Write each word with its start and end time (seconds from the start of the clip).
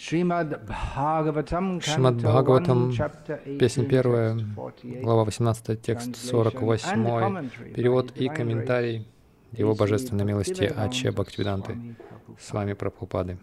Шримад 0.00 0.64
Бхагаватам, 0.64 1.80
песня 3.58 3.84
первая, 3.84 4.38
глава 5.02 5.24
18, 5.24 5.82
текст 5.82 6.16
48, 6.16 7.74
перевод 7.74 8.10
и 8.16 8.28
комментарий 8.28 9.06
Его 9.52 9.74
Божественной 9.74 10.24
милости 10.24 10.64
Аче 10.64 11.10
Бхактивиданты. 11.10 11.76
С 12.38 12.50
вами 12.52 12.72
Прабхупады. 12.72 13.36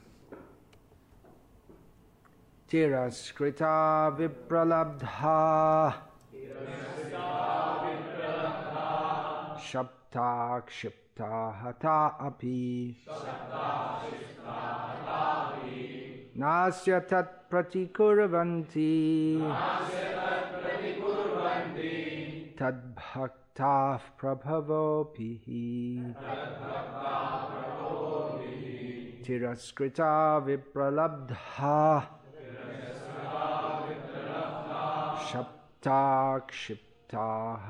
Tiraskrita 2.67 4.11
vipralabdha. 4.17 5.93
Shapta 9.61 10.61
kshipta 10.65 11.53
hata 11.61 12.17
api 12.27 12.97
नास्य 16.39 16.99
तत्प्रतिकुर्वन्ति 16.99 17.79
तद्भक्ताः 22.59 23.97
प्रभवोभिः। 23.97 25.45
तिरस्कृता 29.25 30.37
विप्रलब्धा। 30.37 31.97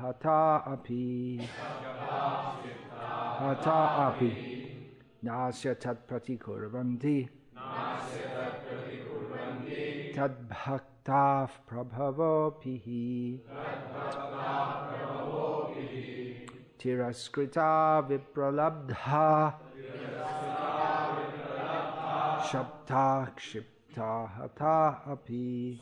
हता 0.02 0.56
अपि। 0.56 1.40
हता 3.40 4.06
अपि। 4.06 4.32
नास्य 5.24 5.74
तत्प्रतिकुर्वन्ति 5.74 7.37
तद्भक्ताः 10.18 11.46
प्रभवोऽपिः 11.68 12.86
तिरस्कृता 16.80 17.98
विप्रलब्धा। 17.98 19.50
शब्दा 22.52 23.24
क्षिप्ता 23.24 24.10
हता 24.36 25.04
अपि। 25.06 25.80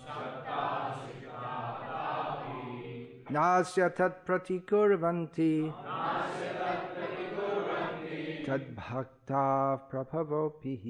नास्य 3.33 3.89
तत्प्रतिकुर्वन्ति 3.89 5.75
तद्भक्ताः 8.49 9.77
प्रभवोऽपिः 9.77 10.85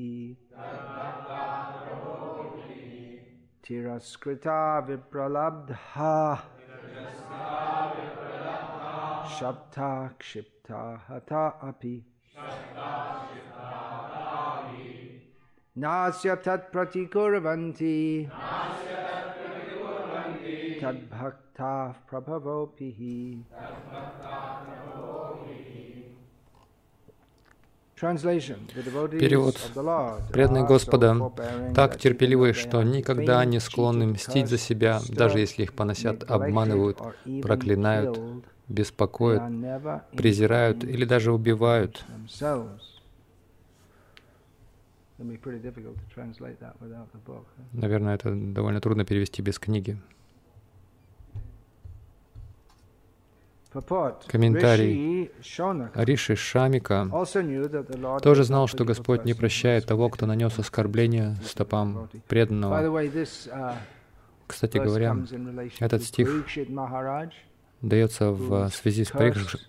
तिरस्कृता 3.69 4.59
विप्रलब्धा 4.89 6.13
शब्दा 9.39 9.89
क्षिप्ता 10.21 10.83
हता 11.09 11.47
अपि 11.69 11.95
नास्य 15.85 16.35
तत्प्रतिकुर्वन्ति 16.47 17.97
तद्भक्ताः 20.83 21.93
प्रभवोऽपि 22.11 22.91
Перевод. 27.99 29.57
Преданные 30.31 30.67
Господа 30.67 31.33
так 31.75 31.97
терпеливы, 31.99 32.53
что 32.53 32.83
никогда 32.83 33.43
не 33.47 33.59
склонны 33.59 34.07
мстить 34.07 34.49
за 34.49 34.59
себя, 34.59 35.01
даже 35.09 35.39
если 35.39 35.63
их 35.63 35.73
поносят, 35.73 36.31
обманывают, 36.31 36.99
проклинают, 37.43 38.21
беспокоят, 38.69 39.43
презирают 40.15 40.85
или 40.85 41.07
даже 41.07 41.33
убивают. 41.33 42.05
Наверное, 47.73 48.15
это 48.15 48.35
довольно 48.35 48.81
трудно 48.83 49.07
перевести 49.07 49.41
без 49.41 49.59
книги. 49.59 49.99
Комментарий. 54.27 55.31
Риши 55.95 56.37
Шамика 56.37 57.09
тоже 58.23 58.45
знал, 58.45 58.67
что 58.67 58.85
Господь 58.85 59.25
не 59.25 59.35
прощает 59.35 59.87
того, 59.87 60.09
кто 60.09 60.27
нанес 60.27 60.59
оскорбление 60.59 61.37
стопам 61.45 62.09
преданного. 62.29 63.11
Кстати 64.47 64.79
говоря, 64.79 65.17
этот 65.81 66.03
стих 66.05 66.47
дается 67.83 68.31
в 68.31 68.71
связи 68.71 69.05
с 69.05 69.11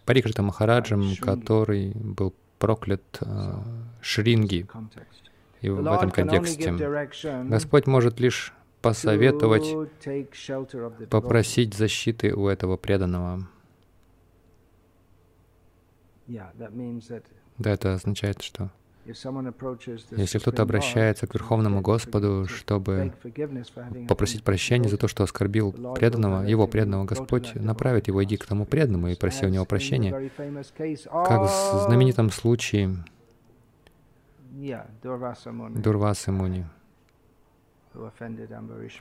Парикшита 0.06 0.44
Махараджем, 0.44 1.16
который 1.22 1.92
был 1.94 2.34
проклят 2.58 3.04
э, 3.22 3.54
Шринги. 4.02 4.68
И 5.62 5.70
в 5.70 5.94
этом 5.94 6.12
контексте 6.12 6.72
Господь 7.44 7.88
может 7.88 8.20
лишь 8.20 8.54
посоветовать, 8.82 9.76
попросить 11.10 11.74
защиты 11.74 12.34
у 12.34 12.48
этого 12.48 12.78
преданного. 12.78 13.48
Да, 16.28 17.72
это 17.72 17.94
означает, 17.94 18.42
что 18.42 18.70
если 19.06 20.40
кто-то 20.40 20.64
обращается 20.64 21.28
к 21.28 21.34
Верховному 21.34 21.82
Господу, 21.82 22.46
чтобы 22.48 23.14
попросить 24.10 24.44
прощения 24.44 24.90
за 24.90 24.98
то, 24.98 25.08
что 25.08 25.24
оскорбил 25.24 25.72
преданного, 25.72 26.44
его 26.44 26.68
преданного, 26.68 27.06
Господь 27.06 27.56
направит 27.56 28.08
его, 28.08 28.22
иди 28.24 28.36
к 28.36 28.46
тому 28.46 28.66
преданному 28.66 29.08
и 29.08 29.16
проси 29.16 29.46
у 29.46 29.50
него 29.50 29.64
прощения. 29.66 30.30
Как 31.10 31.42
в 31.42 31.86
знаменитом 31.86 32.30
случае 32.32 32.98
Дурвасы 35.82 36.32
Муни, 36.32 36.66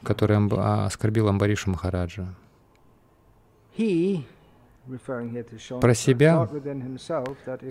который 0.04 0.84
оскорбил 0.86 1.28
Амбаришу 1.28 1.70
Махараджа. 1.70 2.32
Про 5.80 5.94
себя 5.94 6.48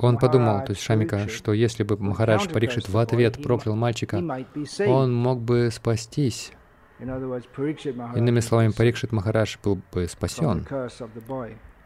он 0.02 0.18
подумал, 0.18 0.66
то 0.66 0.72
есть 0.72 0.81
Шамика, 0.81 1.28
что 1.30 1.53
если 1.53 1.84
бы 1.84 1.98
Махарадж 1.98 2.50
Парикшит 2.50 2.90
в 2.90 2.98
ответ 2.98 3.42
проклял 3.42 3.76
мальчика, 3.76 4.22
он 4.88 5.14
мог 5.14 5.42
бы 5.42 5.70
спастись. 5.72 6.52
Иными 7.00 8.40
словами, 8.40 8.72
Парикшит 8.72 9.12
Махарадж 9.12 9.58
был 9.64 9.80
бы 9.92 10.08
спасен 10.08 10.66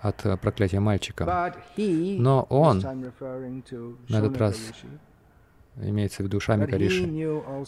от 0.02 0.26
э, 0.26 0.38
проклятия 0.38 0.80
мальчика. 0.80 1.54
Но 1.78 2.44
он, 2.50 2.80
на 2.80 4.18
этот 4.18 4.38
раз 4.38 4.58
имеется 5.82 6.24
в 6.24 6.26
виду 6.26 6.40
Шамика 6.40 6.78
Риши, 6.78 7.08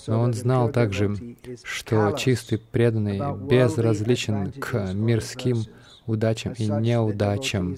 но 0.08 0.20
он 0.20 0.34
знал 0.34 0.70
также, 0.70 1.16
что 1.64 2.12
чистый 2.18 2.58
преданный 2.58 3.20
безразличен 3.48 4.52
к 4.52 4.94
мирским 4.94 5.64
удачам 6.12 6.54
и 6.58 6.68
неудачам. 6.68 7.78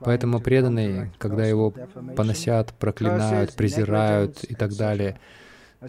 Поэтому 0.00 0.40
преданный, 0.40 1.10
когда 1.18 1.44
его 1.44 1.72
поносят, 2.16 2.72
проклинают, 2.78 3.54
презирают 3.54 4.44
и 4.44 4.54
так 4.54 4.74
далее, 4.76 5.18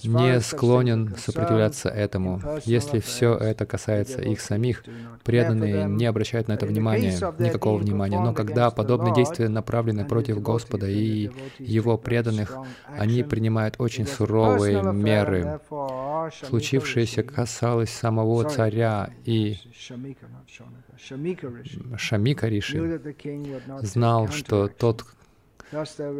не 0.04 0.39
склонен 0.39 1.16
сопротивляться 1.18 1.89
этому. 1.89 2.42
Если 2.66 3.00
все 3.00 3.36
это 3.36 3.66
касается 3.66 4.21
их 4.21 4.39
самих, 4.39 4.83
преданные 5.24 5.86
не 5.86 6.06
обращают 6.06 6.48
на 6.48 6.54
это 6.54 6.66
внимания, 6.66 7.18
никакого 7.39 7.77
внимания. 7.80 8.19
Но 8.19 8.33
когда 8.33 8.69
подобные 8.69 9.13
действия 9.13 9.50
направлены 9.50 10.06
против 10.06 10.42
Господа 10.42 10.88
и 10.88 11.31
Его 11.57 11.98
преданных, 11.98 12.56
они 12.98 13.24
принимают 13.24 13.75
очень 13.80 14.06
суровые 14.06 14.81
меры. 14.94 15.60
Случившееся 16.31 17.23
касалось 17.23 17.89
самого 17.89 18.49
царя 18.49 19.09
и 19.25 19.57
Шамика 21.97 22.47
Риши. 22.47 23.01
Знал, 23.81 24.27
что 24.29 24.67
тот 24.67 25.05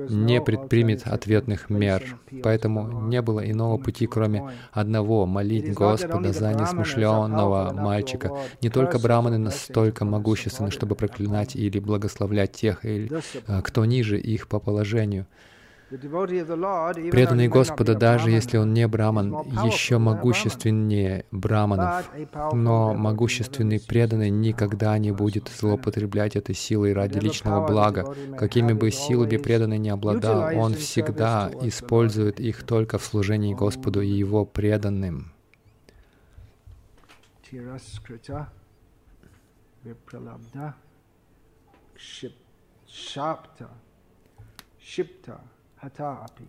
не 0.10 0.42
предпримет 0.42 1.08
ответных 1.08 1.70
мер. 1.70 2.18
Поэтому 2.44 3.08
не 3.08 3.22
было 3.22 3.50
иного 3.50 3.78
пути, 3.78 4.06
кроме 4.06 4.52
одного— 4.72 5.26
молить 5.28 5.74
Господа 5.74 6.34
за 6.34 6.54
несмышленного 6.54 7.74
мальчика. 7.74 8.32
Не 8.62 8.70
только 8.70 9.00
браманы 9.00 9.38
настолько 9.38 10.06
могущественны, 10.06 10.70
чтобы 10.72 10.96
проклинать 10.96 11.56
или 11.56 11.80
благословлять 11.80 12.52
тех, 12.52 12.86
кто 13.64 13.86
ниже 13.86 14.20
их 14.20 14.48
по 14.48 14.60
положению. 14.60 15.26
Преданный 15.90 17.48
Господа, 17.48 17.96
даже 17.96 18.30
если 18.30 18.58
он 18.58 18.74
не 18.74 18.88
браман, 18.88 19.34
еще 19.66 19.98
могущественнее 19.98 21.26
браманов, 21.32 22.12
но 22.54 22.94
могущественный 22.94 23.80
преданный 23.80 24.30
никогда 24.30 24.98
не 25.00 25.12
будет 25.12 25.48
злоупотреблять 25.48 26.36
этой 26.36 26.54
силой 26.54 26.94
ради 26.94 27.18
личного 27.18 27.66
блага. 27.66 28.16
Какими 28.38 28.74
бы 28.74 28.92
силами 28.92 29.38
преданный 29.38 29.80
не 29.80 29.90
обладал, 29.90 30.56
он 30.56 30.76
всегда 30.76 31.52
использует 31.64 32.40
их 32.40 32.64
только 32.64 33.00
в 33.00 33.04
служении 33.04 33.56
Господу 33.56 34.02
и 34.02 34.10
Его 34.10 34.46
преданным. 34.46 35.34
Shipta 44.80 45.40
hata 45.79 46.23
api. 46.25 46.49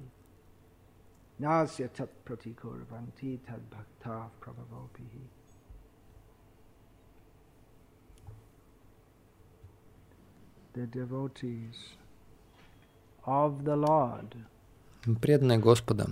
Nasya 1.39 1.87
tat 1.89 2.09
pratikurvanti 2.25 3.39
tad 3.45 3.61
bhakta 3.69 4.29
prabhavopihi. 4.39 5.23
The 10.73 10.87
devotees 10.87 11.95
of 13.25 13.63
the 13.63 13.75
Lord 13.75 14.35
преданные 15.13 15.59
Господа 15.59 16.07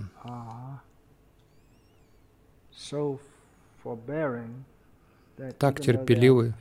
so 2.70 3.18
forbearing 3.82 4.64
так 5.57 5.79
терпеливы, 5.79 6.53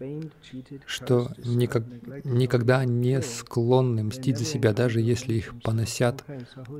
что 0.86 1.30
никак, 1.44 1.84
никогда 2.24 2.84
не 2.84 3.20
склонны 3.22 4.04
мстить 4.04 4.38
за 4.38 4.44
себя, 4.44 4.72
даже 4.72 5.00
если 5.00 5.34
их 5.34 5.54
поносят, 5.62 6.24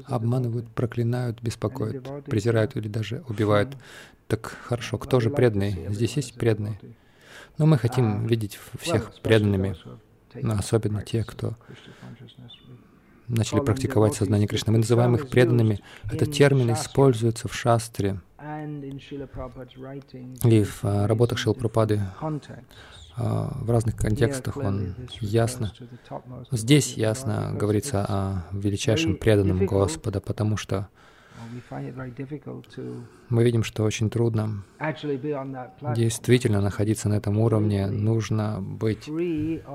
обманывают, 0.04 0.68
проклинают, 0.70 1.42
беспокоят, 1.42 2.24
презирают 2.24 2.76
или 2.76 2.88
даже 2.88 3.22
убивают. 3.28 3.76
Так 4.26 4.56
хорошо, 4.64 4.98
кто 4.98 5.20
же 5.20 5.30
преданный? 5.30 5.86
Здесь 5.90 6.16
есть 6.16 6.34
преданные. 6.34 6.78
Но 7.56 7.66
мы 7.66 7.78
хотим 7.78 8.26
видеть 8.26 8.58
всех 8.78 9.12
преданными, 9.22 9.76
но 10.34 10.54
особенно 10.54 11.02
те, 11.02 11.24
кто 11.24 11.54
начали 13.26 13.60
практиковать 13.60 14.14
сознание 14.14 14.48
Кришны. 14.48 14.72
Мы 14.72 14.78
называем 14.78 15.14
их 15.14 15.28
преданными. 15.28 15.80
Этот 16.10 16.32
термин 16.32 16.72
используется 16.72 17.48
в 17.48 17.54
шастре 17.54 18.20
и 20.44 20.64
в 20.64 20.84
а, 20.84 21.06
работах 21.06 21.38
Шилпрапады 21.38 22.00
а, 23.16 23.52
в 23.60 23.70
разных 23.70 23.96
контекстах 23.96 24.56
он 24.56 24.94
ясно, 25.20 25.72
здесь 26.50 26.94
ясно 26.94 27.52
говорится 27.54 28.04
о 28.08 28.44
величайшем 28.52 29.16
преданном 29.16 29.66
Господа, 29.66 30.20
потому 30.20 30.56
что 30.56 30.88
мы 33.28 33.44
видим, 33.44 33.62
что 33.62 33.84
очень 33.84 34.10
трудно 34.10 34.64
действительно 35.94 36.60
находиться 36.60 37.08
на 37.08 37.14
этом 37.14 37.38
уровне. 37.38 37.86
Нужно 37.86 38.60
быть 38.60 39.04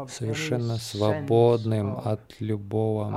совершенно 0.10 0.76
свободным 0.76 1.98
от 2.04 2.36
любого 2.40 3.10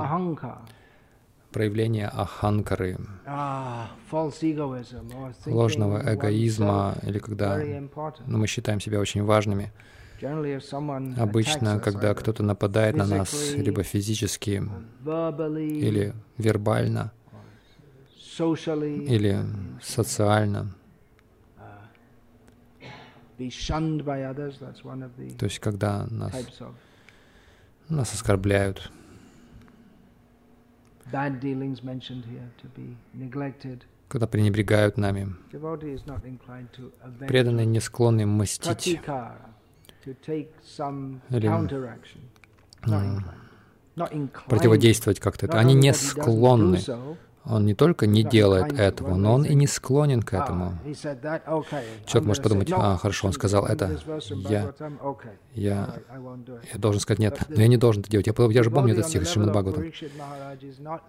проявление 1.51 2.07
аханкары, 2.07 2.97
ah, 3.25 3.87
ложного 5.45 6.13
эгоизма, 6.13 6.95
или 7.03 7.19
когда 7.19 7.57
ну, 8.25 8.37
мы 8.37 8.47
считаем 8.47 8.79
себя 8.79 8.99
очень 8.99 9.23
важными. 9.23 9.71
Обычно, 11.17 11.79
когда 11.79 12.13
кто-то 12.15 12.43
нападает 12.43 12.95
на 12.95 13.05
нас 13.05 13.53
либо 13.53 13.83
физически, 13.83 14.63
или 15.05 16.13
вербально, 16.37 17.11
или 18.39 19.45
социально, 19.81 20.73
то 23.37 23.43
есть 25.45 25.59
когда 25.59 26.07
нас, 26.09 26.33
нас 27.87 28.13
оскорбляют, 28.13 28.91
когда 34.07 34.27
пренебрегают 34.27 34.97
нами. 34.97 35.35
Преданные 37.27 37.65
не 37.65 37.79
склонны 37.79 38.25
мстить. 38.25 38.87
Или 41.29 41.51
противодействовать 44.47 45.19
как-то. 45.19 45.47
Они 45.57 45.73
не 45.73 45.93
склонны 45.93 46.79
он 47.49 47.65
не 47.65 47.73
только 47.73 48.07
не 48.07 48.23
делает 48.23 48.77
этого, 48.77 49.15
но 49.15 49.33
он 49.33 49.43
и 49.43 49.53
не 49.55 49.67
склонен 49.67 50.21
к 50.21 50.33
этому. 50.33 50.77
Человек 52.05 52.27
может 52.27 52.43
подумать, 52.43 52.71
а, 52.71 52.97
хорошо, 52.97 53.27
он 53.27 53.33
сказал 53.33 53.65
это, 53.65 53.97
я, 54.49 54.73
я, 55.53 55.95
я 56.73 56.79
должен 56.79 57.01
сказать 57.01 57.19
нет, 57.19 57.39
но 57.49 57.61
я 57.61 57.67
не 57.67 57.77
должен 57.77 58.01
это 58.01 58.11
делать. 58.11 58.27
Я, 58.27 58.33
я 58.37 58.63
же 58.63 58.71
помню 58.71 58.93
этот 58.93 59.07
стих 59.07 59.23
из 59.23 59.29
Шримад 59.29 59.51
Бхагаватам. 59.51 59.91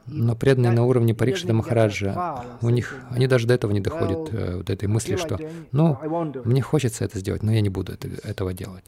Но 0.06 0.36
преданные 0.36 0.72
на 0.72 0.84
уровне 0.84 1.14
Парикшита 1.14 1.52
Махараджа, 1.52 2.44
у 2.62 2.70
них, 2.70 2.94
они 3.10 3.26
даже 3.26 3.46
до 3.46 3.54
этого 3.54 3.72
не 3.72 3.80
доходят, 3.80 4.28
э, 4.32 4.62
до 4.62 4.72
этой 4.72 4.88
мысли, 4.88 5.16
что, 5.16 5.38
ну, 5.72 5.98
мне 6.44 6.62
хочется 6.62 7.04
это 7.04 7.18
сделать, 7.18 7.42
но 7.42 7.52
я 7.52 7.60
не 7.60 7.68
буду 7.68 7.92
это, 7.92 8.08
этого 8.24 8.52
делать. 8.52 8.84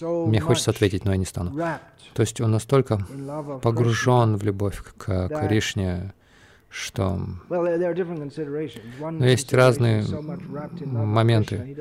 Мне 0.00 0.40
хочется 0.40 0.70
ответить, 0.70 1.04
но 1.04 1.12
я 1.12 1.16
не 1.16 1.24
стану. 1.24 1.56
То 2.14 2.20
есть 2.20 2.40
он 2.40 2.52
настолько 2.52 2.98
погружен 3.62 4.36
в 4.36 4.42
любовь 4.42 4.82
к 4.96 5.28
Кришне, 5.28 6.12
что 6.74 7.20
но 7.50 9.26
есть 9.26 9.54
разные 9.54 10.04
моменты. 10.82 11.76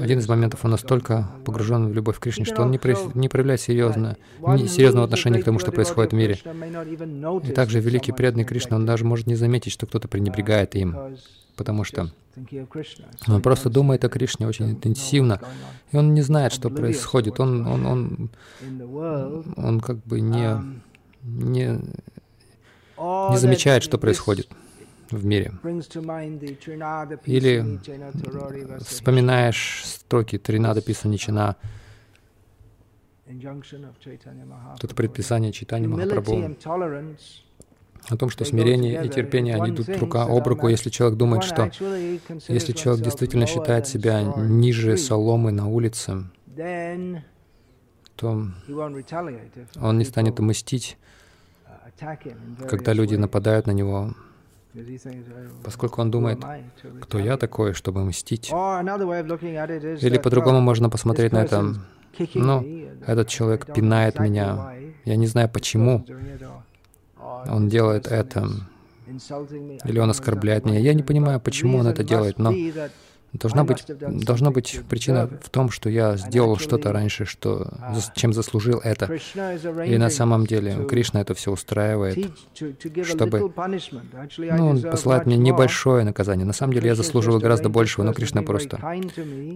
Один 0.00 0.18
из 0.18 0.28
моментов, 0.28 0.64
он 0.64 0.72
настолько 0.72 1.30
погружен 1.44 1.88
в 1.88 1.94
любовь 1.94 2.18
к 2.18 2.22
Кришне, 2.22 2.44
что 2.44 2.62
он 2.62 2.72
не, 2.72 2.78
про, 2.78 2.96
не 3.14 3.28
проявляет 3.28 3.60
серьезно, 3.60 4.16
не, 4.40 4.66
серьезного 4.66 5.04
отношения 5.04 5.40
к 5.40 5.44
тому, 5.44 5.60
что 5.60 5.70
происходит 5.70 6.10
в 6.10 6.16
мире. 6.16 6.36
И 7.44 7.52
также 7.52 7.78
великий 7.78 8.10
преданный 8.10 8.44
Кришна, 8.44 8.76
он 8.76 8.84
даже 8.84 9.04
может 9.04 9.28
не 9.28 9.36
заметить, 9.36 9.70
что 9.70 9.86
кто-то 9.86 10.08
пренебрегает 10.08 10.74
им, 10.74 10.96
потому 11.56 11.84
что 11.84 12.10
он 13.28 13.42
просто 13.42 13.70
думает 13.70 14.04
о 14.04 14.08
Кришне 14.08 14.48
очень 14.48 14.72
интенсивно, 14.72 15.40
и 15.92 15.96
он 15.96 16.14
не 16.14 16.22
знает, 16.22 16.52
что 16.52 16.68
происходит. 16.68 17.38
Он, 17.38 17.64
он, 17.64 17.86
он, 17.86 18.30
он 19.56 19.80
как 19.80 19.98
бы 20.04 20.20
не, 20.20 20.60
не 21.22 21.78
не 23.00 23.36
замечает, 23.38 23.82
что 23.82 23.98
происходит 23.98 24.48
в 25.10 25.24
мире. 25.24 25.52
Или 27.26 27.80
вспоминаешь 28.84 29.84
строки 29.84 30.38
Тринада 30.38 30.82
Писаничина, 30.82 31.56
это 34.82 34.94
предписание 34.94 35.52
читания 35.52 35.88
Махапрабху. 35.88 36.56
о 38.08 38.16
том, 38.16 38.30
что 38.30 38.44
смирение 38.44 39.04
и 39.04 39.08
терпение, 39.08 39.54
они 39.54 39.70
идут 39.70 39.88
рука 39.98 40.24
об 40.24 40.46
руку, 40.48 40.68
если 40.68 40.90
человек 40.90 41.16
думает, 41.16 41.44
что 41.44 41.70
если 42.48 42.72
человек 42.72 43.04
действительно 43.04 43.46
считает 43.46 43.86
себя 43.86 44.22
ниже 44.22 44.96
соломы 44.96 45.52
на 45.52 45.68
улице, 45.68 46.24
то 48.16 48.46
он 49.80 49.98
не 49.98 50.04
станет 50.04 50.38
мстить 50.40 50.98
когда 52.68 52.92
люди 52.92 53.14
нападают 53.16 53.66
на 53.66 53.72
него, 53.72 54.14
поскольку 55.64 56.00
он 56.00 56.10
думает, 56.10 56.38
кто 57.00 57.18
я 57.18 57.36
такой, 57.36 57.74
чтобы 57.74 58.04
мстить. 58.04 58.50
Или 58.50 60.18
по-другому 60.18 60.60
можно 60.60 60.90
посмотреть 60.90 61.32
на 61.32 61.38
это. 61.38 61.74
Ну, 62.34 62.64
этот 63.06 63.28
человек 63.28 63.72
пинает 63.72 64.18
меня. 64.18 64.74
Я 65.04 65.16
не 65.16 65.26
знаю 65.26 65.48
почему 65.48 66.04
он 67.48 67.68
делает 67.68 68.06
это. 68.06 68.48
Или 69.84 69.98
он 69.98 70.10
оскорбляет 70.10 70.64
меня. 70.64 70.78
Я 70.78 70.94
не 70.94 71.02
понимаю, 71.02 71.40
почему 71.40 71.78
он 71.78 71.86
это 71.86 72.04
делает, 72.04 72.38
но 72.38 72.52
Должна 73.32 73.62
быть, 73.62 73.84
должна 73.88 74.50
быть 74.50 74.80
причина 74.88 75.30
в 75.40 75.50
том, 75.50 75.70
что 75.70 75.88
я 75.88 76.16
сделал 76.16 76.56
что-то 76.56 76.92
раньше, 76.92 77.24
что, 77.24 77.72
чем 78.16 78.32
заслужил 78.32 78.80
это. 78.82 79.06
И 79.86 79.98
на 79.98 80.10
самом 80.10 80.46
деле 80.46 80.84
Кришна 80.88 81.20
это 81.20 81.34
все 81.34 81.52
устраивает, 81.52 82.30
чтобы... 83.04 83.52
Ну, 84.36 84.68
он 84.68 84.82
посылает 84.82 85.26
мне 85.26 85.36
небольшое 85.36 86.04
наказание. 86.04 86.44
На 86.44 86.52
самом 86.52 86.72
деле 86.72 86.88
я 86.88 86.94
заслуживаю 86.96 87.40
гораздо 87.40 87.68
большего, 87.68 88.04
но 88.04 88.12
Кришна 88.12 88.42
просто 88.42 88.80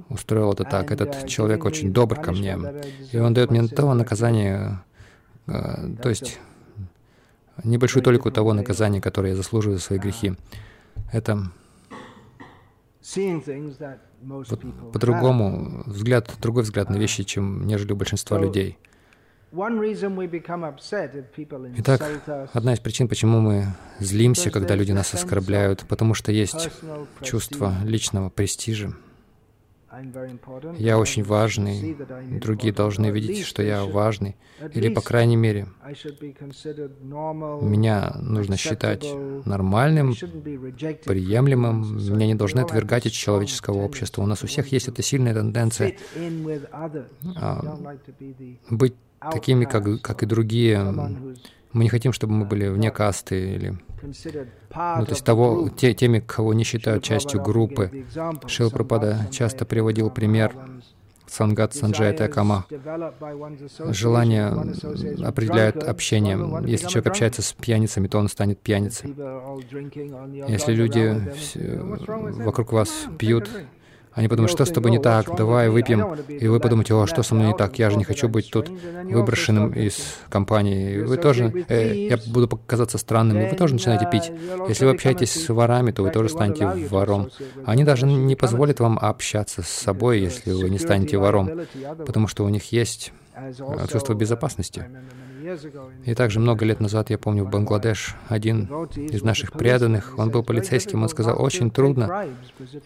устроил 0.08 0.52
это 0.52 0.64
так. 0.64 0.92
Этот 0.92 1.26
человек 1.26 1.64
очень 1.64 1.92
добр 1.92 2.20
ко 2.20 2.30
мне, 2.30 2.56
и 3.10 3.18
он 3.18 3.34
дает 3.34 3.50
мне 3.50 3.66
того 3.66 3.94
наказания, 3.94 4.84
э, 5.48 5.96
то 6.00 6.08
есть 6.08 6.38
небольшую 7.64 8.02
толику 8.04 8.30
того 8.30 8.52
наказания, 8.52 9.00
которое 9.00 9.30
я 9.30 9.36
заслуживаю 9.36 9.78
за 9.78 9.84
свои 9.84 9.98
грехи. 9.98 10.34
Это 11.12 11.50
по-другому 14.92 15.82
взгляд, 15.86 16.34
другой 16.40 16.62
взгляд 16.62 16.88
на 16.88 16.96
вещи, 16.96 17.22
чем 17.24 17.66
нежели 17.66 17.92
у 17.92 17.96
большинства 17.96 18.38
людей. 18.38 18.78
Итак, 21.76 22.48
одна 22.52 22.72
из 22.74 22.80
причин, 22.80 23.06
почему 23.08 23.40
мы 23.40 23.66
злимся, 24.00 24.50
когда 24.50 24.74
люди 24.74 24.92
нас 24.92 25.14
оскорбляют, 25.14 25.84
потому 25.86 26.14
что 26.14 26.32
есть 26.32 26.70
чувство 27.22 27.74
личного 27.84 28.30
престижа. 28.30 28.94
Я 30.78 30.98
очень 30.98 31.22
важный, 31.22 31.96
другие 32.40 32.72
должны 32.72 33.10
видеть, 33.10 33.44
что 33.44 33.62
я 33.62 33.84
важный, 33.84 34.36
или, 34.72 34.88
по 34.88 35.00
крайней 35.00 35.36
мере, 35.36 35.66
меня 37.62 38.16
нужно 38.20 38.56
считать 38.56 39.06
нормальным, 39.44 40.14
приемлемым, 40.14 41.96
меня 41.96 42.26
не 42.26 42.34
должны 42.34 42.60
отвергать 42.60 43.06
из 43.06 43.12
человеческого 43.12 43.78
общества. 43.78 44.22
У 44.22 44.26
нас 44.26 44.42
у 44.42 44.46
всех 44.46 44.72
есть 44.72 44.88
эта 44.88 45.02
сильная 45.02 45.34
тенденция. 45.34 45.96
а, 47.36 47.78
быть 48.70 48.94
такими, 49.32 49.64
как, 49.64 50.00
как 50.02 50.22
и 50.22 50.26
другие. 50.26 50.82
Мы 51.72 51.84
не 51.84 51.88
хотим, 51.88 52.12
чтобы 52.12 52.34
мы 52.34 52.44
были 52.44 52.68
вне 52.68 52.90
касты 52.90 53.54
или 53.54 53.78
ну, 54.04 55.04
то 55.04 55.10
есть 55.10 55.24
того, 55.24 55.68
те, 55.68 55.94
теми, 55.94 56.20
кого 56.20 56.54
не 56.54 56.64
считают 56.64 57.02
частью 57.02 57.42
группы. 57.42 58.04
Шил 58.46 58.70
Пропада 58.70 59.26
часто 59.30 59.64
приводил 59.64 60.10
пример 60.10 60.54
Сангат 61.26 61.74
Санджая 61.74 62.12
Такама. 62.12 62.66
Желание 63.90 64.46
определяет 65.24 65.82
общение. 65.82 66.38
Если 66.66 66.86
человек 66.86 67.08
общается 67.08 67.42
с 67.42 67.52
пьяницами, 67.52 68.06
то 68.08 68.18
он 68.18 68.28
станет 68.28 68.60
пьяницей. 68.60 69.14
Если 70.48 70.72
люди 70.72 71.20
вокруг 72.42 72.72
вас 72.72 72.90
пьют, 73.18 73.50
они 74.14 74.28
подумают, 74.28 74.52
что 74.52 74.64
с 74.64 74.70
тобой 74.70 74.90
не 74.92 74.98
так, 74.98 75.34
давай 75.36 75.68
выпьем. 75.68 76.14
И 76.28 76.46
вы 76.46 76.60
подумаете, 76.60 76.94
о, 76.94 77.06
что 77.06 77.22
со 77.22 77.34
мной 77.34 77.48
не 77.48 77.54
так, 77.54 77.78
я 77.78 77.90
же 77.90 77.96
не 77.96 78.04
хочу 78.04 78.28
быть 78.28 78.50
тут 78.50 78.68
выброшенным 78.68 79.72
из 79.72 80.16
компании. 80.28 80.98
Вы 80.98 81.16
тоже, 81.16 81.64
э, 81.68 82.06
я 82.08 82.18
буду 82.26 82.48
показаться 82.48 82.98
странным, 82.98 83.40
и 83.40 83.50
вы 83.50 83.56
тоже 83.56 83.74
начинаете 83.74 84.08
пить. 84.10 84.30
Если 84.68 84.84
вы 84.84 84.92
общаетесь 84.92 85.32
с 85.32 85.48
ворами, 85.48 85.90
то 85.90 86.02
вы 86.02 86.10
тоже 86.10 86.28
станете 86.28 86.66
вором. 86.88 87.30
Они 87.66 87.84
даже 87.84 88.06
не 88.06 88.36
позволят 88.36 88.80
вам 88.80 88.98
общаться 89.00 89.62
с 89.62 89.68
собой, 89.68 90.20
если 90.20 90.52
вы 90.52 90.70
не 90.70 90.78
станете 90.78 91.18
вором, 91.18 91.50
потому 92.06 92.28
что 92.28 92.44
у 92.44 92.48
них 92.48 92.72
есть 92.72 93.12
чувство 93.90 94.14
безопасности. 94.14 94.86
И 96.04 96.14
также 96.14 96.40
много 96.40 96.64
лет 96.64 96.80
назад, 96.80 97.10
я 97.10 97.18
помню, 97.18 97.44
в 97.44 97.50
Бангладеш 97.50 98.14
один 98.28 98.64
из 98.96 99.22
наших 99.22 99.52
преданных, 99.52 100.14
он 100.16 100.30
был 100.30 100.42
полицейским, 100.42 101.02
он 101.02 101.08
сказал, 101.08 101.40
очень 101.42 101.70
трудно 101.70 102.26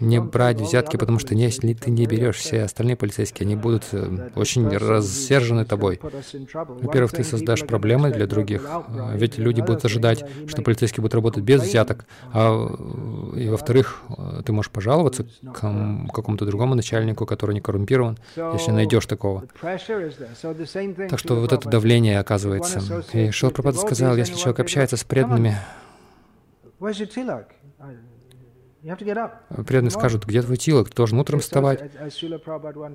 не 0.00 0.20
брать 0.20 0.60
взятки, 0.60 0.96
потому 0.96 1.18
что 1.18 1.34
если 1.34 1.72
ты 1.74 1.90
не 1.90 2.06
берешь, 2.06 2.36
все 2.36 2.62
остальные 2.62 2.96
полицейские, 2.96 3.46
они 3.46 3.56
будут 3.56 3.84
э, 3.92 4.30
очень 4.34 4.68
рассержены 4.68 5.64
тобой. 5.64 6.00
Во-первых, 6.52 7.12
ты 7.12 7.22
создашь 7.22 7.64
проблемы 7.64 8.10
для 8.10 8.26
других, 8.26 8.68
ведь 9.14 9.38
люди 9.38 9.60
будут 9.60 9.84
ожидать, 9.84 10.24
что 10.46 10.62
полицейские 10.62 11.02
будут 11.02 11.14
работать 11.14 11.44
без 11.44 11.62
взяток, 11.62 12.06
а 12.32 12.66
и 13.36 13.48
во-вторых, 13.48 14.02
ты 14.44 14.52
можешь 14.52 14.70
пожаловаться 14.70 15.24
к 15.24 15.60
какому-то 16.12 16.44
другому 16.44 16.74
начальнику, 16.74 17.26
который 17.26 17.54
не 17.54 17.60
коррумпирован, 17.60 18.18
если 18.36 18.72
найдешь 18.72 19.06
такого. 19.06 19.44
Так 19.60 21.18
что 21.18 21.36
вот 21.36 21.52
это 21.52 21.68
давление 21.68 22.18
оказывается 22.18 22.47
оказывается. 22.56 23.16
И 23.16 23.30
Шилпрапада 23.30 23.78
сказал, 23.78 24.16
если 24.16 24.34
человек 24.34 24.60
общается 24.60 24.96
с 24.96 25.04
преданными, 25.04 25.56
преданные 29.64 29.90
скажут, 29.90 30.24
где 30.24 30.42
твой 30.42 30.56
тилок, 30.56 30.90
ты 30.90 30.96
должен 30.96 31.18
утром 31.18 31.40
вставать. 31.40 31.90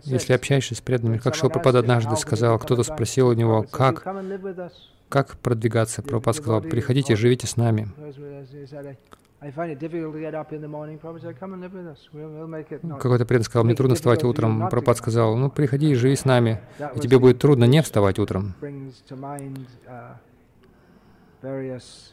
Если 0.03 0.33
общаешься 0.33 0.75
с 0.75 0.81
преданными, 0.81 1.17
как 1.17 1.35
Шилпрапада 1.35 1.79
однажды 1.79 2.15
сказал, 2.15 2.57
кто-то 2.59 2.83
спросил 2.83 3.27
у 3.27 3.33
него, 3.33 3.63
как, 3.63 4.05
как 5.09 5.37
продвигаться. 5.37 6.01
Прабхупад 6.01 6.35
сказал, 6.37 6.61
приходите, 6.61 7.15
живите 7.15 7.47
с 7.47 7.57
нами. 7.57 7.87
Какой-то 12.97 13.25
преданный 13.25 13.45
сказал, 13.45 13.65
мне 13.65 13.75
трудно 13.75 13.95
вставать 13.95 14.23
утром. 14.23 14.69
Пропад 14.69 14.97
сказал, 14.97 15.35
ну 15.35 15.49
приходи 15.49 15.91
и 15.91 15.95
живи 15.95 16.15
с 16.15 16.25
нами, 16.25 16.61
и 16.95 16.99
тебе 16.99 17.19
будет 17.19 17.39
трудно 17.39 17.65
не 17.65 17.81
вставать 17.81 18.19
утром. 18.19 18.53
Uh, 18.61 20.15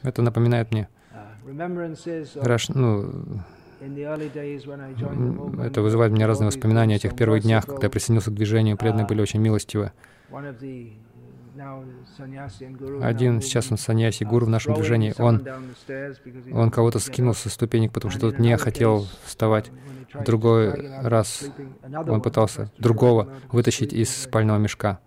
Это 0.02 0.22
напоминает 0.22 0.72
мне 0.72 0.88
uh, 1.12 2.44
Раш, 2.44 2.68
ну, 2.68 3.10
это 5.62 5.82
вызывает 5.82 6.12
у 6.12 6.14
меня 6.14 6.26
разные 6.26 6.49
воспоминания 6.49 6.96
о 6.96 6.99
тех 6.99 7.16
первых 7.16 7.42
днях, 7.42 7.64
когда 7.66 7.87
я 7.87 7.90
присоединился 7.90 8.30
к 8.30 8.34
движению, 8.34 8.76
преданные 8.76 9.06
были 9.06 9.22
очень 9.22 9.40
милостивы. 9.40 9.92
Один 13.02 13.40
сейчас 13.40 13.71
он 13.71 13.78
саньяси, 13.78 14.25
гуру 14.25 14.47
в 14.47 14.49
нашем 14.49 14.75
движении, 14.75 15.14
он, 15.19 15.47
он 16.52 16.71
кого-то 16.71 16.99
скинул 16.99 17.35
со 17.35 17.49
ступенек, 17.49 17.92
потому 17.92 18.11
что 18.11 18.21
тот 18.21 18.38
не 18.38 18.57
хотел 18.57 19.07
вставать. 19.25 19.71
Другой 20.25 20.88
раз 21.02 21.45
он 21.92 22.21
пытался 22.21 22.71
другого 22.78 23.33
вытащить 23.52 23.92
из 23.92 24.14
спального 24.14 24.59
мешка. 24.59 25.00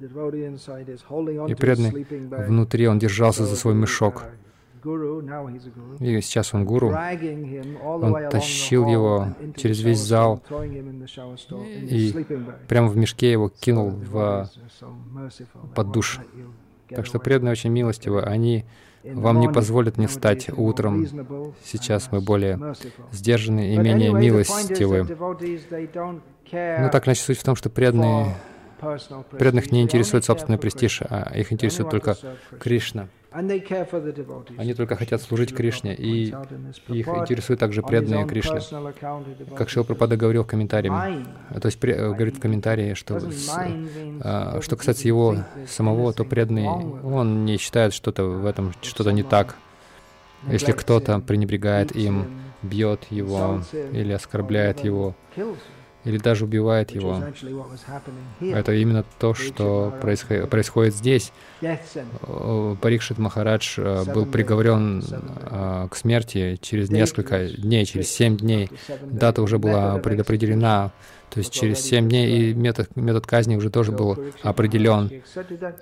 И 0.00 1.54
преданный 1.54 2.06
внутри 2.46 2.88
он 2.88 2.98
держался 2.98 3.44
за 3.44 3.56
свой 3.56 3.74
мешок. 3.74 4.24
И 6.00 6.20
сейчас 6.20 6.54
он 6.54 6.64
гуру. 6.64 6.94
Он 7.82 8.28
тащил 8.30 8.86
его 8.86 9.28
через 9.56 9.80
весь 9.80 10.00
зал 10.00 10.42
и 10.50 12.26
прямо 12.68 12.88
в 12.88 12.96
мешке 12.96 13.32
его 13.32 13.48
кинул 13.48 13.90
в, 13.90 14.48
под 15.74 15.90
душ. 15.90 16.20
Так 16.88 17.06
что 17.06 17.18
преданные 17.18 17.52
очень 17.52 17.70
милостивы. 17.70 18.22
Они 18.22 18.64
вам 19.04 19.40
не 19.40 19.48
позволят 19.48 19.98
не 19.98 20.06
встать 20.06 20.48
утром. 20.48 21.06
Сейчас 21.62 22.10
мы 22.10 22.20
более 22.20 22.74
сдержаны 23.12 23.74
и 23.74 23.78
менее 23.78 24.12
милостивы. 24.12 25.06
Но 26.52 26.88
так, 26.90 27.04
значит, 27.04 27.24
суть 27.24 27.38
в 27.38 27.44
том, 27.44 27.56
что 27.56 27.70
преданные, 27.70 28.34
преданных 29.30 29.72
не 29.72 29.82
интересует 29.82 30.24
собственный 30.24 30.58
престиж, 30.58 31.02
а 31.08 31.32
их 31.34 31.52
интересует 31.52 31.90
только 31.90 32.16
Кришна. 32.60 33.08
Они 33.34 34.74
только 34.74 34.94
хотят 34.94 35.20
служить 35.20 35.52
Кришне, 35.52 35.92
и 35.92 36.26
их 36.88 37.08
интересует 37.08 37.58
также 37.58 37.82
преданные 37.82 38.26
Кришне. 38.26 38.60
Как 39.56 39.68
Шил 39.68 39.84
говорил 39.84 40.44
в 40.44 40.46
комментарии, 40.46 40.88
то 40.88 41.66
есть 41.66 41.80
говорит 41.80 42.36
в 42.36 42.40
комментарии, 42.40 42.94
что 42.94 43.20
а, 44.20 44.60
что 44.60 44.76
касается 44.76 45.08
его 45.08 45.36
самого, 45.66 46.12
то 46.12 46.24
преданный, 46.24 46.68
он 46.68 47.44
не 47.44 47.56
считает 47.56 47.92
что-то 47.92 48.24
в 48.24 48.46
этом, 48.46 48.72
что-то 48.82 49.10
не 49.10 49.24
так. 49.24 49.56
Если 50.46 50.70
кто-то 50.70 51.18
пренебрегает 51.18 51.96
им, 51.96 52.26
бьет 52.62 53.04
его 53.10 53.62
или 53.92 54.12
оскорбляет 54.12 54.84
его, 54.84 55.16
или 56.04 56.18
даже 56.18 56.44
убивает 56.44 56.90
его. 56.90 57.22
Это 58.40 58.72
именно 58.72 59.04
то, 59.18 59.34
что 59.34 59.92
происходит, 60.00 60.50
происходит 60.50 60.94
здесь. 60.94 61.32
Парикшит 62.80 63.18
Махарадж 63.18 63.78
э, 63.78 64.04
был 64.12 64.26
приговорен 64.26 65.02
э, 65.02 65.88
к 65.90 65.96
смерти 65.96 66.58
через 66.60 66.90
несколько 66.90 67.46
дней, 67.46 67.84
через 67.86 68.10
семь 68.10 68.36
дней. 68.36 68.70
Дата 69.02 69.42
уже 69.42 69.58
была 69.58 69.98
предопределена, 69.98 70.92
то 71.30 71.40
есть 71.40 71.52
через 71.52 71.80
семь 71.80 72.08
дней, 72.08 72.50
и 72.50 72.54
метод, 72.54 72.94
метод 72.96 73.26
казни 73.26 73.56
уже 73.56 73.70
тоже 73.70 73.92
был 73.92 74.18
определен. 74.42 75.10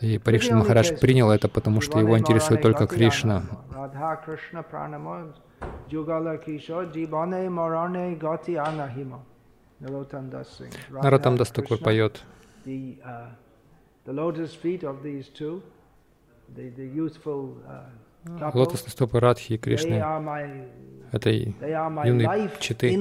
И 0.01 0.19
Парикшит 0.19 0.53
Махарадж 0.53 0.95
принял 1.01 1.31
это, 1.31 1.49
потому 1.49 1.81
что 1.81 1.99
его 1.99 2.19
интересует 2.19 2.63
только 2.63 2.87
Кришна. 2.87 3.43
Наротам 9.03 9.32
Дас 11.37 11.51
такой 11.51 11.79
поет. 11.79 12.23
Лотосные 18.25 18.91
стопы 18.91 19.19
Радхи 19.19 19.55
и 19.55 19.59
Кришны— 19.59 19.95
это 21.13 21.31
юные 21.31 22.51
читы. 22.61 22.97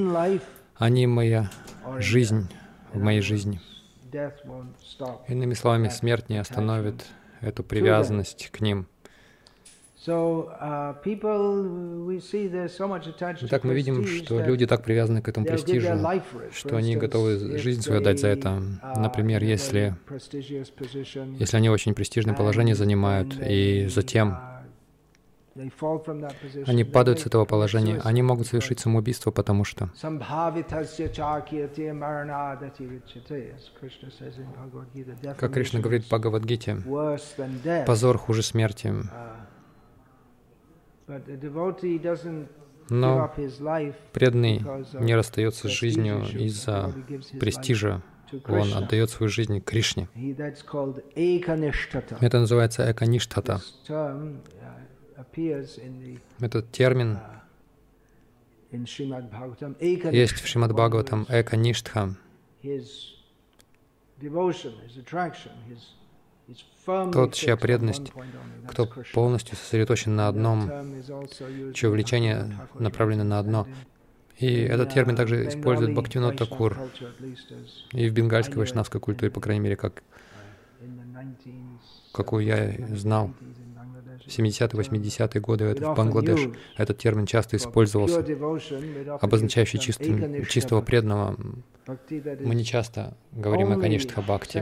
Они 0.76 1.06
моя 1.06 1.50
жизнь 1.98 2.48
в 2.92 3.00
моей 3.00 3.20
жизни. 3.20 3.60
Иными 5.28 5.54
словами, 5.54 5.88
смерть 5.88 6.28
не 6.28 6.38
остановит 6.38 7.06
эту 7.40 7.62
привязанность 7.62 8.50
к 8.50 8.60
ним. 8.60 8.88
Uh, 10.04 10.96
Итак, 13.42 13.62
мы 13.62 13.74
видим, 13.74 14.04
что 14.04 14.40
люди 14.40 14.66
так 14.66 14.82
привязаны 14.82 15.22
к 15.22 15.28
этому 15.28 15.46
престижу, 15.46 15.96
что 16.52 16.76
они 16.76 16.96
готовы 16.96 17.58
жизнь 17.58 17.82
свою 17.82 18.00
дать 18.00 18.18
за 18.18 18.28
это. 18.28 18.48
uh, 18.48 18.98
Например, 18.98 19.44
если, 19.44 19.94
если 21.38 21.56
они 21.56 21.70
очень 21.70 21.94
престижное 21.94 22.34
положение 22.34 22.74
занимают, 22.74 23.36
и 23.48 23.86
затем 23.86 24.30
uh, 24.30 24.62
они 26.66 26.82
падают 26.82 27.20
с 27.20 27.26
этого 27.26 27.44
положения, 27.44 28.00
они 28.02 28.22
могут 28.22 28.48
совершить 28.48 28.80
самоубийство, 28.80 29.30
потому 29.30 29.62
что 29.64 29.88
как 35.36 35.52
Кришна 35.52 35.80
говорит 35.80 36.04
в 36.04 36.08
Бхагавадгите, 36.08 36.82
позор 37.86 38.18
хуже 38.18 38.42
смерти. 38.42 38.94
Но 42.88 43.32
преданный 44.12 44.62
не 45.00 45.14
расстается 45.14 45.68
с 45.68 45.70
жизнью 45.70 46.22
из-за 46.34 46.92
престижа. 47.40 48.02
Он 48.46 48.72
отдает 48.74 49.10
свою 49.10 49.30
жизнь 49.30 49.60
Кришне. 49.60 50.08
Это 52.20 52.40
называется 52.40 52.90
экаништата. 52.90 53.60
Этот 56.40 56.72
термин 56.72 57.18
есть 58.70 60.40
в 60.40 60.46
Шримад 60.46 60.72
Бхагаватам 60.72 61.26
экаништха. 61.28 62.16
Тот, 66.84 67.34
чья 67.34 67.56
преданность, 67.56 68.12
кто 68.68 68.88
полностью 69.14 69.56
сосредоточен 69.56 70.16
на 70.16 70.28
одном, 70.28 70.70
чье 71.74 71.90
влечение 71.90 72.58
направлено 72.74 73.24
на 73.24 73.38
одно. 73.38 73.66
И 74.38 74.52
этот 74.62 74.92
термин 74.92 75.14
также 75.14 75.46
использует 75.48 75.94
Бхактивинод 75.94 76.36
Такур 76.36 76.76
и 77.92 78.08
в 78.08 78.12
бенгальской 78.12 78.56
вайшнавской 78.56 79.00
культуре, 79.00 79.30
по 79.30 79.40
крайней 79.40 79.60
мере, 79.60 79.76
как, 79.76 80.02
какую 82.12 82.44
я 82.44 82.74
знал. 82.96 83.32
70-80-е 84.38 85.40
годы 85.40 85.64
это 85.66 85.92
в 85.92 85.96
Бангладеш 85.96 86.50
этот 86.76 86.98
термин 86.98 87.26
часто 87.26 87.56
использовался, 87.56 88.24
обозначающий 89.20 89.78
чистым, 89.78 90.44
чистого 90.46 90.82
преданного. 90.82 91.36
Мы 91.86 92.54
не 92.54 92.64
часто 92.64 93.16
говорим 93.32 93.72
о 93.72 93.80
Каништха 93.80 94.22
Бхакти. 94.22 94.60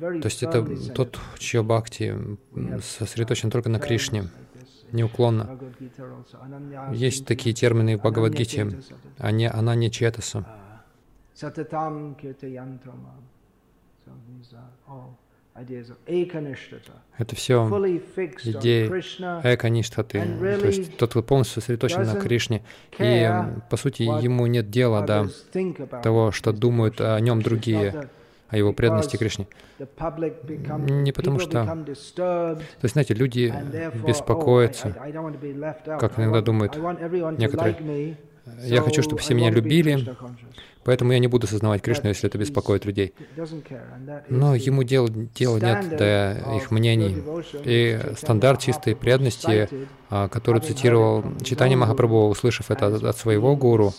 То 0.00 0.24
есть 0.24 0.42
это 0.42 0.66
тот, 0.94 1.18
чье 1.38 1.62
Бхакти 1.62 2.14
сосредоточен 2.82 3.50
только 3.50 3.68
на 3.68 3.78
Кришне, 3.78 4.24
неуклонно. 4.92 5.58
Есть 6.92 7.26
такие 7.26 7.54
термины 7.54 7.96
в 7.96 8.00
Бхагавадгите, 8.00 8.80
а 9.18 9.30
не, 9.30 9.48
она 9.48 9.74
не 9.74 9.90
четаса. 9.90 10.46
Это 17.18 17.34
все 17.34 17.66
идеи 18.44 18.86
экаништхаты, 19.54 20.22
то 20.40 20.66
есть 20.66 20.96
тот, 20.96 21.10
кто 21.10 21.22
полностью 21.22 21.60
сосредоточен 21.60 22.04
на 22.04 22.14
Кришне, 22.20 22.62
и, 22.98 23.30
по 23.70 23.76
сути, 23.76 24.02
ему 24.02 24.46
нет 24.46 24.70
дела 24.70 25.02
до 25.02 25.28
того, 26.02 26.32
что 26.32 26.52
думают 26.52 27.00
о 27.00 27.18
нем 27.20 27.42
другие, 27.42 28.08
о 28.48 28.56
его 28.56 28.72
преданности 28.72 29.16
Кришне. 29.16 29.46
Не 29.78 31.12
потому 31.12 31.38
что... 31.38 31.64
То 32.14 32.58
есть, 32.82 32.92
знаете, 32.92 33.14
люди 33.14 33.52
беспокоятся, 34.06 34.94
как 35.86 36.18
иногда 36.18 36.40
думают 36.40 36.76
некоторые. 37.38 38.16
Я 38.62 38.82
хочу, 38.82 39.02
чтобы 39.02 39.20
все 39.20 39.34
меня 39.34 39.50
любили, 39.50 40.06
Поэтому 40.88 41.12
я 41.12 41.18
не 41.18 41.26
буду 41.26 41.46
сознавать 41.46 41.82
Кришну, 41.82 42.08
если 42.08 42.30
это 42.30 42.38
беспокоит 42.38 42.86
людей. 42.86 43.12
Но 44.30 44.54
ему 44.54 44.84
дела, 44.84 45.10
дела 45.10 45.58
нет 45.58 45.98
до 45.98 46.56
их 46.56 46.70
мнений. 46.70 47.22
И 47.64 48.00
стандарт 48.16 48.60
чистой 48.62 48.96
преданности, 48.96 49.68
а, 50.08 50.28
который 50.28 50.62
цитировал 50.62 51.24
Читание 51.44 51.76
Махапрабху, 51.76 52.28
услышав 52.28 52.70
это 52.70 52.86
от 52.86 53.16
своего 53.18 53.54
гуру, 53.54 53.92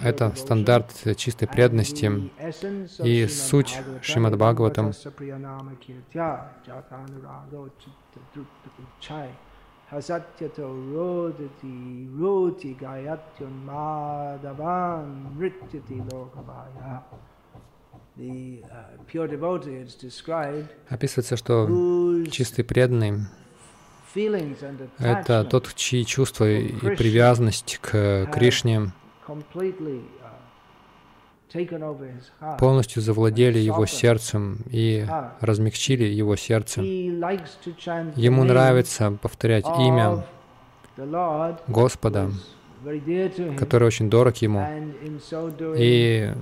это 0.00 0.32
стандарт 0.36 0.92
чистой 1.16 1.48
преданности. 1.48 2.30
и 3.02 3.26
суть 3.26 3.76
Шримад 4.02 4.36
Бхагаватам 4.36 4.92
Hasatyato 9.90 10.66
rodati 10.92 12.08
roti 12.18 12.74
gayatyon 12.74 13.54
madhavan 13.64 15.36
rityati 15.38 16.02
lokavaya. 16.10 17.04
Описывается, 20.88 21.36
что 21.36 21.68
чистый 22.30 22.64
преданный— 22.64 23.26
это 24.98 25.44
тот, 25.44 25.74
чьи 25.74 26.02
чувства 26.06 26.50
и 26.50 26.96
привязанность 26.96 27.78
к 27.82 28.26
Кришне 28.32 28.90
полностью 32.58 33.02
завладели 33.02 33.58
его 33.58 33.86
сердцем 33.86 34.58
и 34.70 35.06
размягчили 35.40 36.04
его 36.04 36.36
сердце. 36.36 36.80
Ему 36.82 38.44
нравится 38.44 39.16
повторять 39.20 39.66
имя 39.78 40.24
Господа, 41.68 42.30
который 43.58 43.86
очень 43.86 44.08
дорог 44.10 44.36
ему. 44.38 44.64
И 45.76 46.32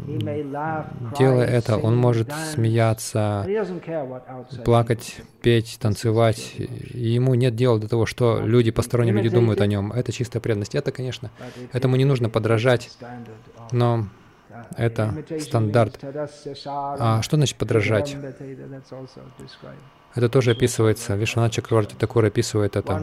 делая 1.19 1.47
это, 1.47 1.77
он 1.77 1.97
может 1.97 2.33
смеяться, 2.53 3.47
плакать, 4.65 5.17
петь, 5.43 5.79
танцевать. 5.81 6.55
И 6.57 7.09
ему 7.09 7.35
нет 7.35 7.55
дела 7.57 7.79
до 7.79 7.89
того, 7.89 8.07
что 8.07 8.41
люди, 8.45 8.71
посторонние 8.71 9.15
люди 9.15 9.29
думают 9.29 9.61
о 9.61 9.67
нем. 9.67 9.93
Это 9.93 10.13
чистая 10.13 10.41
преданность. 10.41 10.75
Это, 10.75 10.93
конечно, 10.93 11.31
этому 11.73 11.97
не 11.97 12.05
нужно 12.05 12.29
подражать, 12.29 12.91
но 13.73 14.09
это 14.77 15.25
стандарт. 15.41 15.99
А 16.65 17.23
что 17.23 17.37
значит 17.37 17.57
подражать? 17.57 18.17
Это 20.15 20.29
тоже 20.29 20.53
описывается. 20.53 21.17
Вишванат 21.17 21.53
Чакраварти 21.53 21.95
Такур 21.95 22.25
описывает 22.25 22.77
это. 22.77 23.03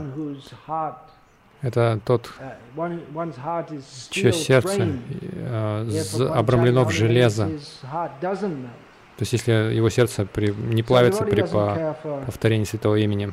Это 1.62 2.00
тот, 2.06 2.32
чье 4.10 4.34
сердце 4.34 4.96
э, 5.22 6.28
обрамлено 6.34 6.86
в 6.86 6.92
железо. 6.92 7.52
То 9.22 9.24
есть, 9.24 9.34
если 9.34 9.52
его 9.76 9.90
сердце 9.92 10.26
при, 10.26 10.52
не 10.52 10.82
плавится 10.82 11.24
при 11.24 11.44
по 11.44 11.96
повторении 12.26 12.66
святого 12.66 12.96
имени. 12.96 13.32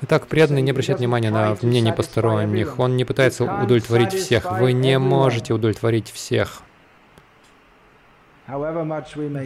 Итак, 0.00 0.26
преданный 0.26 0.62
не 0.62 0.70
обращает 0.70 1.00
внимания 1.00 1.28
на 1.30 1.58
мнение 1.60 1.92
посторонних. 1.92 2.78
Он 2.78 2.96
не 2.96 3.04
пытается 3.04 3.44
удовлетворить 3.44 4.14
всех. 4.14 4.50
Вы 4.58 4.72
не 4.72 4.98
можете 4.98 5.52
удовлетворить 5.52 6.10
всех. 6.10 6.62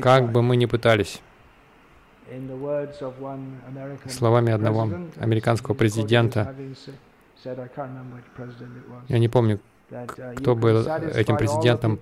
Как 0.01 0.31
бы 0.31 0.43
мы 0.43 0.57
ни 0.57 0.67
пытались, 0.67 1.21
словами 4.09 4.53
одного 4.53 4.89
американского 5.19 5.75
президента, 5.75 6.55
я 9.09 9.19
не 9.19 9.29
помню, 9.29 9.59
uh, 9.91 10.35
кто 10.37 10.55
был 10.55 10.87
этим 10.87 11.37
президентом, 11.37 11.99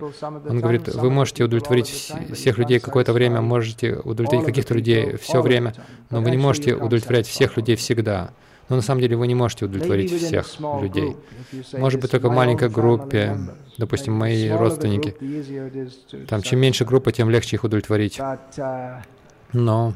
он 0.47 0.59
говорит, 0.59 0.87
вы 0.93 1.09
можете 1.09 1.43
удовлетворить 1.43 1.87
всех 1.87 2.59
людей 2.59 2.79
какое-то 2.79 3.13
время, 3.13 3.41
можете 3.41 3.95
удовлетворить 3.95 4.45
каких-то 4.45 4.75
людей 4.75 5.17
все 5.17 5.41
время, 5.41 5.73
но 6.11 6.21
вы 6.21 6.29
не 6.29 6.37
можете 6.37 6.75
удовлетворять 6.75 7.25
всех 7.25 7.57
людей 7.57 7.75
всегда. 7.75 8.29
Но 8.69 8.77
на 8.77 8.81
самом 8.81 9.01
деле 9.01 9.17
вы 9.17 9.27
не 9.27 9.35
можете 9.35 9.65
удовлетворить 9.65 10.13
всех 10.13 10.47
людей. 10.81 11.17
Может 11.73 11.99
быть, 11.99 12.11
только 12.11 12.29
в 12.29 12.33
маленькой 12.33 12.69
группе, 12.69 13.35
допустим, 13.81 14.13
мои 14.13 14.47
родственники. 14.49 15.15
Там, 16.27 16.41
чем 16.43 16.59
меньше 16.59 16.85
группа, 16.85 17.11
тем 17.11 17.29
легче 17.29 17.55
их 17.55 17.63
удовлетворить. 17.63 18.19
Но 19.53 19.93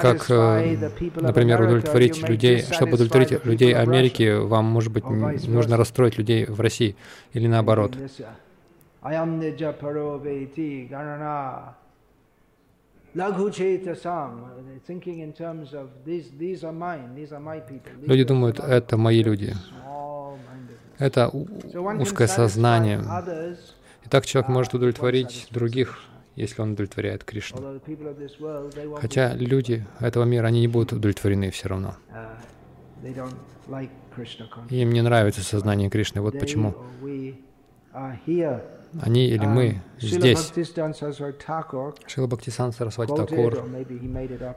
как, 0.00 0.30
э, 0.30 0.76
например, 1.16 1.60
удовлетворить 1.62 2.28
людей, 2.28 2.62
чтобы 2.62 2.94
удовлетворить 2.94 3.44
людей 3.44 3.74
Америки, 3.74 4.38
вам, 4.38 4.64
может 4.66 4.92
быть, 4.92 5.04
нужно 5.04 5.76
расстроить 5.76 6.16
людей 6.16 6.46
в 6.46 6.60
России 6.60 6.96
или 7.32 7.46
наоборот. 7.46 7.96
Люди 18.06 18.24
думают, 18.24 18.60
это 18.60 18.96
мои 18.96 19.22
люди. 19.22 19.54
Это 20.98 21.28
узкое 21.28 22.28
сознание. 22.28 23.00
И 24.04 24.08
так 24.08 24.26
человек 24.26 24.48
может 24.48 24.74
удовлетворить 24.74 25.48
других 25.50 25.98
если 26.36 26.62
он 26.62 26.72
удовлетворяет 26.72 27.24
Кришну. 27.24 27.80
Хотя 29.00 29.34
люди 29.34 29.86
этого 30.00 30.24
мира, 30.24 30.46
они 30.46 30.60
не 30.60 30.68
будут 30.68 30.92
удовлетворены 30.92 31.50
все 31.50 31.68
равно. 31.68 31.94
Им 34.70 34.90
не 34.90 35.02
нравится 35.02 35.42
сознание 35.42 35.90
Кришны. 35.90 36.20
Вот 36.20 36.38
почему. 36.38 36.74
Они 37.92 39.26
или 39.26 39.46
мы 39.46 39.82
здесь. 39.98 40.52
Шила 42.06 42.26
Бхактисан 42.26 42.72
Сарасвати 42.72 43.14
Такур 43.14 43.64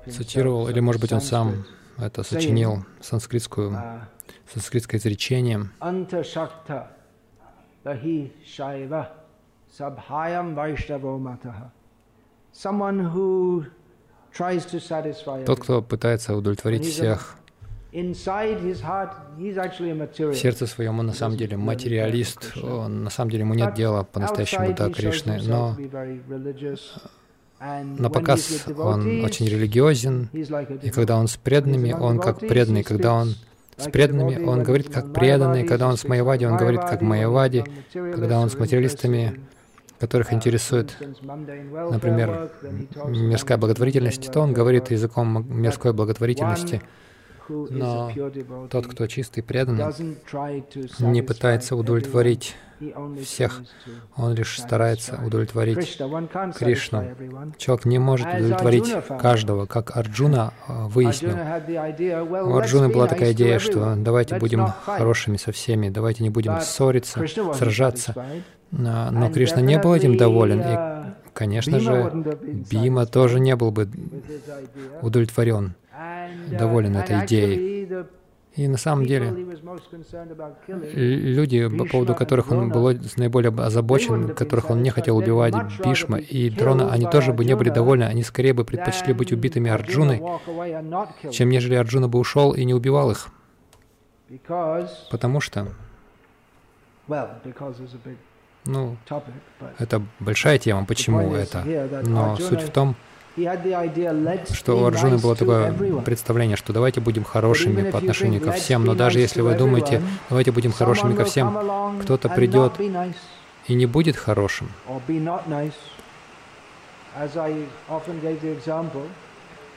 цитировал, 0.10 0.70
или, 0.70 0.80
может 0.80 1.02
быть, 1.02 1.12
он 1.12 1.22
сам 1.22 1.66
это 1.98 2.24
сочинил 2.24 2.86
санскритскую, 3.02 3.76
санскритское 4.52 5.00
изречение. 5.00 5.70
Тот, 15.46 15.60
кто 15.60 15.82
пытается 15.82 16.36
удовлетворить 16.36 16.86
всех, 16.86 17.36
в 17.92 17.96
сердце 20.36 20.68
своем 20.68 21.00
он 21.00 21.08
на 21.08 21.14
самом 21.14 21.38
деле 21.38 21.58
материалист, 21.58 22.58
он, 22.62 23.04
на 23.04 23.10
самом 23.10 23.32
деле 23.32 23.44
ему 23.44 23.54
нет 23.54 23.74
дела 23.74 24.04
по-настоящему 24.04 24.74
до 24.76 24.90
Кришны, 24.92 25.40
но 25.44 25.76
на 27.60 28.10
показ 28.10 28.66
он 28.78 29.24
очень 29.24 29.48
религиозен, 29.48 30.30
и 30.82 30.90
когда 30.92 31.18
он 31.18 31.28
с 31.28 31.38
преданными, 31.38 31.94
он 31.94 32.20
как 32.20 32.40
преданный, 32.40 32.84
когда 32.84 33.14
он 33.14 33.36
с 33.78 33.90
преданными, 33.90 34.44
он 34.44 34.64
говорит 34.64 34.92
как 34.92 35.14
преданный, 35.14 35.64
когда 35.64 35.88
он 35.88 35.98
с 35.98 36.04
Майявади, 36.04 36.46
он 36.46 36.58
говорит 36.58 36.82
как 36.82 37.02
Майявади, 37.02 37.64
когда 37.94 38.40
он 38.40 38.50
с 38.50 38.58
материалистами, 38.58 39.40
которых 40.00 40.34
интересует, 40.34 40.96
например, 41.22 42.52
мирская 43.06 43.58
благотворительность, 43.58 44.32
то 44.32 44.42
он 44.42 44.54
говорит 44.54 44.92
языком 44.92 45.46
мирской 45.50 45.94
благотворительности. 45.94 46.82
Но 47.50 48.12
тот, 48.70 48.88
кто 48.88 49.08
чистый 49.08 49.42
предан, 49.42 49.94
не 51.00 51.22
пытается 51.22 51.76
удовлетворить 51.76 52.56
всех, 53.24 53.62
он 54.16 54.34
лишь 54.36 54.60
старается 54.60 55.20
удовлетворить 55.26 55.98
Кришну. 56.58 57.16
Человек 57.58 57.86
не 57.86 58.00
может 58.00 58.28
удовлетворить 58.28 58.94
каждого, 59.20 59.66
как 59.66 59.96
Арджуна 59.98 60.54
а, 60.68 60.88
выяснил. 60.88 61.36
У 62.48 62.56
Арджуны 62.56 62.90
была 62.90 63.08
такая 63.08 63.34
идея, 63.34 63.60
что 63.60 63.96
давайте 63.96 64.38
будем 64.38 64.68
хорошими 64.68 65.38
со 65.38 65.52
всеми, 65.52 65.90
давайте 65.90 66.24
не 66.24 66.30
будем 66.30 66.60
ссориться, 66.62 67.26
сражаться. 67.56 68.14
Но 68.72 69.32
Кришна 69.32 69.62
не 69.62 69.80
был 69.80 69.94
этим 69.94 70.18
доволен, 70.18 70.62
и, 70.62 71.14
конечно 71.34 71.80
же, 71.80 72.12
Бима 72.70 73.06
тоже 73.06 73.40
не 73.40 73.56
был 73.56 73.72
бы 73.72 73.90
удовлетворен 75.02 75.76
доволен 76.52 76.96
этой 76.98 77.26
идеей. 77.26 78.06
И 78.56 78.68
на 78.68 78.78
самом 78.78 79.06
деле 79.06 79.32
люди, 80.94 81.68
по 81.68 81.86
поводу 81.86 82.16
которых 82.16 82.52
он 82.52 82.70
был 82.70 82.92
наиболее 83.16 83.52
озабочен, 83.52 84.34
которых 84.34 84.72
он 84.72 84.82
не 84.82 84.90
хотел 84.90 85.18
убивать, 85.18 85.54
Бишма 85.86 86.18
и 86.18 86.50
Дрона, 86.50 86.92
они 86.92 87.06
тоже 87.06 87.34
бы 87.34 87.46
не 87.46 87.56
были 87.56 87.70
довольны, 87.70 88.06
они 88.06 88.24
скорее 88.24 88.54
бы 88.54 88.66
предпочли 88.66 89.14
быть 89.14 89.32
убитыми 89.32 89.70
Арджуной, 89.70 90.24
чем 91.32 91.50
нежели 91.50 91.76
Арджуна 91.76 92.08
бы 92.08 92.18
ушел 92.18 92.52
и 92.54 92.66
не 92.66 92.74
убивал 92.74 93.12
их. 93.12 93.28
Потому 95.12 95.40
что, 95.40 95.68
ну, 98.66 98.98
это 99.78 100.02
большая 100.20 100.58
тема, 100.58 100.84
почему 100.86 101.36
это, 101.36 101.64
но 102.08 102.36
суть 102.38 102.62
в 102.62 102.72
том, 102.72 102.96
что 104.54 104.80
у 104.80 104.86
Арджуны 104.86 105.18
было 105.18 105.36
такое 105.36 105.72
представление, 106.02 106.58
что 106.58 106.74
давайте 106.74 107.02
будем 107.02 107.24
хорошими 107.24 107.90
по 107.90 108.00
отношению 108.00 108.42
ко 108.42 108.52
всем, 108.52 108.84
но 108.84 108.96
даже 108.96 109.20
если 109.20 109.42
вы 109.42 109.56
думаете, 109.56 110.02
давайте 110.30 110.52
будем 110.52 110.72
хорошими 110.72 111.16
ко 111.16 111.26
всем, 111.26 112.00
кто-то 112.02 112.30
придет 112.30 112.74
и 113.68 113.74
не 113.74 113.86
будет 113.86 114.16
хорошим. 114.16 114.70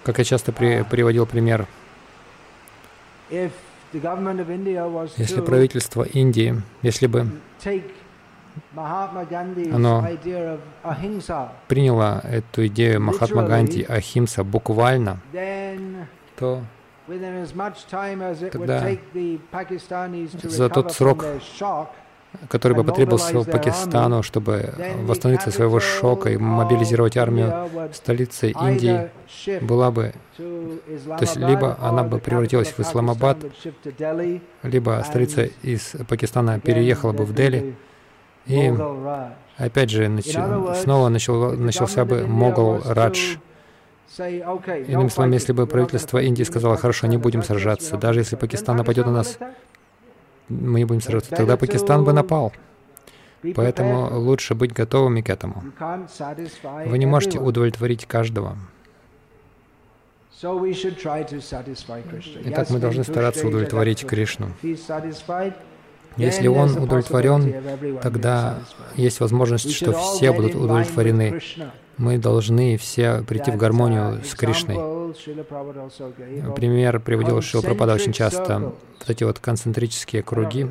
Как 0.05 0.18
я 0.18 0.25
часто 0.25 0.53
при, 0.53 0.85
приводил 0.88 1.27
пример, 1.27 1.66
если 5.16 5.40
правительство 5.40 6.03
Индии, 6.03 6.62
если 6.83 7.07
бы 7.07 7.27
оно 9.73 10.07
приняло 11.68 12.20
эту 12.25 12.66
идею 12.66 13.01
Махатма 13.01 13.46
Ганди 13.46 13.83
Ахимса 13.83 14.44
буквально, 14.44 15.18
то 16.37 16.62
тогда 18.53 18.88
за 20.42 20.68
тот 20.68 20.92
срок, 20.92 21.25
который 22.49 22.77
бы 22.77 22.85
потребовался 22.85 23.42
Пакистану, 23.42 24.23
чтобы 24.23 24.73
восстановиться 25.03 25.51
своего 25.51 25.81
шока 25.81 26.31
и 26.31 26.37
мобилизировать 26.37 27.16
армию 27.16 27.68
столицы 27.92 28.51
Индии, 28.51 29.11
была 29.61 29.90
бы, 29.90 30.12
то 30.37 31.18
есть 31.20 31.37
либо 31.37 31.77
она 31.81 32.05
бы 32.05 32.18
превратилась 32.18 32.68
в 32.68 32.81
Исламабад, 32.81 33.38
либо 34.62 35.03
столица 35.07 35.49
из 35.62 35.96
Пакистана 36.09 36.61
переехала 36.61 37.12
бы 37.12 37.25
в 37.25 37.35
Дели, 37.35 37.75
и 38.51 38.73
опять 39.57 39.91
же, 39.91 40.21
снова 40.83 41.09
начал... 41.09 41.53
начался 41.53 42.05
бы 42.05 42.27
Могол 42.27 42.81
Радж. 42.85 43.37
Иными 44.19 45.09
словами, 45.09 45.35
если 45.35 45.53
бы 45.53 45.67
правительство 45.67 46.19
Индии 46.19 46.43
сказало, 46.43 46.77
хорошо, 46.77 47.07
не 47.07 47.17
будем 47.17 47.43
сражаться, 47.43 47.97
даже 47.97 48.21
если 48.21 48.37
Пакистан 48.37 48.77
нападет 48.77 49.07
на 49.07 49.13
нас, 49.13 49.39
мы 50.49 50.81
не 50.81 50.85
будем 50.85 51.01
сражаться, 51.01 51.35
тогда 51.35 51.57
Пакистан 51.57 52.05
бы 52.05 52.13
напал. 52.13 52.53
Поэтому 53.55 54.19
лучше 54.19 54.55
быть 54.55 54.73
готовыми 54.73 55.23
к 55.23 55.31
этому. 55.31 55.63
Вы 56.87 56.99
не 56.99 57.07
можете 57.07 57.39
удовлетворить 57.39 58.07
каждого. 58.07 58.59
Итак, 62.45 62.71
мы 62.71 62.79
должны 62.79 63.05
стараться 63.05 63.47
удовлетворить 63.47 64.07
Кришну. 64.07 64.49
Если 66.16 66.49
он 66.49 66.77
удовлетворен, 66.77 68.01
тогда 68.01 68.59
есть 68.94 69.20
возможность, 69.20 69.73
что 69.75 69.92
все 69.92 70.33
будут 70.33 70.55
удовлетворены. 70.55 71.40
Мы 71.96 72.18
должны 72.18 72.77
все 72.79 73.23
прийти 73.23 73.51
в 73.51 73.57
гармонию 73.57 74.25
с 74.25 74.35
Кришной. 74.35 74.77
Пример 76.55 77.01
приводил 77.01 77.40
Шила 77.42 77.62
Пропада 77.62 77.94
очень 77.94 78.12
часто. 78.12 78.59
Вот 78.59 79.09
эти 79.09 79.25
вот 79.25 79.38
концентрические 79.38 80.23
круги. 80.23 80.66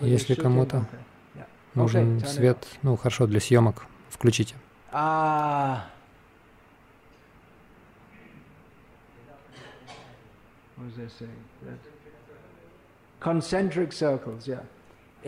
Если 0.00 0.34
кому-то 0.34 0.86
нужен 1.74 2.20
свет, 2.26 2.66
ну 2.82 2.96
хорошо, 2.96 3.26
для 3.26 3.40
съемок, 3.40 3.86
включите. 4.10 4.54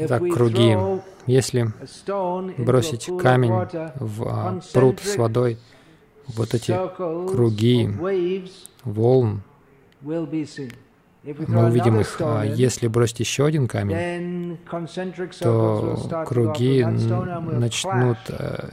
Так, 0.07 0.23
круги. 0.31 0.77
Если 1.27 1.73
бросить 2.59 3.07
камень 3.19 3.53
в 3.97 4.29
а, 4.29 4.61
пруд 4.73 5.01
с 5.01 5.17
водой, 5.17 5.59
вот 6.29 6.55
эти 6.55 6.73
круги 7.29 7.91
волн, 8.85 9.43
мы 10.03 11.67
увидим 11.67 12.01
их. 12.01 12.17
А 12.21 12.45
если 12.45 12.87
бросить 12.87 13.21
еще 13.21 13.47
один 13.47 13.69
камень, 13.69 14.59
то 15.41 16.25
круги 16.27 16.85
начнут 16.85 18.19
э, 18.29 18.69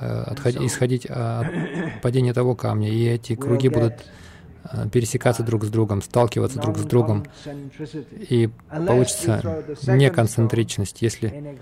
э, 0.00 0.22
отходить, 0.22 0.62
исходить 0.62 1.06
от 1.06 1.46
падения 2.02 2.34
того 2.34 2.54
камня, 2.54 2.90
и 2.90 3.06
эти 3.06 3.36
круги 3.36 3.68
будут 3.68 3.94
пересекаться 4.92 5.42
друг 5.42 5.64
с 5.64 5.68
другом, 5.68 6.02
сталкиваться 6.02 6.58
друг 6.58 6.78
с 6.78 6.82
другом, 6.82 7.24
и 8.28 8.50
получится 8.68 9.64
неконцентричность, 9.86 11.02
если, 11.02 11.56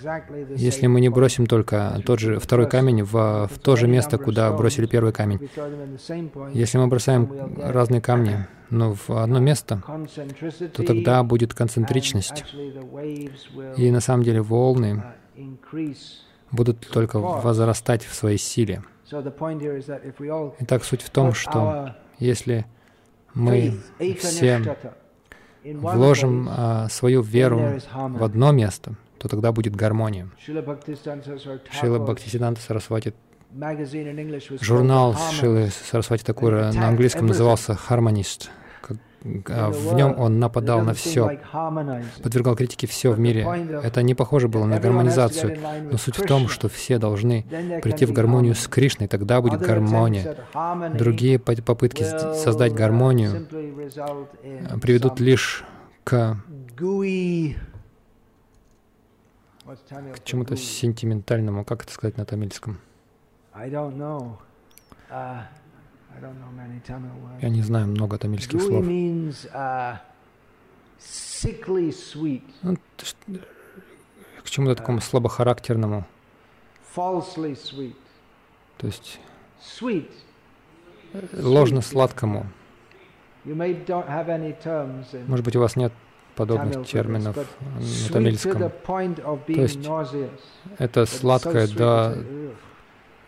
если 0.57 0.87
мы 0.87 1.01
не 1.01 1.09
бросим 1.09 1.47
только 1.47 2.01
тот 2.05 2.21
же 2.21 2.39
второй 2.39 2.69
камень 2.69 3.03
в, 3.03 3.49
в 3.49 3.59
то 3.59 3.77
же 3.77 3.87
место, 3.87 4.19
куда 4.19 4.53
бросили 4.53 4.87
первый 4.87 5.13
камень. 5.13 5.49
Если 6.53 6.79
мы 6.79 6.87
бросаем 6.87 7.31
разные 7.59 8.01
камни, 8.01 8.47
но 8.71 8.95
в 8.95 9.11
одно 9.11 9.41
место, 9.41 9.83
то 10.75 10.85
тогда 10.85 11.23
будет 11.23 11.55
концентричность. 11.55 12.45
И 13.77 13.91
на 13.91 14.01
самом 14.01 14.23
деле 14.23 14.43
волны 14.43 15.03
будут 16.53 16.87
только 16.89 17.19
возрастать 17.19 18.05
в 18.05 18.15
своей 18.15 18.39
силе. 18.39 18.83
Итак, 20.61 20.85
суть 20.85 21.03
в 21.03 21.11
том, 21.11 21.33
что 21.35 21.97
если 22.19 22.67
мы 23.35 23.79
все 24.19 24.77
вложим 25.65 26.49
а, 26.51 26.89
свою 26.89 27.23
веру 27.23 27.81
в 27.95 28.25
одно 28.25 28.53
место, 28.53 28.95
то 29.19 29.29
тогда 29.29 29.53
будет 29.53 29.77
гармония. 29.77 30.29
Шила 30.39 30.63
Бхактисиданта 30.63 32.61
Сарасвати 32.61 33.15
журнал 34.61 35.17
Шилы 35.33 35.71
Сарасвати 35.71 36.25
Такура 36.25 36.73
на 36.73 36.89
английском 36.89 37.27
назывался 37.27 37.77
«Harmonist». 37.89 38.49
А, 39.49 39.71
в 39.71 39.95
нем 39.95 40.19
он 40.19 40.39
нападал 40.39 40.81
на 40.83 40.95
все, 40.95 41.39
подвергал 42.23 42.57
критике 42.57 42.87
все 42.87 43.11
в 43.13 43.19
мире. 43.19 43.47
Это 43.83 44.03
не 44.03 44.15
похоже 44.15 44.49
было 44.49 44.65
на 44.65 44.79
гармонизацию, 44.79 45.59
но 45.91 45.99
суть 45.99 46.17
в 46.19 46.27
том, 46.27 46.49
что 46.49 46.69
все 46.69 46.99
должны 46.99 47.45
прийти 47.83 48.07
в 48.07 48.13
гармонию 48.13 48.55
с 48.55 48.67
Кришной, 48.67 49.09
тогда 49.09 49.41
будет 49.41 49.61
гармония. 49.61 50.37
Другие 50.95 51.39
попытки 51.39 52.05
создать 52.35 52.73
гармонию 52.75 53.47
приведут 54.81 55.21
лишь 55.21 55.65
к 56.05 56.37
к 60.15 60.25
чему-то 60.25 60.57
сентиментальному, 60.57 61.65
как 61.65 61.85
это 61.85 61.93
сказать 61.93 62.17
на 62.17 62.25
тамильском? 62.25 62.81
Я 67.41 67.49
не 67.49 67.63
знаю 67.63 67.89
много 67.89 68.19
тамильских 68.19 68.61
слов. 68.61 68.87
Uh, 68.87 69.99
ну, 72.63 72.77
к 74.45 74.51
чему-то 74.51 74.75
такому 74.75 74.99
uh, 74.99 75.03
слабохарактерному. 75.03 76.05
То 78.79 78.87
есть 78.87 79.21
ложно-сладкому. 81.33 82.47
Может 83.45 85.45
быть, 85.45 85.57
у 85.57 85.61
вас 85.61 85.77
нет 85.77 85.93
подобных 86.37 86.87
терминов 86.87 87.37
на 87.37 88.13
тамильском. 88.13 88.59
То 88.59 88.73
есть 89.47 89.81
это 90.79 91.07
сладкое 91.07 91.69
до, 91.69 92.19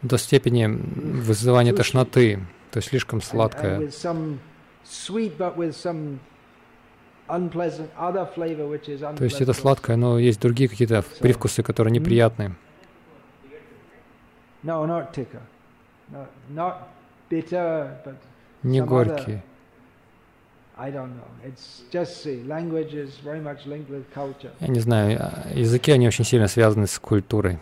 до 0.02 0.18
степени 0.18 0.66
вызывания 0.66 1.74
тошноты 1.74 2.40
то 2.72 2.78
есть 2.78 2.88
слишком 2.88 3.20
сладкое. 3.20 3.90
То 9.18 9.24
есть 9.24 9.40
это 9.42 9.52
сладкое, 9.52 9.96
но 9.96 10.18
есть 10.18 10.40
другие 10.40 10.70
какие-то 10.70 11.04
привкусы, 11.20 11.62
которые 11.62 11.92
неприятные. 11.92 12.56
Не 18.62 18.80
горькие. 18.80 19.44
Я 24.60 24.68
не 24.68 24.80
знаю, 24.80 25.18
а, 25.20 25.48
языки, 25.52 25.92
они 25.92 26.08
очень 26.08 26.24
сильно 26.24 26.48
связаны 26.48 26.86
с 26.86 26.98
культурой. 26.98 27.58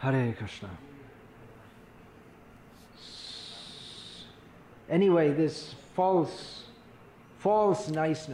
Харе 0.00 0.32
Кришна. 0.32 0.68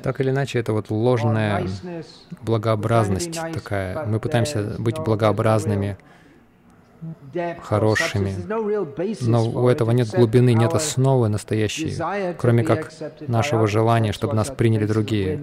Так 0.03 0.21
или 0.21 0.31
иначе, 0.31 0.59
это 0.61 0.73
вот 0.73 0.91
ложная 0.91 1.67
благообразность 2.43 3.41
такая. 3.53 4.07
Мы 4.07 4.21
пытаемся 4.21 4.77
быть 4.79 4.99
благообразными, 4.99 5.97
хорошими, 7.63 8.35
но 9.23 9.45
у 9.49 9.69
этого 9.69 9.91
нет 9.93 10.11
глубины, 10.11 10.53
нет 10.53 10.75
основы 10.75 11.29
настоящей, 11.29 11.97
кроме 12.37 12.63
как 12.63 12.93
нашего 13.27 13.67
желания, 13.67 14.13
чтобы 14.13 14.35
нас 14.35 14.51
приняли 14.51 14.87
другие. 14.87 15.41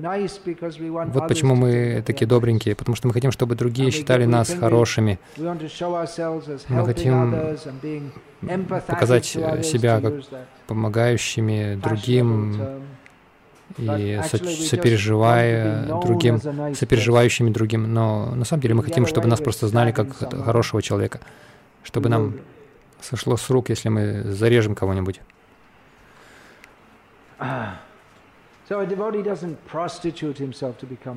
Вот 1.08 1.28
почему 1.28 1.56
мы 1.56 2.04
такие 2.06 2.28
добренькие, 2.28 2.76
потому 2.76 2.96
что 2.96 3.08
мы 3.08 3.14
хотим, 3.14 3.32
чтобы 3.32 3.56
другие 3.56 3.92
считали 3.92 4.26
нас 4.26 4.54
хорошими. 4.54 5.20
Мы 5.38 6.86
хотим 6.86 7.36
показать 8.42 9.26
себя 9.26 10.02
как 10.02 10.14
помогающими 10.68 11.76
другим 11.76 12.84
и 13.78 14.22
сопереживая 14.24 15.86
другим, 16.02 16.40
сопереживающими 16.76 17.50
другим. 17.50 17.94
Но 17.94 18.34
на 18.36 18.46
самом 18.46 18.62
деле 18.62 18.76
мы 18.76 18.84
хотим, 18.84 19.06
чтобы 19.06 19.28
нас 19.28 19.42
просто 19.42 19.68
знали 19.68 19.92
как 19.92 20.14
хорошего 20.44 20.82
человека. 20.82 21.20
Чтобы 21.84 22.10
нам 22.10 22.36
сошло 23.02 23.38
с 23.38 23.50
рук, 23.50 23.70
если 23.70 23.90
мы 23.90 24.24
зарежем 24.24 24.76
кого-нибудь. 24.76 25.22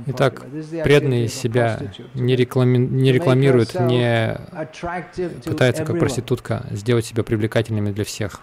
Итак, 0.06 0.42
преданный 0.84 1.26
себя 1.28 1.80
не, 2.14 2.36
реклами... 2.36 2.78
не 2.78 3.12
рекламирует, 3.12 3.74
не 3.80 4.38
пытается 5.44 5.84
как 5.84 5.98
проститутка 5.98 6.66
сделать 6.70 7.06
себя 7.06 7.24
привлекательными 7.24 7.90
для 7.90 8.04
всех, 8.04 8.40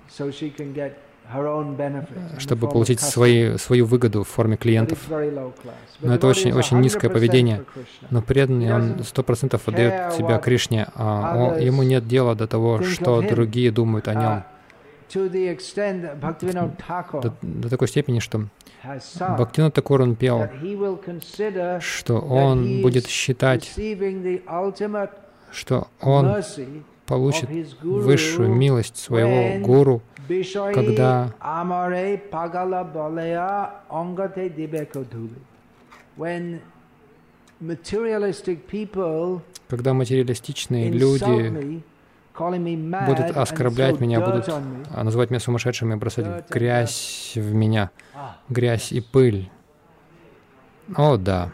чтобы 2.37 2.69
получить 2.69 2.99
свои, 2.99 3.57
свою 3.57 3.85
выгоду 3.85 4.23
в 4.23 4.27
форме 4.27 4.57
клиентов. 4.57 4.99
Но 5.09 6.13
это 6.15 6.27
очень, 6.27 6.53
очень 6.53 6.79
низкое 6.79 7.09
поведение. 7.09 7.63
Но 8.09 8.21
преданный, 8.21 8.73
он 8.73 9.03
сто 9.03 9.23
процентов 9.23 9.67
отдает 9.67 10.13
себя 10.13 10.37
Кришне, 10.39 10.87
а 10.95 11.35
он, 11.37 11.59
ему 11.59 11.83
нет 11.83 12.07
дела 12.07 12.35
до 12.35 12.47
того, 12.47 12.81
что 12.83 13.21
другие 13.21 13.71
думают 13.71 14.07
о 14.07 14.13
нем. 14.15 14.43
До, 17.21 17.33
до 17.41 17.69
такой 17.69 17.87
степени, 17.87 18.19
что 18.19 18.47
Бхактина 18.83 19.71
Такур 19.71 20.01
он 20.01 20.15
пел, 20.15 20.47
что 21.79 22.19
он 22.19 22.81
будет 22.81 23.07
считать, 23.07 23.73
что 25.51 25.87
он 26.01 26.43
получит 27.05 27.49
высшую 27.81 28.49
милость 28.53 28.97
своего 28.97 29.65
гуру, 29.65 30.01
когда 30.73 31.33
когда 39.69 39.93
материалистичные 39.93 40.89
люди 40.91 41.81
будут 42.37 43.37
оскорблять 43.37 43.99
меня, 43.99 44.19
будут 44.19 44.47
называть 44.95 45.29
меня 45.29 45.39
сумасшедшим 45.39 45.93
и 45.93 45.95
бросать 45.95 46.49
грязь 46.49 47.33
в 47.35 47.53
меня, 47.53 47.91
грязь 48.49 48.91
и 48.91 49.01
пыль. 49.01 49.49
О, 50.95 51.17
да. 51.17 51.51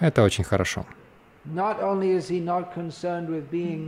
Это 0.00 0.22
очень 0.22 0.44
хорошо. 0.44 0.86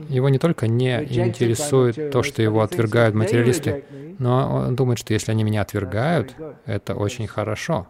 Его 0.09 0.29
не 0.29 0.39
только 0.39 0.69
не 0.69 0.97
интересует 1.03 2.11
то, 2.13 2.23
что 2.23 2.43
его 2.43 2.61
отвергают 2.63 3.15
материалисты, 3.15 3.85
но 4.19 4.55
он 4.69 4.77
думает, 4.77 4.99
что 4.99 5.13
если 5.13 5.33
они 5.33 5.45
меня 5.45 5.63
отвергают, 5.63 6.35
это 6.67 6.95
очень 6.95 7.27
хорошо, 7.27 7.87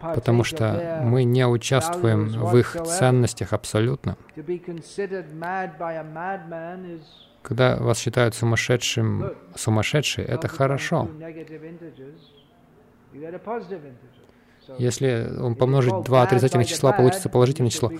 потому 0.00 0.44
что 0.44 1.00
мы 1.02 1.24
не 1.24 1.46
участвуем 1.46 2.28
в 2.28 2.56
их 2.56 2.76
ценностях 2.84 3.52
абсолютно. 3.52 4.16
Когда 7.42 7.76
вас 7.76 7.98
считают 7.98 8.34
сумасшедшим, 8.34 9.32
сумасшедший, 9.54 10.24
это 10.24 10.48
хорошо. 10.48 11.08
Если 14.78 15.30
помножить 15.58 16.04
два 16.04 16.22
отрицательных 16.22 16.66
числа, 16.66 16.92
получится 16.92 17.28
положительное 17.28 17.70
число. 17.70 17.92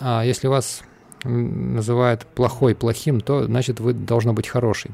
А 0.00 0.24
если 0.24 0.48
вас 0.48 0.82
называют 1.24 2.26
плохой 2.26 2.74
плохим, 2.74 3.20
то 3.20 3.44
значит 3.44 3.80
вы 3.80 3.92
должно 3.92 4.32
быть 4.32 4.48
хороший. 4.48 4.92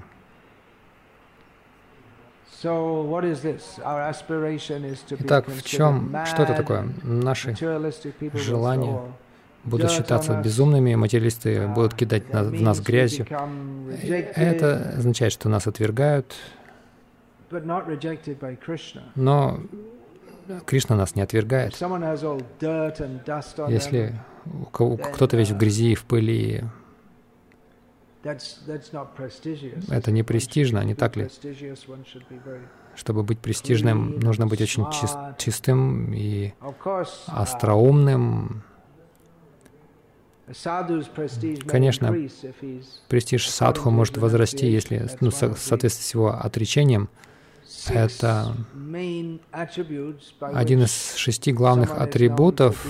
Итак, 5.19 5.49
в 5.49 5.63
чем, 5.63 6.17
что 6.27 6.43
это 6.43 6.55
такое? 6.55 6.89
Наши 7.03 7.55
желания 8.35 9.01
будут 9.65 9.91
считаться 9.91 10.41
безумными, 10.41 10.95
материалисты 10.95 11.67
будут 11.69 11.95
кидать 11.95 12.25
в 12.33 12.63
нас 12.63 12.81
грязью. 12.81 13.27
Это 14.37 14.95
означает, 14.97 15.33
что 15.33 15.49
нас 15.49 15.67
отвергают, 15.67 16.35
но 19.15 19.61
Кришна 20.67 20.97
нас 20.97 21.15
не 21.15 21.23
отвергает. 21.23 21.81
Если 23.69 24.15
кто-то 24.73 25.37
весь 25.37 25.51
в 25.51 25.57
грязи 25.57 25.93
и 25.93 25.95
в 25.95 26.05
пыли, 26.05 26.65
это 28.25 30.11
не 30.11 30.23
престижно, 30.23 30.85
не 30.85 30.95
так 30.95 31.17
ли? 31.17 31.29
Чтобы 32.95 33.23
быть 33.23 33.39
престижным, 33.39 34.19
нужно 34.21 34.47
быть 34.47 34.61
очень 34.61 34.91
чист, 34.93 35.17
чистым 35.39 36.13
и 36.13 36.53
остроумным. 37.27 38.63
Конечно, 41.67 42.15
престиж 43.09 43.49
садху 43.49 43.91
может 43.91 44.19
возрасти, 44.19 44.67
если, 44.67 45.09
ну, 45.21 45.31
в 45.31 45.57
соответствии 45.57 46.05
с 46.05 46.15
его 46.15 46.29
отречением, 46.29 47.09
это 47.89 48.55
один 50.41 50.83
из 50.83 51.15
шести 51.15 51.53
главных 51.53 51.93
атрибутов, 51.93 52.87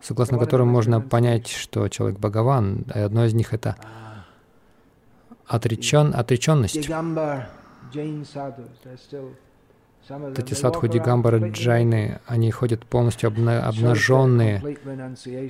согласно 0.00 0.38
которым 0.38 0.68
можно 0.68 1.00
понять, 1.00 1.48
что 1.48 1.88
человек 1.88 2.18
Бхагаван, 2.18 2.84
и 2.94 2.98
одно 2.98 3.24
из 3.24 3.34
них— 3.34 3.52
это 3.54 3.76
отречен, 5.46 6.14
отреченность. 6.14 6.88
Эти 10.36 10.54
садху 10.54 10.88
Дигамбара 10.88 11.50
Джайны, 11.50 12.20
они 12.26 12.50
ходят 12.50 12.84
полностью 12.84 13.28
обна 13.28 13.66
обнаженные, 13.66 14.60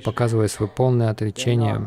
показывая 0.05 0.47
свое 0.47 0.71
полное 0.71 1.09
отречение. 1.09 1.81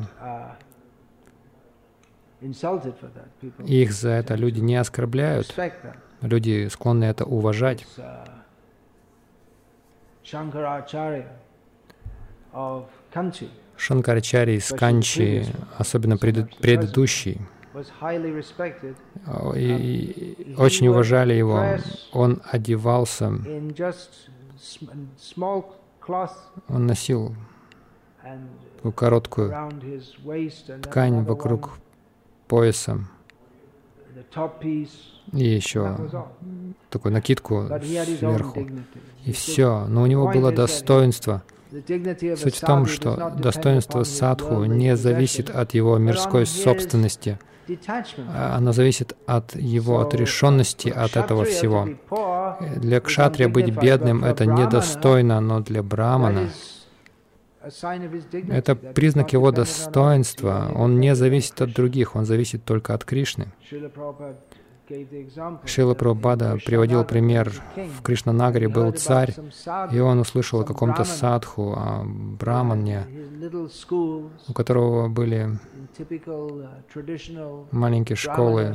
И 3.64 3.82
их 3.82 3.92
за 3.92 4.11
это 4.11 4.35
люди 4.35 4.61
не 4.61 4.76
оскорбляют. 4.76 5.54
Люди 6.20 6.68
склонны 6.68 7.04
это 7.04 7.24
уважать. 7.24 7.87
Шанкарачари 13.76 14.56
из 14.56 14.68
Канчи, 14.70 15.44
особенно 15.76 16.16
пред, 16.16 16.56
предыдущий, 16.56 17.40
и 19.54 20.54
очень 20.56 20.88
уважали 20.88 21.34
его. 21.34 21.62
Он 22.12 22.40
одевался, 22.50 23.32
он 26.68 26.86
носил 26.86 27.34
короткую 28.94 29.54
ткань 30.82 31.24
вокруг 31.24 31.78
пояса 32.48 33.00
и 35.32 35.44
еще 35.44 35.96
такую 36.88 37.12
накидку 37.12 37.68
сверху. 37.82 38.66
И 39.24 39.32
все. 39.32 39.86
Но 39.86 40.02
у 40.02 40.06
него 40.06 40.30
было 40.32 40.52
достоинство. 40.52 41.42
Суть 42.36 42.56
в 42.56 42.60
том, 42.60 42.86
что 42.86 43.34
достоинство 43.38 44.04
садху 44.04 44.64
не 44.64 44.96
зависит 44.96 45.50
от 45.50 45.74
его 45.74 45.98
мирской 45.98 46.46
собственности. 46.46 47.38
А 48.28 48.56
оно 48.56 48.72
зависит 48.72 49.16
от 49.26 49.56
его 49.56 50.00
отрешенности 50.00 50.88
от 50.88 51.16
этого 51.16 51.44
всего. 51.44 51.88
Для 52.76 53.00
кшатрия 53.00 53.48
быть 53.48 53.70
бедным— 53.70 54.24
это 54.24 54.46
недостойно, 54.46 55.40
но 55.40 55.60
для 55.60 55.82
брамана 55.82 56.48
это 58.48 58.76
признак 58.76 59.32
его 59.32 59.50
достоинства. 59.50 60.70
Он 60.74 61.00
не 61.00 61.14
зависит 61.14 61.60
от 61.60 61.72
других, 61.72 62.14
он 62.14 62.24
зависит 62.24 62.64
только 62.64 62.94
от 62.94 63.04
Кришны. 63.04 63.48
Шила 65.64 65.94
Прабхупада 65.94 66.59
приводил 66.64 67.05
пример. 67.05 67.53
В 67.99 68.03
Кришнанагаре 68.03 68.68
был 68.68 68.92
царь, 68.92 69.35
и 69.92 69.99
он 69.99 70.20
услышал 70.20 70.61
о 70.61 70.64
каком-то 70.64 71.05
садху, 71.05 71.72
о 71.77 72.05
брамане, 72.05 73.07
у 74.49 74.53
которого 74.53 75.09
были 75.09 75.59
маленькие 77.72 78.16
школы, 78.16 78.75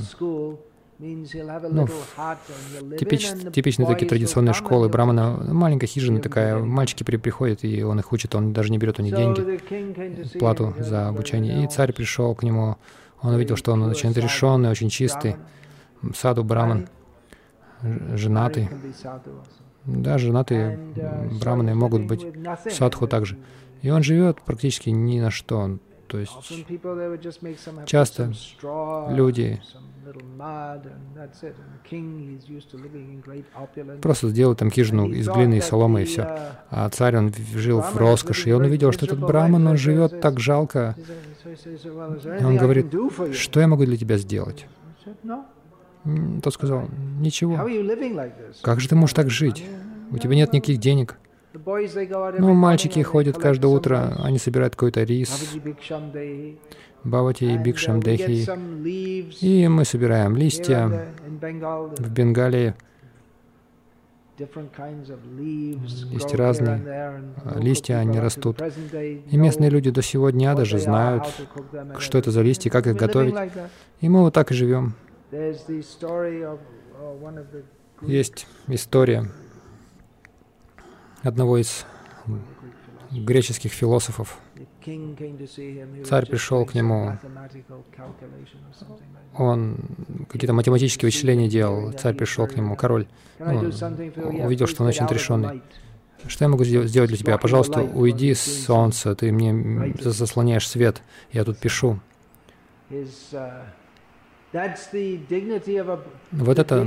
ну, 1.00 1.88
типич, 3.00 3.28
типичные 3.52 3.88
такие 3.88 4.08
традиционные 4.08 4.54
школы 4.54 4.88
Брамана, 4.88 5.52
маленькая 5.52 5.88
хижина 5.88 6.20
такая, 6.20 6.60
мальчики 6.60 7.04
при, 7.04 7.18
приходят, 7.18 7.64
и 7.64 7.82
он 7.82 8.00
их 8.00 8.12
учит, 8.12 8.36
он 8.36 8.54
даже 8.54 8.72
не 8.72 8.78
берет 8.78 9.00
у 9.00 9.02
них 9.02 9.16
деньги, 9.16 9.60
плату 10.38 10.76
за 10.78 11.08
обучение. 11.08 11.64
И 11.64 11.68
царь 11.68 11.92
пришел 11.92 12.36
к 12.36 12.44
нему, 12.44 12.78
он 13.22 13.34
увидел, 13.34 13.56
что 13.56 13.72
он 13.72 13.82
очень 13.84 14.14
решенный, 14.14 14.70
очень 14.70 14.90
чистый, 14.90 15.38
саду 16.16 16.44
Браман, 16.44 16.88
женатый. 18.14 18.70
Да, 19.86 20.18
женатые 20.18 20.80
браманы 21.42 21.74
могут 21.74 22.06
быть 22.06 22.26
садху 22.70 23.08
также. 23.08 23.38
И 23.82 23.90
он 23.90 24.04
живет 24.04 24.42
практически 24.42 24.90
ни 24.90 25.20
на 25.20 25.32
что. 25.32 25.80
То 26.08 26.20
есть 26.20 26.34
часто 27.86 28.34
люди 29.10 29.62
просто 34.02 34.30
сделают 34.30 34.60
там 34.60 34.70
хижину 34.70 35.08
из 35.08 35.28
глины 35.30 35.60
и 35.60 35.62
соломы, 35.62 36.02
и 36.02 36.06
все. 36.06 36.38
А 36.70 36.90
царь, 36.90 37.16
он 37.16 37.34
жил 37.56 37.82
в 37.82 37.96
роскоши, 37.96 38.50
и 38.50 38.52
он 38.52 38.64
увидел, 38.64 38.92
что 38.92 39.06
этот 39.06 39.20
браман, 39.20 39.66
он 39.66 39.78
живет 39.78 40.20
так 40.20 40.40
жалко. 40.40 40.96
И 41.46 42.44
он 42.44 42.58
говорит, 42.58 42.94
что 43.34 43.62
я 43.62 43.68
могу 43.68 43.86
для 43.86 43.98
тебя 43.98 44.18
сделать? 44.18 44.68
Тот 46.42 46.54
сказал, 46.54 46.88
ничего. 47.20 47.60
Как 48.62 48.80
же 48.80 48.90
ты 48.90 48.96
можешь 48.96 49.14
так 49.14 49.30
жить? 49.30 49.64
У 50.12 50.18
тебя 50.18 50.36
нет 50.36 50.54
никаких 50.54 50.80
денег. 50.80 51.18
Ну, 51.54 52.54
мальчики 52.54 53.02
ходят 53.02 53.38
каждое 53.38 53.68
утро, 53.68 54.16
они 54.24 54.38
собирают 54.38 54.76
какой-то 54.76 55.04
рис, 55.04 55.58
Бхавати 57.04 57.44
и 57.46 57.58
Бикшам 57.58 58.02
Дехи, 58.02 58.48
и 59.44 59.68
мы 59.68 59.86
собираем 59.86 60.38
листья 60.38 61.14
в 61.98 62.12
Бенгалии. 62.12 62.74
Есть 66.12 66.34
разные 66.34 67.24
листья, 67.58 67.96
они 67.98 68.20
растут. 68.20 68.62
И 68.62 69.38
местные 69.38 69.70
люди 69.70 69.92
до 69.92 70.02
сего 70.02 70.30
дня 70.30 70.56
даже 70.56 70.80
знают, 70.80 71.26
что 72.00 72.18
это 72.18 72.32
за 72.32 72.42
листья, 72.42 72.70
как 72.70 72.88
их 72.88 72.96
готовить. 72.96 73.36
И 74.00 74.10
мы 74.10 74.22
вот 74.22 74.34
так 74.34 74.52
и 74.52 74.54
живем. 74.54 74.96
Есть 78.02 78.48
история 78.68 79.32
одного 81.24 81.58
из 81.58 81.86
греческих 83.12 83.72
философов. 83.72 84.38
Царь 86.06 86.26
пришел 86.26 86.66
к 86.66 86.74
нему, 86.74 87.18
он 89.38 89.78
какие-то 90.30 90.54
математические 90.54 91.08
вычисления 91.08 91.48
делал, 91.48 91.92
царь 91.94 92.16
пришел 92.16 92.48
к 92.48 92.56
нему, 92.56 92.76
король, 92.76 93.08
ну, 93.40 93.72
увидел, 94.44 94.68
что 94.68 94.84
он 94.84 94.90
очень 94.90 95.06
отрешенный. 95.06 95.62
Что 96.28 96.46
я 96.46 96.50
могу 96.50 96.64
сделать 96.64 97.10
для 97.10 97.18
тебя? 97.18 97.38
Пожалуйста, 97.38 97.82
уйди 97.82 98.34
с 98.34 98.66
солнца, 98.66 99.16
ты 99.16 99.32
мне 99.32 99.96
заслоняешь 100.00 100.68
свет, 100.68 101.02
я 101.32 101.44
тут 101.44 101.58
пишу. 101.58 102.00
Вот 106.32 106.60
это 106.60 106.86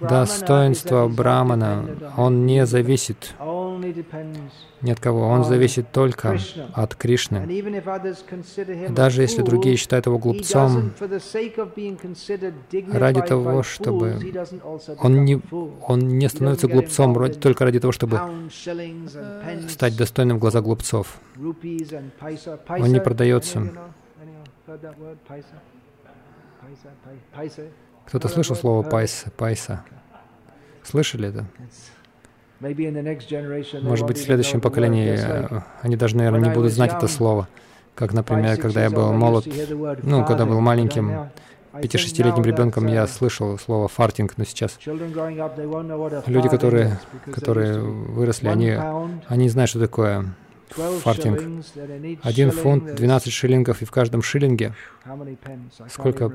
достоинство 0.00 1.08
Брамана, 1.08 1.84
он 2.16 2.46
не 2.46 2.66
зависит. 2.66 3.34
Ни 4.80 4.90
от 4.92 5.00
кого, 5.00 5.26
он 5.26 5.44
зависит 5.44 5.90
только 5.90 6.38
от 6.72 6.94
Кришны. 6.94 7.48
Даже 8.90 9.22
если 9.22 9.42
другие 9.42 9.74
считают 9.74 10.06
его 10.06 10.18
глупцом, 10.18 10.92
ради 12.92 13.22
того, 13.22 13.64
чтобы 13.64 14.18
он 15.00 15.24
не, 15.24 15.40
он 15.88 15.98
не 16.06 16.28
становится 16.28 16.68
глупцом 16.68 17.32
только 17.32 17.64
ради 17.64 17.80
того, 17.80 17.92
чтобы 17.92 18.20
стать 19.68 19.96
достойным 19.96 20.36
в 20.36 20.40
глаза 20.40 20.60
глупцов. 20.60 21.18
Он 21.36 22.92
не 22.92 23.00
продается. 23.00 23.68
Кто-то 28.06 28.28
слышал 28.28 28.56
слово 28.56 28.82
пайса? 28.82 29.30
пайса? 29.36 29.84
Слышали 30.82 31.28
это? 31.28 31.46
Может 33.82 34.06
быть, 34.06 34.18
в 34.18 34.22
следующем 34.22 34.60
поколении 34.60 35.16
э, 35.16 35.60
они 35.82 35.96
даже, 35.96 36.16
наверное, 36.16 36.40
не 36.40 36.50
будут 36.50 36.72
знать 36.72 36.92
это 36.92 37.06
слово. 37.06 37.48
Как, 37.94 38.12
например, 38.12 38.56
когда 38.56 38.82
я 38.82 38.90
был 38.90 39.12
молод, 39.12 39.46
ну, 40.02 40.24
когда 40.24 40.46
был 40.46 40.60
маленьким, 40.60 41.30
пяти-шестилетним 41.80 42.44
ребенком, 42.44 42.86
я 42.86 43.06
слышал 43.06 43.58
слово 43.58 43.88
«фартинг», 43.88 44.34
но 44.36 44.44
сейчас 44.44 44.78
люди, 46.26 46.48
которые, 46.48 46.98
которые 47.32 47.78
выросли, 47.80 48.48
они, 48.48 48.76
они 49.26 49.44
не 49.44 49.48
знают, 49.50 49.70
что 49.70 49.78
такое 49.78 50.34
фартинг. 50.74 51.64
Один 52.22 52.50
фунт, 52.50 52.94
12 52.94 53.32
шиллингов, 53.32 53.82
и 53.82 53.84
в 53.84 53.90
каждом 53.90 54.22
шиллинге 54.22 54.74
сколько 55.88 56.32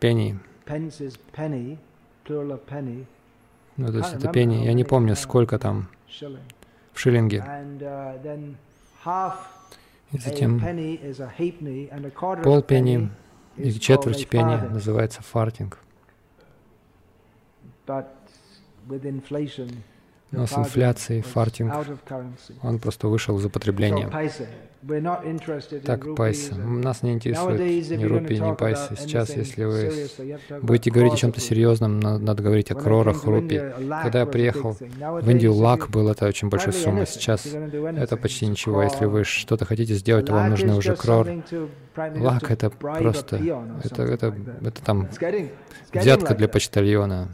пенни? 0.00 0.38
Ну, 3.76 3.88
то 3.88 3.98
есть 3.98 4.14
это 4.14 4.28
пенни. 4.32 4.64
Я 4.64 4.72
не 4.72 4.84
помню, 4.84 5.16
сколько 5.16 5.58
там 5.58 5.88
в 6.92 6.98
шиллинге. 6.98 7.44
И 10.12 10.18
затем 10.18 10.60
полпенни 12.42 13.10
и 13.56 13.72
четверть 13.72 14.28
пенни 14.28 14.56
называется 14.68 15.22
фартинг. 15.22 15.78
Но 20.32 20.46
с 20.46 20.52
инфляцией 20.58 21.22
фартинг, 21.22 21.72
он 22.62 22.78
просто 22.78 23.08
вышел 23.08 23.38
из 23.38 23.44
употребления. 23.44 24.10
Так, 25.84 26.14
пайса. 26.14 26.54
Нас 26.54 27.02
не 27.02 27.12
интересует 27.12 27.60
ни 27.60 28.04
рупии, 28.04 28.34
ни 28.34 28.54
пайса. 28.54 28.94
Сейчас, 28.96 29.34
если 29.36 29.64
вы 29.64 30.08
будете 30.62 30.90
говорить 30.90 31.14
о 31.14 31.16
чем-то 31.16 31.40
серьезном, 31.40 31.98
надо 31.98 32.42
говорить 32.42 32.70
о 32.70 32.74
крорах, 32.74 33.24
рупии. 33.24 33.72
Когда 34.02 34.20
я 34.20 34.26
приехал 34.26 34.72
в 34.72 35.30
Индию, 35.30 35.54
лак 35.54 35.90
был 35.90 36.08
это 36.08 36.26
очень 36.26 36.48
большой 36.48 36.72
суммой. 36.72 37.06
Сейчас 37.06 37.46
это 37.46 38.16
почти 38.16 38.46
ничего. 38.46 38.82
Если 38.82 39.06
вы 39.06 39.24
что-то 39.24 39.64
хотите 39.64 39.94
сделать, 39.94 40.26
то 40.26 40.34
вам 40.34 40.50
нужны 40.50 40.74
уже 40.74 40.94
крор. 40.94 41.28
Лак— 41.96 42.50
это 42.52 42.70
просто... 42.70 43.36
Это, 43.82 44.02
это, 44.02 44.34
это 44.62 44.82
там 44.82 45.08
взятка 45.92 46.34
для 46.34 46.48
почтальона. 46.48 47.28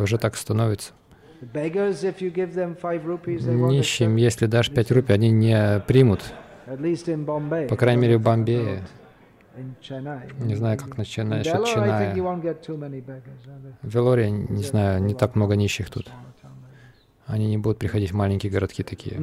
Уже 0.00 0.18
так 0.18 0.36
становится. 0.36 0.92
Нищим, 3.70 4.16
если 4.16 4.46
дашь 4.46 4.70
5 4.70 4.90
рупий, 4.92 5.14
они 5.14 5.30
не 5.30 5.80
примут. 5.86 6.20
По 7.68 7.76
крайней 7.76 8.00
мере, 8.02 8.16
в 8.18 8.22
Бомбее. 8.22 8.82
Не 10.38 10.54
знаю, 10.54 10.78
как 10.78 10.96
насчет, 10.96 11.26
Чиная. 11.66 12.14
В 13.82 13.94
Велоре, 13.94 14.30
не 14.30 14.62
знаю, 14.62 15.02
не 15.02 15.14
так 15.14 15.34
много 15.34 15.56
нищих 15.56 15.90
тут. 15.90 16.10
Они 17.26 17.46
не 17.48 17.58
будут 17.58 17.78
приходить 17.78 18.12
в 18.12 18.14
маленькие 18.14 18.50
городки 18.52 18.82
такие. 18.82 19.20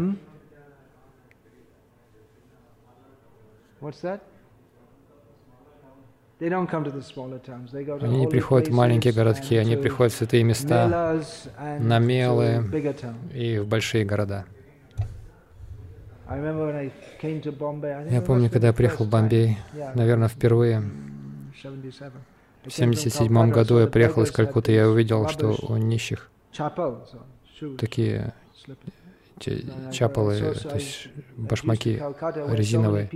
Они 6.39 8.17
не 8.17 8.27
приходят 8.27 8.69
в 8.69 8.73
маленькие 8.73 9.13
городки, 9.13 9.57
они 9.57 9.75
приходят 9.75 10.13
в 10.13 10.15
святые 10.15 10.43
места, 10.43 11.21
на 11.79 11.99
мелы 11.99 12.63
и 13.33 13.59
в 13.59 13.67
большие 13.67 14.05
города. 14.05 14.45
Я 16.29 18.21
помню, 18.25 18.49
когда 18.49 18.67
я 18.67 18.73
приехал 18.73 19.05
в 19.05 19.09
Бомбей, 19.09 19.57
наверное, 19.95 20.29
впервые, 20.29 20.79
в 20.79 21.65
1977 22.67 23.51
году 23.51 23.79
я 23.79 23.87
приехал 23.87 24.21
из 24.21 24.31
Калькутты, 24.31 24.71
я 24.71 24.87
увидел, 24.87 25.27
что 25.27 25.55
у 25.67 25.75
нищих 25.77 26.29
такие 27.77 28.33
чапалы, 29.91 30.37
то 30.39 30.75
есть 30.75 31.09
башмаки 31.37 32.01
резиновые. 32.51 33.09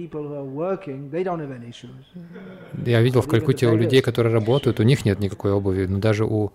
Я 2.86 3.02
видел 3.02 3.22
в 3.22 3.28
Калькутте 3.28 3.68
у 3.68 3.76
людей, 3.76 4.02
которые 4.02 4.34
работают, 4.34 4.80
у 4.80 4.84
них 4.84 5.06
нет 5.06 5.20
никакой 5.20 5.52
обуви, 5.52 5.86
но 5.86 6.00
даже 6.00 6.26
у, 6.26 6.52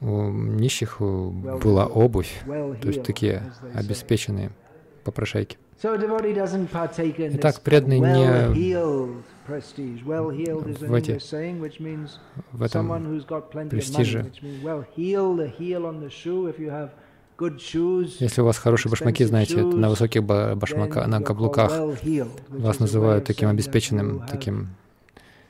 у 0.00 0.30
нищих 0.30 1.00
была 1.00 1.86
обувь, 1.86 2.42
то 2.46 2.88
есть 2.88 3.02
такие 3.02 3.52
обеспеченные 3.74 4.50
попрошайки. 5.04 5.58
Итак, 5.82 7.60
преданный 7.60 8.00
не 8.00 8.26
в, 9.46 10.94
эти, 10.94 11.18
в 12.52 12.62
этом 12.62 13.22
престиже. 13.68 14.32
Если 17.40 18.40
у 18.40 18.44
вас 18.44 18.58
хорошие 18.58 18.90
башмаки, 18.90 19.24
знаете, 19.24 19.62
на 19.62 19.90
высоких 19.90 20.22
башмаках, 20.22 21.06
на 21.06 21.20
каблуках 21.20 21.72
вас 22.48 22.78
называют 22.78 23.24
таким 23.24 23.48
обеспеченным, 23.48 24.24
таким 24.26 24.68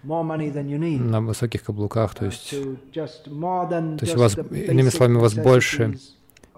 на 0.03 1.21
высоких 1.21 1.63
каблуках, 1.65 2.15
то 2.15 2.27
есть, 2.27 2.51
то 2.51 3.09
есть 4.01 4.17
у 4.17 4.19
вас, 4.19 4.37
иными 4.37 4.91
словами, 4.91 5.17
у 5.17 5.21
вас 5.21 5.35
больше 5.35 5.99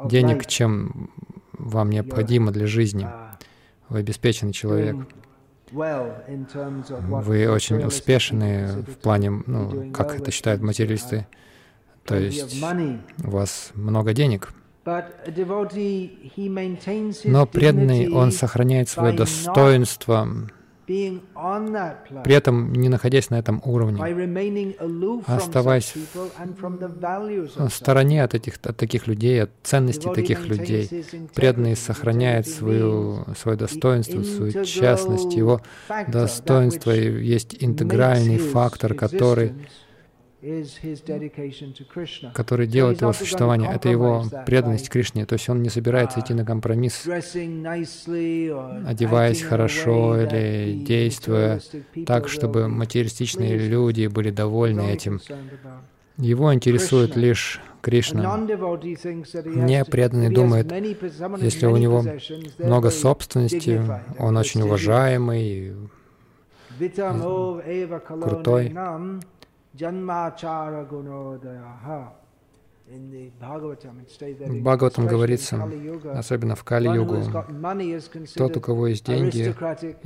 денег, 0.05 0.47
чем 0.47 1.11
вам 1.53 1.91
необходимо 1.91 2.51
для 2.51 2.67
жизни. 2.67 3.07
Вы 3.89 4.01
обеспеченный 4.01 4.53
человек. 4.53 4.97
Вы 5.71 7.49
очень 7.49 7.85
успешны 7.85 8.85
в 8.87 8.97
плане, 8.97 9.31
ну, 9.47 9.93
как 9.93 10.19
это 10.19 10.31
считают 10.31 10.63
материалисты, 10.63 11.27
то 12.05 12.17
есть 12.17 12.63
у 13.25 13.31
вас 13.31 13.71
много 13.75 14.13
денег. 14.13 14.53
Но 17.25 17.47
преданный, 17.47 18.09
он 18.09 18.31
сохраняет 18.31 18.89
свое 18.89 19.13
достоинство, 19.17 20.29
при 20.87 22.33
этом 22.33 22.73
не 22.73 22.89
находясь 22.89 23.29
на 23.31 23.41
этом 23.41 23.61
уровне, 23.65 24.01
оставаясь 25.27 25.93
в 27.57 27.69
стороне 27.71 28.23
от, 28.23 28.35
этих, 28.35 28.55
от 28.63 28.77
таких 28.77 29.09
людей, 29.09 29.43
от 29.43 29.51
ценностей 29.65 30.15
таких 30.15 30.47
людей. 30.47 30.89
Преданный 31.35 31.75
сохраняет 31.75 32.47
свою, 32.47 33.25
свое 33.37 33.59
достоинство, 33.59 34.23
свою 34.23 34.65
частность. 34.65 35.35
Его 35.35 35.61
достоинство 36.07 36.93
есть 36.93 37.57
интегральный 37.59 38.39
фактор, 38.39 38.95
который 38.95 39.55
который 42.35 42.67
делает 42.67 43.01
его 43.01 43.13
существование, 43.13 43.71
это 43.73 43.89
его 43.89 44.25
преданность 44.45 44.91
Кришне. 44.91 45.25
То 45.25 45.35
есть 45.35 45.49
он 45.49 45.63
не 45.63 45.71
собирается 45.71 46.21
идти 46.21 46.35
на 46.35 46.45
компромисс, 46.45 47.07
одеваясь 48.87 49.43
хорошо 49.43 50.21
или 50.21 50.85
действуя 50.85 51.61
так, 52.07 52.29
чтобы 52.29 52.69
материалистичные 52.69 53.57
люди 53.57 54.07
были 54.07 54.31
довольны 54.31 54.93
этим. 54.93 55.21
Его 56.19 56.53
интересует 56.55 57.17
лишь 57.17 57.61
Кришна. 57.83 58.37
Не 58.37 59.85
преданный 59.85 60.31
думает, 60.31 60.73
если 61.41 61.67
у 61.67 61.77
него 61.77 62.05
много 62.59 62.91
собственности, 62.91 63.81
он 64.19 64.37
очень 64.37 64.63
уважаемый, 64.63 65.77
крутой, 68.21 68.75
в 72.89 74.63
Бхагаватам 74.63 75.07
говорится, 75.07 75.69
особенно 76.15 76.55
в 76.55 76.63
Кали-югу, 76.63 77.23
тот, 78.37 78.57
у 78.57 78.61
кого 78.61 78.87
есть 78.87 79.05
деньги, 79.05 79.55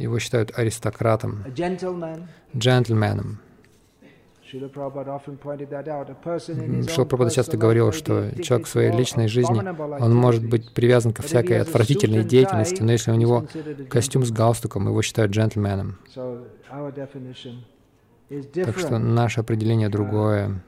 его 0.00 0.18
считают 0.18 0.58
аристократом, 0.58 1.44
джентльменом. 2.56 3.40
Шила 4.42 4.68
Прабхупада 4.68 7.30
часто 7.30 7.56
говорил, 7.56 7.92
что 7.92 8.30
человек 8.42 8.66
в 8.66 8.70
своей 8.70 8.90
личной 8.90 9.28
жизни, 9.28 9.62
он 10.02 10.14
может 10.14 10.48
быть 10.48 10.74
привязан 10.74 11.12
ко 11.12 11.22
всякой 11.22 11.60
отвратительной 11.60 12.24
деятельности, 12.24 12.82
но 12.82 12.92
если 12.92 13.12
у 13.12 13.14
него 13.14 13.46
костюм 13.88 14.24
с 14.24 14.32
галстуком, 14.32 14.88
его 14.88 15.02
считают 15.02 15.32
джентльменом. 15.32 15.98
Так 18.54 18.78
что 18.78 18.98
наше 18.98 19.40
определение 19.40 19.88
uh, 19.88 19.90
другое. 19.90 20.62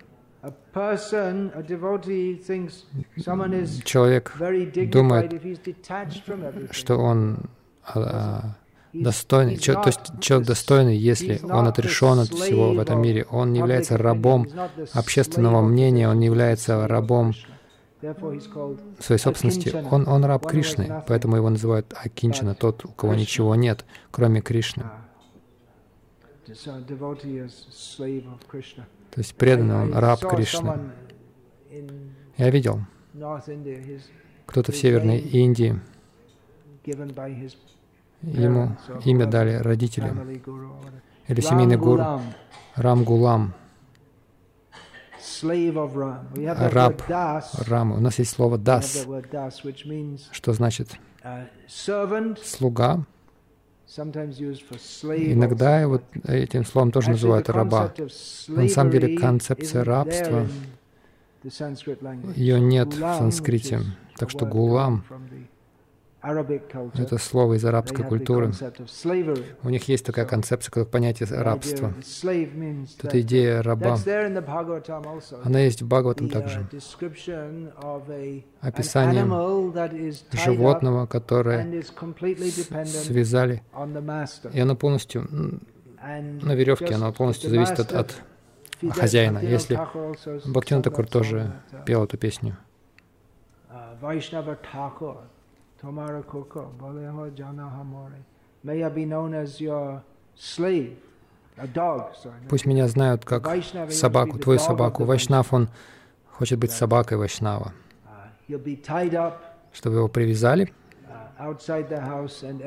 Человек 3.84 4.32
думает, 4.90 5.42
что 6.72 6.96
он 6.96 7.38
а, 7.94 8.56
достойный, 8.92 9.56
то 9.56 9.86
есть 9.86 10.00
человек 10.20 10.48
достойный, 10.48 10.96
если 10.96 11.40
он 11.44 11.68
отрешен 11.68 12.18
от 12.18 12.28
всего 12.28 12.72
в 12.72 12.78
этом 12.80 13.00
мире. 13.00 13.26
Он 13.30 13.52
не 13.52 13.60
является 13.60 13.96
рабом 13.96 14.48
общественного 14.92 15.60
мнения, 15.62 16.08
он 16.08 16.18
не 16.18 16.26
является 16.26 16.88
рабом 16.88 17.34
своей 18.98 19.20
собственности. 19.20 19.72
Он, 19.90 20.08
он 20.08 20.24
раб 20.24 20.46
Кришны, 20.46 21.04
поэтому 21.06 21.36
его 21.36 21.48
называют 21.48 21.94
Акинчана, 21.96 22.54
тот, 22.56 22.84
у 22.84 22.88
кого 22.88 23.14
ничего 23.14 23.54
нет, 23.54 23.84
кроме 24.10 24.40
Кришны. 24.40 24.84
То 29.10 29.20
есть 29.20 29.34
преданный 29.34 29.74
он 29.74 29.94
раб 29.94 30.20
Кришны. 30.20 30.92
Я 32.36 32.50
видел, 32.50 32.80
кто-то 34.46 34.72
в 34.72 34.76
Северной 34.76 35.18
Индии, 35.18 35.80
ему 38.22 38.76
имя 39.04 39.26
дали 39.26 39.54
родители, 39.54 40.12
или 41.28 41.40
семейный 41.40 41.76
гуру, 41.76 42.20
Рам 42.74 43.04
Гулам, 43.04 43.54
раб 46.70 47.02
Рама. 47.66 47.96
У 47.96 48.00
нас 48.00 48.18
есть 48.18 48.30
слово 48.32 48.58
«дас», 48.58 49.06
что 50.32 50.52
значит? 50.52 50.88
uh, 51.24 52.36
«слуга», 52.42 53.04
Иногда 53.96 55.86
вот 55.86 56.02
этим 56.26 56.64
словом 56.64 56.92
тоже 56.92 57.10
называют 57.10 57.48
раба. 57.50 57.92
Но 58.48 58.62
на 58.62 58.68
самом 58.68 58.90
деле 58.90 59.18
концепция 59.18 59.84
рабства, 59.84 60.46
ее 62.36 62.60
нет 62.60 62.94
в 62.94 62.98
санскрите. 62.98 63.80
Так 64.16 64.30
что 64.30 64.46
гулам 64.46 65.04
Это 66.22 67.18
слово 67.18 67.54
из 67.54 67.64
арабской 67.64 68.04
культуры. 68.04 68.52
У 69.64 69.68
них 69.68 69.88
есть 69.88 70.06
такая 70.06 70.24
концепция, 70.24 70.70
как 70.70 70.88
понятие 70.88 71.28
рабства. 71.30 71.92
Это 73.02 73.20
идея 73.20 73.62
раба. 73.62 73.96
Она 75.42 75.60
есть 75.60 75.82
в 75.82 75.88
Бхагаватам 75.88 76.28
также. 76.28 76.66
Описание 78.60 79.24
животного, 80.32 81.06
которое 81.06 81.82
связали, 82.84 83.62
и 84.52 84.60
оно 84.60 84.76
полностью 84.76 85.28
на 86.00 86.54
веревке, 86.54 86.94
оно 86.94 87.12
полностью 87.12 87.50
зависит 87.50 87.80
от, 87.80 87.92
от 87.92 88.22
хозяина. 88.90 89.38
Если 89.38 89.76
Бхактина 90.46 90.82
Такур 90.82 91.06
тоже 91.06 91.52
пел 91.84 92.04
эту 92.04 92.16
песню. 92.16 92.56
Tomara 95.82 96.22
Koko, 96.22 96.72
Baleho 96.80 97.34
Jana 97.34 97.64
Hamore. 97.64 98.22
May 98.62 98.84
I 98.84 98.88
be 98.88 99.04
known 99.04 99.34
as 99.34 99.60
your 99.60 100.00
slave. 100.36 100.96
Пусть 102.48 102.66
меня 102.66 102.88
знают 102.88 103.24
как 103.24 103.46
собаку, 103.90 104.38
твою 104.38 104.58
собаку. 104.58 105.04
Вайшнав, 105.04 105.52
он 105.52 105.68
хочет 106.30 106.58
быть 106.58 106.70
собакой 106.70 107.18
Вайшнава. 107.18 107.72
Чтобы 109.72 109.96
его 109.96 110.08
привязали 110.08 110.72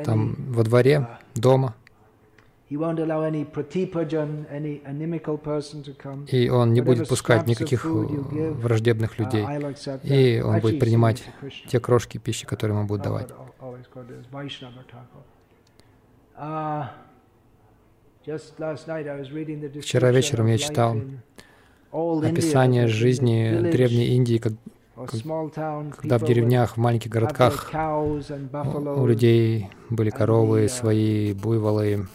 там 0.03 0.35
во 0.51 0.63
дворе, 0.63 1.07
дома, 1.33 1.73
и 2.67 2.77
он 6.49 6.73
не 6.73 6.81
будет 6.81 7.07
пускать 7.07 7.45
никаких 7.45 7.85
враждебных 7.85 9.19
людей. 9.19 9.45
И 10.03 10.41
он 10.41 10.59
будет 10.59 10.79
принимать 10.79 11.23
те 11.67 11.79
крошки 11.79 12.17
пищи, 12.17 12.47
которые 12.47 12.77
ему 12.77 12.87
будут 12.87 13.03
давать. 13.03 13.27
Вчера 19.81 20.11
вечером 20.11 20.47
я 20.47 20.57
читал 20.57 20.97
описание 21.91 22.87
жизни 22.87 23.69
Древней 23.71 24.07
Индии, 24.15 24.39
как, 24.39 24.53
когда 25.97 26.17
в 26.17 26.25
деревнях, 26.25 26.77
в 26.77 26.79
маленьких 26.79 27.11
городках 27.11 27.71
у 27.71 29.05
людей 29.05 29.69
были 29.91 30.09
коровы, 30.09 30.67
свои 30.67 31.33
буйволы, 31.33 32.07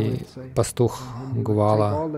и 0.00 0.20
пастух 0.54 1.02
Гвала, 1.34 2.10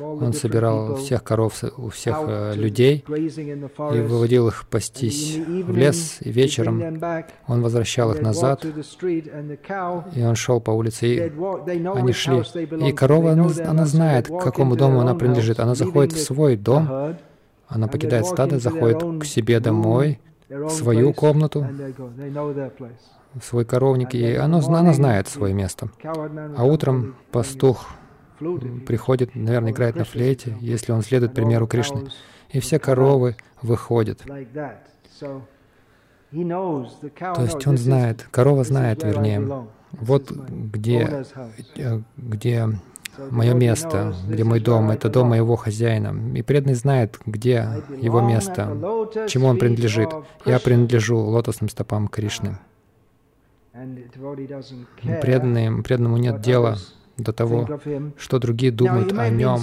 он 0.00 0.32
собирал 0.32 0.96
всех 0.96 1.22
коров 1.22 1.62
у 1.76 1.88
всех 1.90 2.16
э, 2.26 2.54
людей 2.54 3.04
и 3.06 4.00
выводил 4.00 4.48
их 4.48 4.66
пастись 4.68 5.36
в 5.36 5.76
лес, 5.76 6.18
и 6.20 6.30
вечером. 6.30 7.00
он 7.46 7.62
возвращал 7.62 8.12
их 8.12 8.20
назад, 8.22 8.64
и 8.64 10.22
он 10.24 10.34
шел 10.34 10.60
по 10.60 10.72
улице, 10.72 11.06
и 11.06 11.20
они 11.20 12.12
шли. 12.12 12.42
И 12.88 12.92
корова, 12.92 13.32
она, 13.32 13.48
она 13.66 13.86
знает, 13.86 14.26
к 14.26 14.38
какому 14.38 14.76
дому 14.76 15.00
она 15.00 15.14
принадлежит. 15.14 15.60
Она 15.60 15.74
заходит 15.74 16.12
в 16.12 16.20
свой 16.20 16.56
дом, 16.56 17.16
она 17.68 17.86
покидает 17.86 18.26
стадо, 18.26 18.58
заходит 18.58 19.20
к 19.20 19.24
себе 19.24 19.60
домой, 19.60 20.18
в 20.48 20.70
свою 20.70 21.12
комнату, 21.12 21.66
свой 23.42 23.64
коровник, 23.64 24.14
и 24.14 24.34
оно, 24.34 24.58
она 24.58 24.92
знает 24.92 25.28
свое 25.28 25.54
место. 25.54 25.90
А 26.56 26.64
утром 26.64 27.16
пастух 27.30 27.86
приходит, 28.38 29.34
наверное, 29.34 29.72
играет 29.72 29.96
на 29.96 30.04
флейте, 30.04 30.56
если 30.60 30.92
он 30.92 31.02
следует 31.02 31.34
примеру 31.34 31.66
Кришны, 31.66 32.08
и 32.50 32.60
все 32.60 32.78
коровы 32.78 33.36
выходят. 33.62 34.22
То 36.30 37.42
есть 37.42 37.66
он 37.66 37.78
знает, 37.78 38.26
корова 38.30 38.64
знает, 38.64 39.02
вернее, 39.02 39.66
вот 39.92 40.30
где, 40.30 41.24
э, 41.76 42.00
где 42.16 42.68
мое 43.30 43.54
место, 43.54 44.14
где 44.28 44.44
мой 44.44 44.60
дом, 44.60 44.90
это 44.90 45.08
дом 45.08 45.28
моего 45.28 45.56
хозяина. 45.56 46.14
И 46.36 46.42
преданный 46.42 46.74
знает, 46.74 47.18
где 47.26 47.82
его 48.00 48.20
место, 48.20 48.76
чему 49.28 49.48
он 49.48 49.58
принадлежит. 49.58 50.10
Я 50.44 50.58
принадлежу 50.58 51.18
лотосным 51.18 51.68
стопам 51.68 52.08
Кришны. 52.08 52.58
Преданным, 55.20 55.82
преданному 55.82 56.16
нет 56.16 56.40
дела 56.40 56.78
до 57.18 57.32
того, 57.32 57.80
что 58.16 58.38
другие 58.38 58.72
думают 58.72 59.12
о 59.18 59.28
нем. 59.28 59.60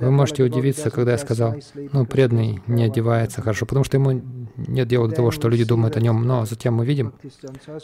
Вы 0.00 0.10
можете 0.10 0.44
удивиться, 0.44 0.90
когда 0.90 1.12
я 1.12 1.18
сказал, 1.18 1.56
ну, 1.92 2.06
преданный 2.06 2.60
не 2.66 2.84
одевается 2.84 3.42
хорошо, 3.42 3.66
потому 3.66 3.84
что 3.84 3.96
ему 3.96 4.22
нет 4.56 4.88
дела 4.88 5.08
до 5.08 5.16
того, 5.16 5.30
что 5.30 5.48
люди 5.48 5.64
думают 5.64 5.96
о 5.96 6.00
нем. 6.00 6.24
Но 6.26 6.44
затем 6.46 6.74
мы 6.74 6.86
видим 6.86 7.12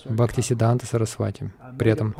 Бхакти 0.08 0.40
Сиданта 0.40 0.86
Сарасвати. 0.86 1.52
При 1.78 1.90
этом 1.90 2.14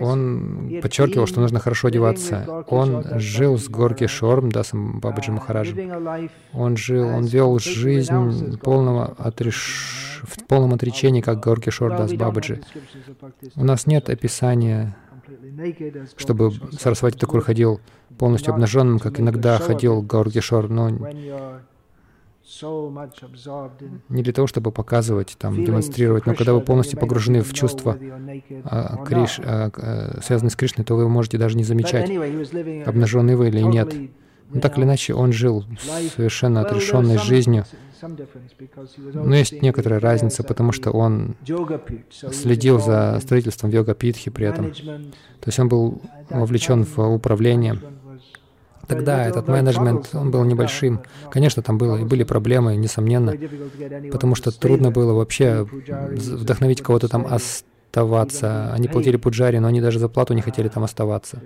он 0.00 0.80
подчеркивал, 0.82 1.26
что 1.26 1.40
нужно 1.40 1.58
хорошо 1.58 1.88
одеваться. 1.88 2.64
Он 2.68 3.18
жил 3.18 3.58
с 3.58 3.68
Горки 3.68 4.06
Шорм, 4.06 4.50
Дасом 4.50 5.00
Бабаджи 5.00 5.32
Махараджем. 5.32 6.30
Он 6.52 6.76
жил, 6.76 7.06
он 7.08 7.24
вел 7.24 7.58
жизнь 7.58 8.58
полного 8.58 9.14
отреш... 9.18 10.20
в 10.22 10.44
полном 10.46 10.74
отречении, 10.74 11.20
как 11.20 11.40
Горки 11.40 11.70
Шордас 11.70 12.12
Бабаджи. 12.12 12.60
У 13.56 13.64
нас 13.64 13.86
нет 13.86 14.10
описания 14.10 14.94
чтобы 16.16 16.52
Сарасвати 16.78 17.18
Такур 17.18 17.42
ходил 17.42 17.80
полностью 18.18 18.52
обнаженным, 18.52 18.98
как 18.98 19.20
иногда 19.20 19.58
ходил 19.58 20.02
Гаургишор, 20.02 20.68
но 20.68 20.90
не 24.08 24.22
для 24.22 24.32
того, 24.32 24.46
чтобы 24.46 24.72
показывать, 24.72 25.36
там, 25.38 25.64
демонстрировать, 25.64 26.26
но 26.26 26.34
когда 26.34 26.52
вы 26.52 26.60
полностью 26.60 26.98
погружены 26.98 27.42
в 27.42 27.52
чувства, 27.54 27.96
а, 28.64 29.04
Криш, 29.04 29.38
а, 29.38 29.70
а, 29.74 30.20
связанные 30.22 30.50
с 30.50 30.56
Кришной, 30.56 30.84
то 30.84 30.96
вы 30.96 31.08
можете 31.08 31.38
даже 31.38 31.56
не 31.56 31.64
замечать, 31.64 32.10
обнаженный 32.86 33.36
вы 33.36 33.48
или 33.48 33.60
нет. 33.60 33.94
Но 34.50 34.60
так 34.60 34.76
или 34.76 34.84
иначе, 34.84 35.14
он 35.14 35.32
жил 35.32 35.64
совершенно 36.14 36.60
отрешенной 36.60 37.18
жизнью, 37.18 37.64
но 39.14 39.34
есть 39.34 39.62
некоторая 39.62 40.00
разница, 40.00 40.42
потому 40.42 40.72
что 40.72 40.90
он 40.90 41.36
следил 42.32 42.80
за 42.80 43.18
строительством 43.20 43.70
йога-питхи 43.70 44.30
при 44.30 44.46
этом. 44.46 44.72
То 44.72 45.46
есть 45.46 45.58
он 45.58 45.68
был 45.68 46.00
вовлечен 46.30 46.84
в 46.84 46.98
управление. 46.98 47.78
Тогда 48.88 49.26
этот 49.26 49.48
менеджмент, 49.48 50.10
он 50.12 50.30
был 50.30 50.44
небольшим. 50.44 51.00
Конечно, 51.30 51.62
там 51.62 51.78
было, 51.78 51.96
и 51.96 52.04
были 52.04 52.24
проблемы, 52.24 52.76
несомненно, 52.76 53.34
потому 54.10 54.34
что 54.34 54.50
трудно 54.50 54.90
было 54.90 55.12
вообще 55.12 55.62
вдохновить 55.64 56.82
кого-то 56.82 57.08
там 57.08 57.26
оставаться. 57.26 58.72
Они 58.72 58.88
платили 58.88 59.16
пуджари, 59.16 59.58
но 59.58 59.68
они 59.68 59.80
даже 59.80 59.98
за 59.98 60.08
плату 60.08 60.34
не 60.34 60.42
хотели 60.42 60.68
там 60.68 60.84
оставаться. 60.84 61.40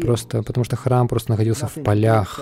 Просто 0.00 0.42
потому 0.42 0.64
что 0.64 0.76
храм 0.76 1.08
просто 1.08 1.30
находился 1.30 1.66
в 1.66 1.82
полях. 1.82 2.40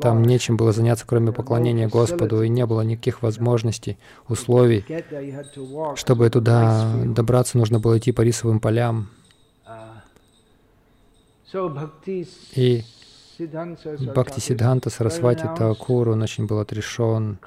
Там 0.00 0.22
нечем 0.22 0.56
было 0.56 0.72
заняться, 0.72 1.04
кроме 1.06 1.32
поклонения 1.32 1.88
Господу, 1.88 2.42
и 2.42 2.48
не 2.48 2.66
было 2.66 2.82
никаких 2.82 3.22
возможностей, 3.22 3.98
условий. 4.28 4.84
Чтобы 5.96 6.30
туда 6.30 6.92
добраться, 7.04 7.58
нужно 7.58 7.80
было 7.80 7.98
идти 7.98 8.12
по 8.12 8.22
рисовым 8.22 8.60
полям. 8.60 9.08
И 12.54 12.82
Бхакти 13.38 14.40
Сиддханта 14.40 14.90
Сарасвати 14.90 15.48
Такур, 15.56 16.08
он 16.08 16.22
очень 16.22 16.46
был 16.46 16.58
отрешен. 16.58 17.38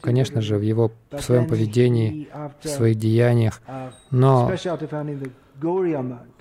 Конечно 0.00 0.40
же, 0.40 0.58
в 0.58 0.62
его 0.62 0.92
в 1.10 1.20
своем 1.20 1.46
поведении, 1.46 2.28
в 2.62 2.68
своих 2.68 2.98
деяниях, 2.98 3.60
но 4.10 4.52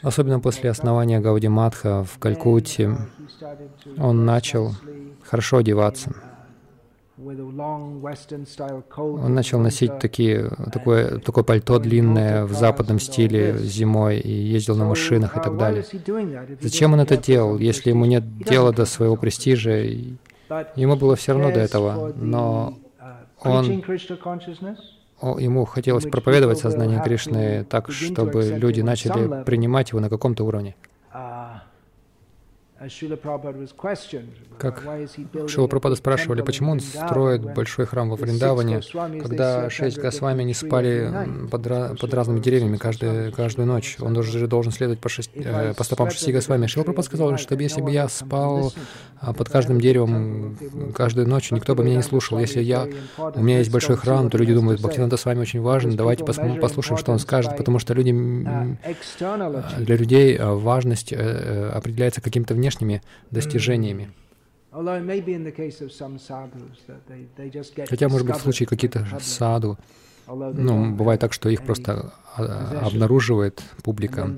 Особенно 0.02 0.40
после 0.40 0.70
основания 0.70 1.20
Гауди 1.20 1.48
Матха 1.48 2.04
в 2.04 2.20
Калькутте 2.20 2.98
он 3.98 4.26
начал 4.26 4.72
хорошо 5.24 5.58
одеваться. 5.58 6.14
Он 7.16 7.56
начал 9.34 9.60
носить 9.60 10.00
такие, 10.00 10.50
такое, 10.72 11.20
такое 11.20 11.44
пальто 11.44 11.80
длинное 11.80 12.46
в 12.46 12.54
западном 12.54 13.00
стиле 13.00 13.58
зимой 13.60 14.20
и 14.20 14.32
ездил 14.32 14.76
на 14.76 14.86
машинах 14.86 15.38
и 15.38 15.40
так 15.40 15.58
далее. 15.58 15.86
Зачем 16.60 16.94
он 16.94 17.02
это 17.02 17.18
делал, 17.18 17.60
если 17.60 17.92
ему 17.92 18.06
нет 18.06 18.24
дела 18.40 18.74
до 18.74 18.86
своего 18.86 19.16
престижа? 19.16 19.86
Ему 20.76 20.96
было 20.96 21.16
все 21.16 21.34
равно 21.34 21.52
до 21.52 21.60
этого, 21.60 22.14
но 22.16 22.80
он 23.42 23.84
ему 25.40 25.66
хотелось 25.66 26.06
проповедовать 26.06 26.60
сознание 26.60 27.02
Кришны 27.02 27.66
так, 27.70 27.92
чтобы 27.92 28.44
люди 28.44 28.82
начали 28.82 29.44
принимать 29.44 29.90
его 29.90 30.00
на 30.00 30.10
каком-то 30.10 30.44
уровне. 30.44 30.76
Как 34.58 34.84
Шила 35.48 35.68
Прабхупада 35.68 35.96
спрашивали, 35.96 36.42
почему 36.42 36.72
он 36.72 36.80
строит 36.80 37.42
большой 37.42 37.86
храм 37.86 38.10
во 38.10 38.16
Вриндаване, 38.16 38.82
когда 39.22 39.70
шесть 39.70 40.00
Госвами 40.00 40.44
не 40.44 40.54
спали 40.54 41.12
под, 41.50 42.00
под 42.00 42.14
разными 42.14 42.40
деревьями 42.40 42.78
каждую, 42.78 43.32
каждую 43.32 43.68
ночь. 43.68 43.98
Он 44.00 44.16
уже 44.18 44.48
должен 44.48 44.72
следовать 44.72 45.00
по, 45.00 45.10
шесть, 45.10 45.32
э, 45.36 45.74
по 45.76 45.84
стопам 45.84 46.10
шести 46.12 46.32
Госвами. 46.32 46.68
Шила 46.68 46.84
Прабхупада 46.84 47.08
сказал, 47.08 47.38
что 47.38 47.56
если 47.56 47.82
бы 47.82 47.92
я 47.92 48.08
спал 48.10 48.74
а 49.26 49.32
под 49.32 49.48
каждым 49.48 49.80
деревом 49.80 50.58
каждую 50.94 51.30
ночь 51.30 51.52
никто 51.52 51.76
бы 51.76 51.84
меня 51.84 51.98
не 51.98 52.04
слушал. 52.04 52.40
Если 52.40 52.62
я, 52.62 52.90
у 53.18 53.40
меня 53.42 53.60
есть 53.60 53.72
большой 53.72 53.96
храм, 53.96 54.30
то 54.30 54.38
люди 54.38 54.54
думают, 54.54 54.82
Бхактинанда 54.82 55.16
с 55.16 55.24
вами 55.24 55.40
очень 55.40 55.62
важен, 55.62 55.96
давайте 55.96 56.26
послушаем, 56.26 56.98
что 56.98 57.14
он 57.14 57.20
скажет, 57.20 57.56
потому 57.56 57.80
что 57.80 57.94
люди, 57.94 58.12
для 58.12 59.96
людей 59.96 60.38
важность 60.38 61.14
определяется 61.14 62.20
какими-то 62.20 62.54
внешними 62.74 63.02
достижениями. 63.32 64.12
Хотя, 67.90 68.10
может 68.10 68.28
быть, 68.28 68.36
в 68.36 68.42
случае 68.42 68.68
каких-то 68.68 69.08
саду, 69.22 69.78
ну, 70.28 70.96
бывает 70.96 71.20
так, 71.20 71.34
что 71.34 71.50
их 71.50 71.64
просто 71.64 72.14
а, 72.38 72.82
обнаруживает 72.86 73.62
публика, 73.84 74.38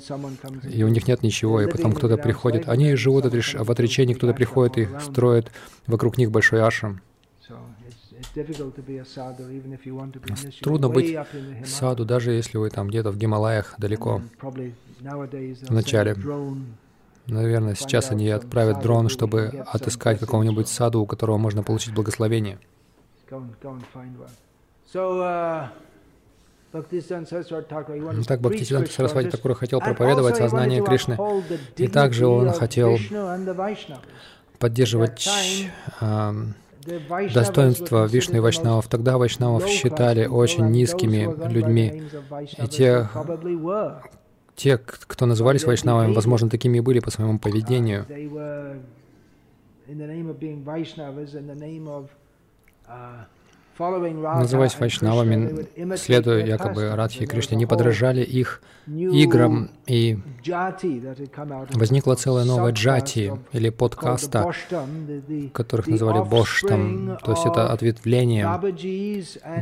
и 0.69 0.83
у 0.83 0.87
них 0.87 1.07
нет 1.07 1.21
ничего, 1.21 1.61
и 1.61 1.71
потом 1.71 1.93
кто-то 1.93 2.17
приходит. 2.17 2.67
Они 2.67 2.95
живут 2.95 3.25
в 3.25 3.71
отречении, 3.71 4.13
кто-то 4.13 4.33
приходит 4.33 4.77
и 4.77 4.89
строит 4.99 5.51
вокруг 5.87 6.17
них 6.17 6.31
большой 6.31 6.63
ашрам. 6.63 7.01
Трудно 10.61 10.89
быть 10.89 11.17
саду, 11.65 12.05
даже 12.05 12.31
если 12.31 12.57
вы 12.57 12.69
там 12.69 12.87
где-то 12.87 13.11
в 13.11 13.17
Гималаях 13.17 13.75
далеко 13.77 14.21
в 14.41 15.71
начале. 15.71 16.15
Наверное, 17.27 17.75
сейчас 17.75 18.11
они 18.11 18.29
отправят 18.29 18.81
дрон, 18.81 19.09
чтобы 19.09 19.65
отыскать 19.67 20.19
какого-нибудь 20.19 20.67
саду, 20.67 21.01
у 21.01 21.05
которого 21.05 21.37
можно 21.37 21.63
получить 21.63 21.93
благословение. 21.93 22.59
Uh, 24.93 25.67
так 28.27 28.41
Бхактисиданта 28.41 28.91
Сарасвати 28.91 29.29
Такура 29.29 29.53
хотел 29.53 29.79
проповедовать 29.79 30.37
сознание 30.37 30.83
Кришны, 30.83 31.17
и 31.77 31.87
также 31.87 32.27
он 32.27 32.51
хотел 32.51 32.97
поддерживать 34.59 35.27
э, 36.01 36.33
достоинство 37.33 38.05
Вишны 38.05 38.37
и 38.37 38.39
Вайшнавов. 38.39 38.87
Тогда 38.87 39.17
Вайшнавов 39.17 39.67
считали 39.67 40.25
очень 40.25 40.69
низкими 40.69 41.29
людьми, 41.49 42.03
и 42.57 42.67
те, 42.67 43.09
те, 44.55 44.77
кто 44.77 45.25
назывались 45.25 45.65
вайшнавами, 45.65 46.13
возможно, 46.13 46.49
такими 46.49 46.77
и 46.77 46.81
были 46.81 46.99
по 46.99 47.11
своему 47.11 47.39
поведению. 47.39 48.05
Называясь 53.77 54.79
вайшнавами, 54.79 55.67
следуя 55.97 56.45
якобы 56.45 56.95
Радхи 56.95 57.25
Кришне, 57.25 57.57
не 57.57 57.65
подражали 57.65 58.21
их 58.21 58.61
играм, 58.87 59.69
и 59.85 60.17
возникла 61.73 62.15
целая 62.15 62.45
новая 62.45 62.71
джати, 62.71 63.33
или 63.51 63.69
подкаста, 63.69 64.49
которых 65.53 65.87
называли 65.87 66.23
боштам, 66.23 67.17
то 67.21 67.31
есть 67.31 67.45
это 67.45 67.71
ответвление 67.71 68.47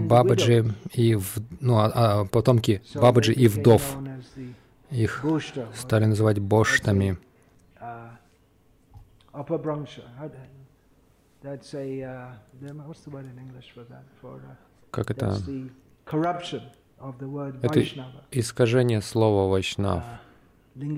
Бабаджи 0.02 0.76
и 0.94 1.16
в, 1.16 1.38
ну, 1.60 1.78
а, 1.78 1.92
а, 1.94 2.26
потомки 2.26 2.82
Бабаджи 2.94 3.34
и 3.34 3.48
вдов. 3.48 3.98
Их 4.94 5.26
стали 5.74 6.06
называть 6.06 6.40
боштами. 6.40 7.18
Как 14.92 15.12
это? 15.12 15.38
Это 17.62 17.84
искажение 18.32 19.02
слова 19.02 19.50
вайшнав. 19.50 20.04
Uh, 20.76 20.94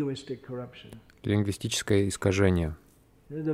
Лингвистическое 1.23 2.07
искажение. 2.07 2.75
То 3.27 3.35
есть 3.37 3.47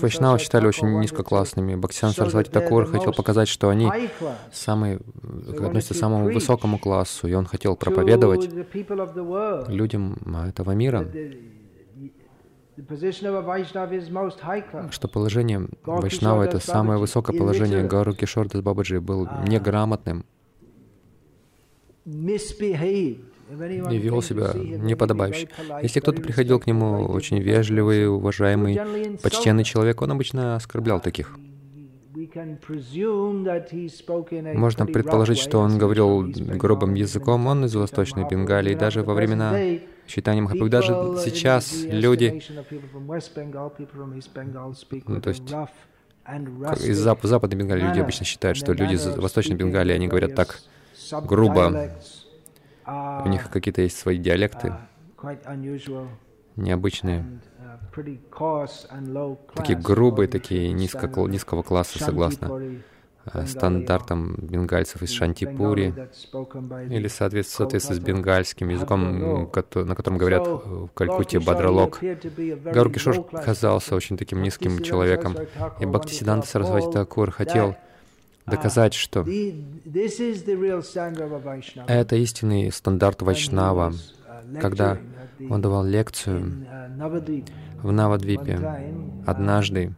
вайшнавы 0.00 0.38
считали 0.40 0.66
очень 0.66 0.88
низкоклассными. 0.98 1.76
Бхактисиан 1.76 2.10
Сарасвати 2.10 2.50
Такур 2.50 2.86
хотел 2.86 3.12
показать, 3.12 3.46
что 3.46 3.68
они 3.68 3.88
самые, 4.52 4.98
относятся 5.48 5.94
к 5.94 5.96
самому 5.96 6.32
высокому 6.32 6.78
классу, 6.78 7.28
и 7.28 7.34
он 7.34 7.46
хотел 7.46 7.76
проповедовать 7.76 8.50
людям 9.68 10.18
этого 10.48 10.72
мира, 10.72 11.06
что 14.90 15.06
положение 15.06 15.68
Вайшнава— 15.84 16.42
это 16.44 16.58
самое 16.58 16.98
высокое 16.98 17.38
положение. 17.38 17.84
Гару 17.86 18.14
Кишор 18.14 18.48
Дас 18.48 18.60
Бабаджи 18.62 19.00
был 19.00 19.26
ah. 19.26 19.48
неграмотным 19.48 20.24
и 23.90 23.98
вел 23.98 24.22
себя 24.22 24.52
неподобающе. 24.54 25.48
Если 25.82 26.00
кто-то 26.00 26.20
приходил 26.20 26.58
к 26.60 26.66
нему 26.66 27.06
очень 27.06 27.38
вежливый, 27.38 28.08
уважаемый, 28.08 29.18
почтенный 29.22 29.64
человек, 29.64 30.02
он 30.02 30.12
обычно 30.12 30.56
оскорблял 30.56 31.00
таких. 31.00 31.38
Можно 34.54 34.86
предположить, 34.86 35.38
что 35.38 35.58
он 35.58 35.78
говорил 35.78 36.22
грубым 36.22 36.94
языком, 36.94 37.46
он 37.46 37.64
из 37.64 37.74
Восточной 37.74 38.28
Бенгалии, 38.28 38.74
даже 38.74 39.02
во 39.02 39.14
времена 39.14 39.58
читания 40.06 40.42
Махапрабху, 40.42 40.70
даже 40.70 40.92
сейчас 41.24 41.84
люди, 41.84 42.42
ну, 45.06 45.20
то 45.20 45.30
есть 45.30 45.54
из 46.86 46.98
Зап 46.98 47.22
Западной 47.22 47.58
Бенгалии 47.58 47.86
люди 47.88 48.00
обычно 48.00 48.24
считают, 48.24 48.56
что 48.56 48.72
люди 48.72 48.94
из 48.94 49.06
Восточной 49.06 49.56
Бенгалии, 49.56 49.92
они 49.92 50.08
говорят 50.08 50.34
так 50.34 50.60
грубо, 51.24 51.92
у 52.86 53.28
них 53.28 53.50
какие-то 53.50 53.82
есть 53.82 53.98
свои 53.98 54.18
диалекты, 54.18 54.74
необычные, 56.56 57.40
такие 59.54 59.78
грубые, 59.78 60.28
такие 60.28 60.72
низко, 60.72 61.08
низкого 61.26 61.62
класса, 61.62 61.98
согласно 61.98 62.60
э, 63.32 63.46
стандартам 63.46 64.36
бенгальцев 64.36 65.02
из 65.02 65.10
Шантипури, 65.10 65.94
или 66.90 67.08
соответственно 67.08 67.70
с 67.78 67.98
бенгальским 67.98 68.68
языком, 68.68 69.50
на 69.74 69.94
котором 69.94 70.18
говорят 70.18 70.46
в 70.46 70.88
Калькутте 70.88 71.40
Бадралок. 71.40 72.00
Гару 72.64 72.90
Кишор 72.90 73.24
казался 73.24 73.94
очень 73.94 74.16
таким 74.16 74.42
низким 74.42 74.82
человеком, 74.82 75.36
и 75.80 75.86
Бхактисиданта 75.86 76.46
Сарасвати 76.46 76.92
Такур 76.92 77.30
хотел 77.30 77.76
доказать, 78.46 78.94
что 78.94 79.20
это 81.86 82.16
истинный 82.16 82.72
стандарт 82.72 83.22
Вайшнава, 83.22 83.94
когда 84.60 84.98
он 85.50 85.60
давал 85.60 85.84
лекцию 85.84 86.66
в 87.82 87.92
Навадвипе 87.92 89.22
однажды, 89.26 89.94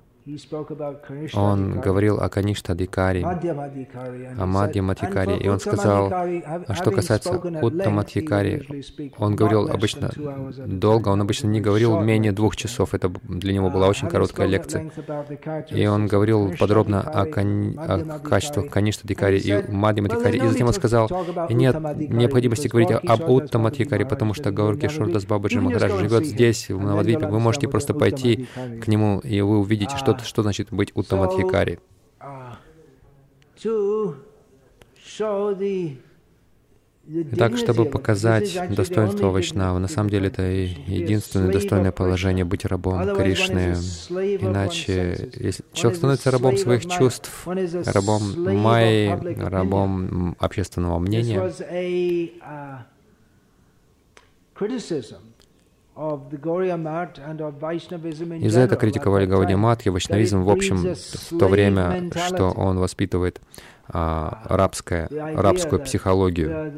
он 1.34 1.80
говорил 1.80 2.18
о 2.18 2.28
Каништа 2.28 2.74
Дикари, 2.74 3.22
о 3.22 4.46
Мадья 4.46 4.82
Матикари, 4.82 5.36
и 5.36 5.48
он 5.48 5.60
сказал, 5.60 6.10
а 6.12 6.74
что 6.74 6.90
касается 6.90 7.38
Уттаматьякари, 7.38 9.12
он 9.18 9.36
говорил 9.36 9.68
обычно 9.68 10.10
долго, 10.66 11.10
он 11.10 11.20
обычно 11.20 11.46
не 11.46 11.60
говорил 11.60 12.00
менее 12.00 12.32
двух 12.32 12.56
часов, 12.56 12.92
это 12.92 13.08
для 13.22 13.52
него 13.52 13.70
была 13.70 13.86
очень 13.86 14.08
короткая 14.08 14.48
лекция. 14.48 14.90
И 15.70 15.86
он 15.86 16.08
говорил 16.08 16.52
подробно 16.58 17.02
о, 17.02 17.26
кон... 17.26 17.78
о 17.78 18.18
качествах 18.18 18.68
Каништа 18.68 19.06
Дикари 19.06 19.38
и 19.38 19.70
Мадья 19.70 20.02
Матикари, 20.02 20.38
и 20.38 20.48
затем 20.48 20.66
он 20.66 20.72
сказал, 20.72 21.08
нет 21.50 21.76
необходимости 21.98 22.66
говорить 22.66 22.90
об 22.90 23.30
Уттаматьякари, 23.30 24.02
потому 24.02 24.34
что 24.34 24.50
Гаурки 24.50 24.88
Шурдас 24.88 25.24
Бабаджи 25.24 25.60
Махарадж 25.60 26.00
живет 26.00 26.26
здесь, 26.26 26.68
в 26.68 26.82
Навадвипе, 26.82 27.28
вы 27.28 27.38
можете 27.38 27.68
просто 27.68 27.94
пойти 27.94 28.48
к 28.82 28.88
нему, 28.88 29.20
и 29.20 29.40
вы 29.40 29.60
увидите, 29.60 29.96
что 29.96 30.15
что 30.24 30.42
значит 30.42 30.68
быть 30.70 30.92
уттамадхикари. 30.94 31.78
Итак, 37.08 37.56
чтобы 37.56 37.84
показать 37.84 38.74
достоинство 38.74 39.28
Вайшнава, 39.28 39.78
на 39.78 39.86
самом 39.86 40.10
деле 40.10 40.26
это 40.26 40.42
единственное 40.42 41.52
достойное 41.52 41.92
положение 41.92 42.44
быть 42.44 42.64
рабом 42.64 43.14
Кришны. 43.14 43.74
Иначе, 44.10 45.30
если 45.34 45.64
человек 45.72 45.98
становится 45.98 46.32
рабом 46.32 46.56
своих 46.56 46.84
чувств, 46.86 47.46
рабом 47.46 48.22
майи, 48.56 49.16
рабом 49.38 50.34
общественного 50.40 50.98
мнения, 50.98 51.52
и 55.96 56.00
за 58.48 58.60
это 58.60 58.76
критиковали 58.76 59.24
Гаудия 59.24 59.56
Мат 59.56 59.86
и 59.86 59.90
вайшнавизм 59.90 60.42
в 60.42 60.50
общем 60.50 60.94
в 60.94 61.38
то 61.38 61.48
время, 61.48 62.10
что 62.28 62.50
он 62.50 62.78
воспитывает 62.78 63.40
а, 63.88 64.42
рабское, 64.44 65.08
рабскую 65.10 65.82
психологию. 65.82 66.74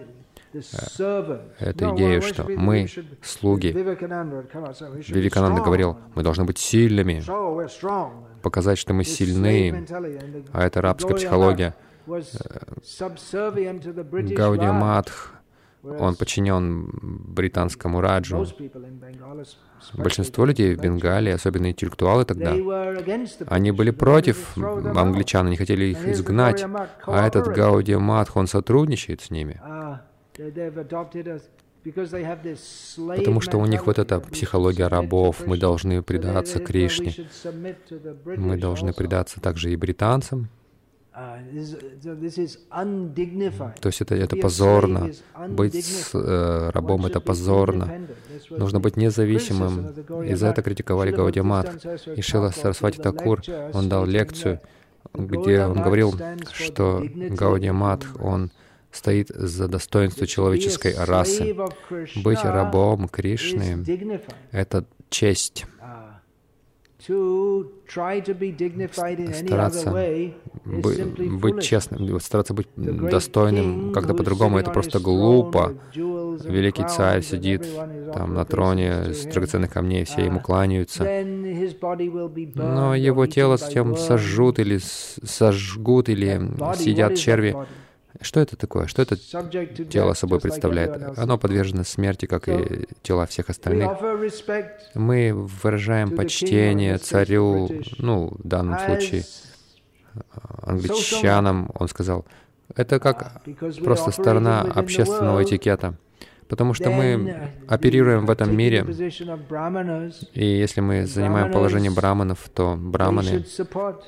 Э, 0.53 1.41
эту 1.59 1.95
идею, 1.95 2.23
что 2.23 2.45
мы 2.45 2.89
слуги. 3.23 3.69
Вивекананда 3.69 5.63
говорил, 5.63 5.99
мы 6.15 6.23
должны 6.23 6.45
быть 6.45 6.59
сильными, 6.59 7.23
показать, 8.43 8.79
что 8.79 8.95
мы 8.95 9.05
сильны, 9.05 9.87
а 10.53 10.65
это 10.65 10.81
рабская 10.81 11.17
психология. 11.17 11.75
Гаудия 14.35 14.73
Матх 14.73 15.35
он 15.83 16.17
подчинен 16.17 16.91
британскому 17.03 18.01
раджу. 18.01 18.47
Большинство 19.95 20.45
людей 20.45 20.75
в 20.75 20.81
Бенгалии, 20.81 21.33
особенно 21.33 21.71
интеллектуалы 21.71 22.25
тогда, 22.25 22.53
они 23.47 23.71
были 23.71 23.91
против 23.91 24.57
англичан, 24.57 25.47
они 25.47 25.57
хотели 25.57 25.85
их 25.87 26.07
изгнать, 26.07 26.65
а 27.07 27.27
этот 27.27 27.49
Гаудия 27.49 27.99
Матх, 27.99 28.37
он 28.37 28.47
сотрудничает 28.47 29.21
с 29.21 29.31
ними. 29.31 29.61
Потому 33.17 33.41
что 33.41 33.59
у 33.59 33.67
них 33.67 33.87
вот 33.87 33.99
эта 33.99 34.21
психология 34.21 34.89
рабов, 34.89 35.47
мы 35.47 35.57
должны 35.59 36.03
предаться 36.03 36.59
Кришне, 36.59 37.15
мы 38.25 38.57
должны 38.57 38.93
предаться 38.93 39.41
также 39.41 39.73
и 39.73 39.77
британцам. 39.77 40.49
То 43.81 43.89
есть 43.89 44.01
это, 44.01 44.15
это 44.15 44.37
позорно. 44.37 45.11
Быть 45.49 45.85
с, 45.85 46.11
э, 46.15 46.71
рабом— 46.71 47.07
это 47.07 47.21
позорно. 47.21 48.07
Нужно 48.51 48.79
быть 48.81 48.97
независимым. 48.97 49.89
И 50.25 50.35
за 50.35 50.49
это 50.49 50.63
критиковали 50.63 51.11
Гаудиамат. 51.11 51.87
И 52.17 52.23
Шила 52.23 52.51
Сарасвати 52.51 53.01
Такур, 53.01 53.43
он 53.73 53.89
дал 53.89 54.07
лекцию, 54.07 54.61
где 55.13 55.65
он 55.65 55.83
говорил, 55.83 56.15
что 56.53 57.03
Гаудиамат, 57.15 58.05
он 58.21 58.51
стоит 58.93 59.29
за 59.29 59.69
достоинство 59.69 60.27
человеческой 60.27 60.95
расы. 60.97 61.55
Быть 62.17 62.45
рабом 62.45 63.09
Кришны— 63.09 63.85
это 64.53 64.85
честь 65.11 65.67
стараться 69.35 69.91
быть 70.65 71.63
честным, 71.63 72.21
стараться 72.21 72.55
быть 72.55 72.69
достойным 72.77 73.93
как-то 73.93 74.15
по-другому, 74.15 74.59
это 74.59 74.71
просто 74.71 75.01
глупо. 75.01 75.75
Великий 75.95 76.85
царь 76.85 77.23
сидит 77.23 77.67
там 78.13 78.35
на 78.35 78.45
троне 78.45 79.13
с 79.15 79.25
драгоценных 79.25 79.73
камней, 79.73 80.05
все 80.05 80.27
ему 80.27 80.41
кланяются. 80.41 81.05
Но 82.55 82.95
его 82.95 83.27
тело 83.27 83.57
затем 83.57 83.97
сожжут 83.97 84.59
или 84.59 84.79
сожгут, 84.79 86.09
или 86.09 86.41
сидят 86.77 87.17
черви. 87.17 87.57
Что 88.21 88.41
это 88.41 88.57
такое? 88.57 88.87
Что 88.87 89.03
это 89.03 89.17
тело 89.17 90.15
собой 90.15 90.41
представляет? 90.41 91.19
Оно 91.19 91.39
подвержено 91.39 91.85
смерти, 91.85 92.27
как 92.27 92.49
и 92.49 92.87
тела 93.03 93.27
всех 93.27 93.51
остальных. 93.51 93.91
Мы 94.95 95.33
выражаем 95.33 96.17
почтение 96.17 96.99
царю, 96.99 97.69
ну, 97.99 98.35
в 98.39 98.47
данном 98.47 98.79
случае, 98.79 99.25
англичанам, 100.63 101.71
он 101.75 101.89
сказал. 101.89 102.25
Это 102.75 102.99
как 102.99 103.43
просто 103.85 104.11
сторона 104.11 104.63
общественного 104.63 105.45
этикета. 105.45 105.95
Потому 106.49 106.73
что 106.73 106.91
мы 106.91 107.53
оперируем 107.69 108.25
в 108.25 108.31
этом 108.31 108.57
мире, 108.57 108.87
и 110.33 110.45
если 110.45 110.81
мы 110.81 111.07
занимаем 111.07 111.53
положение 111.53 111.91
браманов, 111.91 112.49
то 112.55 112.75
браманы 112.75 113.45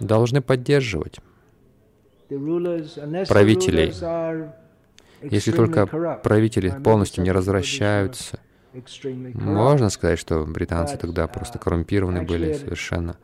должны 0.01 0.41
поддерживать 0.41 1.21
правителей. 3.29 3.93
Если 5.23 5.53
только 5.53 5.87
правители 6.23 6.75
полностью 6.83 7.23
не 7.25 7.33
развращаются, 7.33 8.39
можно 9.35 9.91
сказать, 9.91 10.19
что 10.19 10.45
британцы 10.47 10.97
тогда 10.97 11.27
просто 11.27 11.59
uh, 11.59 11.63
коррумпированы 11.63 12.23
были 12.23 12.53
совершенно. 12.53 13.17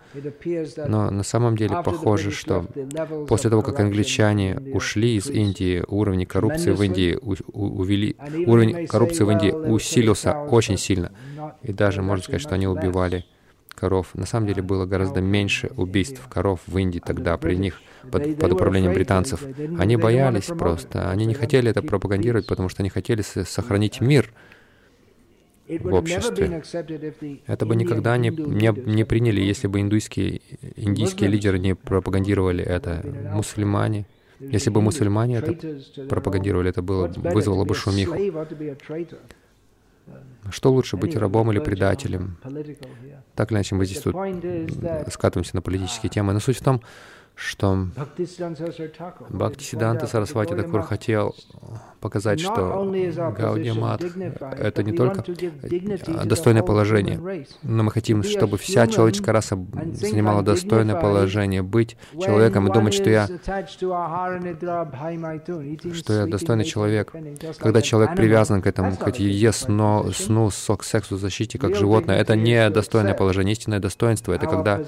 Но 0.88 1.10
на 1.10 1.22
самом 1.22 1.56
деле 1.56 1.82
похоже, 1.84 2.32
что 2.32 2.66
после 3.28 3.50
того, 3.50 3.62
как 3.62 3.78
англичане 3.78 4.58
ушли 4.74 5.14
из 5.16 5.30
Индии, 5.30 5.84
уровень 5.86 6.26
коррупции 6.26 6.72
в 6.72 6.82
Индии 6.82 7.16
увели, 7.22 8.16
уровень 8.46 8.88
коррупции 8.88 9.22
в 9.22 9.30
Индии 9.30 9.52
усилился 9.52 10.36
очень 10.36 10.78
сильно. 10.78 11.12
И 11.62 11.72
даже 11.72 12.02
можно 12.02 12.24
сказать, 12.24 12.42
что 12.42 12.56
они 12.56 12.66
убивали 12.66 13.24
коров. 13.76 14.14
На 14.14 14.26
самом 14.26 14.48
деле 14.48 14.62
было 14.62 14.84
гораздо 14.84 15.20
меньше 15.20 15.70
убийств 15.76 16.26
коров 16.28 16.60
в 16.66 16.76
Индии 16.76 16.98
тогда 16.98 17.36
при 17.36 17.54
них 17.54 17.80
под, 18.10 18.38
под 18.38 18.52
управлением 18.52 18.92
британцев. 18.92 19.42
Они 19.78 19.96
боялись 19.96 20.46
просто, 20.46 21.10
они 21.10 21.26
не 21.26 21.34
хотели 21.34 21.70
это 21.70 21.82
пропагандировать, 21.82 22.46
потому 22.46 22.68
что 22.68 22.82
они 22.82 22.90
хотели 22.90 23.22
сохранить 23.22 24.00
мир 24.00 24.32
в 25.68 25.94
обществе. 25.94 26.62
Это 27.46 27.66
бы 27.66 27.76
никогда 27.76 28.16
не, 28.16 28.30
не, 28.30 28.72
не 28.90 29.04
приняли, 29.04 29.40
если 29.40 29.66
бы 29.66 29.80
индуйские, 29.80 30.40
индийские 30.76 31.28
лидеры 31.28 31.58
не 31.58 31.74
пропагандировали 31.74 32.64
это. 32.64 33.02
Мусульмане, 33.32 34.06
если 34.40 34.70
бы 34.70 34.80
мусульмане 34.80 35.38
это 35.38 35.56
пропагандировали, 36.08 36.70
это 36.70 36.82
было, 36.82 37.08
вызвало 37.08 37.64
бы 37.64 37.74
шумиху. 37.74 38.14
Что 40.50 40.70
лучше, 40.70 40.96
быть 40.96 41.16
рабом 41.16 41.50
или 41.50 41.58
предателем? 41.58 42.36
Так 43.34 43.50
или 43.50 43.56
иначе, 43.58 43.74
мы 43.74 43.84
здесь 43.84 44.00
тут 44.00 44.14
скатываемся 45.10 45.56
на 45.56 45.62
политические 45.62 46.10
темы. 46.10 46.32
Но 46.32 46.40
суть 46.40 46.58
в 46.58 46.62
том, 46.62 46.80
что 47.36 47.88
Бхактисиданта 49.28 50.06
Сарасвати 50.06 50.54
Такур 50.54 50.80
хотел 50.80 51.36
показать, 52.00 52.40
что 52.40 52.90
Гаудия 53.38 53.74
Мат— 53.74 54.02
это 54.58 54.82
не 54.82 54.92
только 54.92 55.22
достойное 56.24 56.62
положение, 56.62 57.46
но 57.62 57.82
мы 57.82 57.90
хотим, 57.92 58.22
чтобы 58.22 58.56
вся 58.56 58.86
человеческая 58.86 59.32
раса 59.32 59.58
занимала 59.92 60.42
достойное 60.42 60.98
положение, 60.98 61.62
быть 61.62 61.98
человеком 62.12 62.68
и 62.68 62.72
думать, 62.72 62.94
что 62.94 63.10
я, 63.10 63.28
что 65.92 66.12
я 66.12 66.26
достойный 66.26 66.64
человек. 66.64 67.12
Когда 67.58 67.82
человек 67.82 68.16
привязан 68.16 68.62
к 68.62 68.66
этому, 68.66 68.96
хоть 68.96 69.18
ест 69.18 69.66
сну, 69.66 70.10
сну, 70.12 70.50
сок, 70.50 70.84
сексу, 70.84 71.18
защите, 71.18 71.58
как 71.58 71.74
животное, 71.76 72.16
это 72.18 72.34
не 72.34 72.70
достойное 72.70 73.14
положение. 73.14 73.52
Истинное 73.52 73.80
достоинство— 73.80 74.32
это 74.34 74.46
когда 74.46 74.80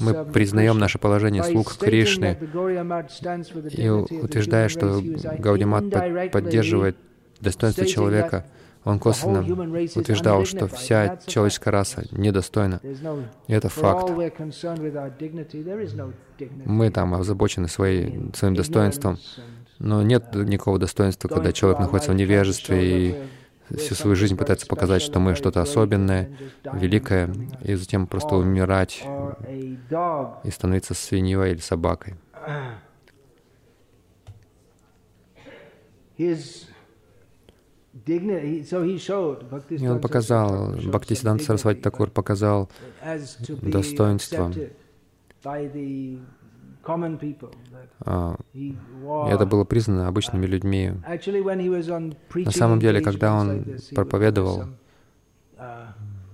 мы 0.00 0.24
признаем 0.24 0.78
наше 0.78 0.98
положение 0.98 1.42
слуг 1.44 1.73
Кришны 1.76 2.38
и 3.70 3.88
утверждая, 3.88 4.68
что 4.68 5.02
Гаудимат 5.38 5.84
поддерживает 6.30 6.96
достоинство 7.40 7.86
человека, 7.86 8.44
он 8.84 8.98
косвенно 8.98 9.40
утверждал, 9.40 10.44
что 10.44 10.66
вся 10.68 11.18
человеческая 11.26 11.70
раса 11.70 12.04
недостойна. 12.10 12.80
И 13.46 13.52
это 13.52 13.68
факт. 13.68 14.10
Мы 16.66 16.90
там 16.90 17.14
озабочены 17.14 17.68
своей, 17.68 18.30
своим 18.34 18.54
достоинством, 18.54 19.18
но 19.78 20.02
нет 20.02 20.34
никакого 20.34 20.78
достоинства, 20.78 21.28
когда 21.28 21.52
человек 21.52 21.80
находится 21.80 22.12
в 22.12 22.14
невежестве 22.14 23.08
и 23.08 23.16
всю 23.70 23.94
свою 23.94 24.16
жизнь 24.16 24.36
пытается 24.36 24.66
показать, 24.66 25.02
что 25.02 25.20
мы 25.20 25.34
что-то 25.34 25.62
особенное, 25.62 26.36
великое, 26.72 27.32
и 27.62 27.74
затем 27.74 28.06
просто 28.06 28.36
умирать 28.36 29.04
и 30.44 30.50
становиться 30.50 30.94
свиньей 30.94 31.52
или 31.52 31.60
собакой. 31.60 32.14
И 36.16 36.36
он 39.88 40.00
показал, 40.00 40.74
Бхактисиданта 40.76 41.44
Сарасвати 41.44 41.80
Такур 41.80 42.10
показал 42.10 42.70
достоинство. 43.62 44.52
А, 48.00 48.36
это 49.28 49.46
было 49.46 49.64
признано 49.64 50.08
обычными 50.08 50.46
людьми. 50.46 50.92
На 52.34 52.50
самом 52.50 52.80
деле, 52.80 53.00
когда 53.00 53.34
он 53.34 53.64
проповедовал, 53.94 54.64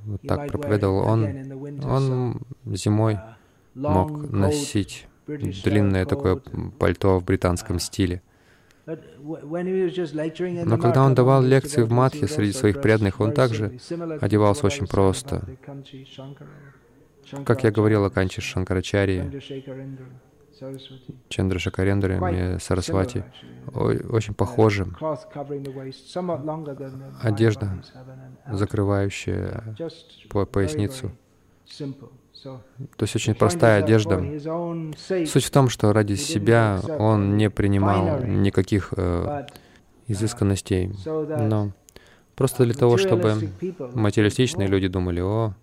вот 0.04 0.22
так 0.22 0.48
проповедовал, 0.48 0.98
он, 1.06 1.26
он 1.84 2.40
зимой 2.66 3.18
мог 3.74 4.30
носить 4.30 5.06
длинное 5.26 6.06
такое 6.06 6.36
пальто 6.78 7.18
в 7.18 7.24
британском 7.24 7.78
стиле. 7.78 8.22
Но 8.86 10.78
когда 10.78 11.04
он 11.04 11.14
давал 11.14 11.42
лекции 11.42 11.82
в 11.82 11.90
Матхе 11.92 12.26
среди 12.26 12.52
своих 12.52 12.80
преданных, 12.80 13.20
он 13.20 13.32
также 13.32 13.78
одевался 14.20 14.66
очень 14.66 14.86
просто. 14.86 15.44
Как 17.44 17.62
я 17.62 17.70
говорил 17.70 18.04
о 18.04 18.10
Канче 18.10 18.40
Шанкарачарьи, 18.40 19.22
Чандра 21.28 21.58
Шакарендре, 21.58 22.58
Сарасвати, 22.60 23.24
очень 23.74 24.34
похожи. 24.34 24.86
Одежда, 27.22 27.82
закрывающая 28.50 29.76
по 30.28 30.46
поясницу. 30.46 31.12
То 32.96 33.02
есть 33.02 33.16
очень 33.16 33.34
простая 33.34 33.82
одежда. 33.82 34.22
Суть 35.26 35.44
в 35.44 35.50
том, 35.50 35.68
что 35.68 35.92
ради 35.92 36.14
себя 36.14 36.80
он 36.98 37.36
не 37.36 37.50
принимал 37.50 38.22
никаких 38.24 38.94
э, 38.96 39.46
изысканностей, 40.06 40.90
но 41.04 41.72
просто 42.34 42.64
для 42.64 42.74
того, 42.74 42.96
чтобы 42.96 43.50
материалистичные 43.94 44.68
люди 44.68 44.88
думали, 44.88 45.20
о, 45.20 45.54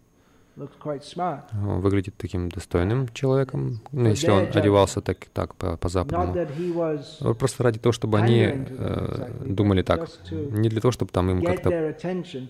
выглядит 1.80 2.16
таким 2.18 2.50
достойным 2.50 3.08
человеком, 3.14 3.80
ну, 3.92 4.10
если 4.10 4.32
он 4.32 4.48
одевался 4.54 5.02
так, 5.02 5.26
так 5.26 5.56
по-западному. 5.56 6.34
По 6.34 7.34
Просто 7.36 7.64
ради 7.64 7.80
того, 7.80 7.94
чтобы 7.94 8.18
они 8.18 8.42
э, 8.44 9.32
думали 9.46 9.84
так. 9.84 10.10
Не 10.32 10.70
для 10.70 10.82
того, 10.82 10.92
чтобы 10.92 11.12
там 11.12 11.30
им 11.30 11.44
как-то 11.44 11.96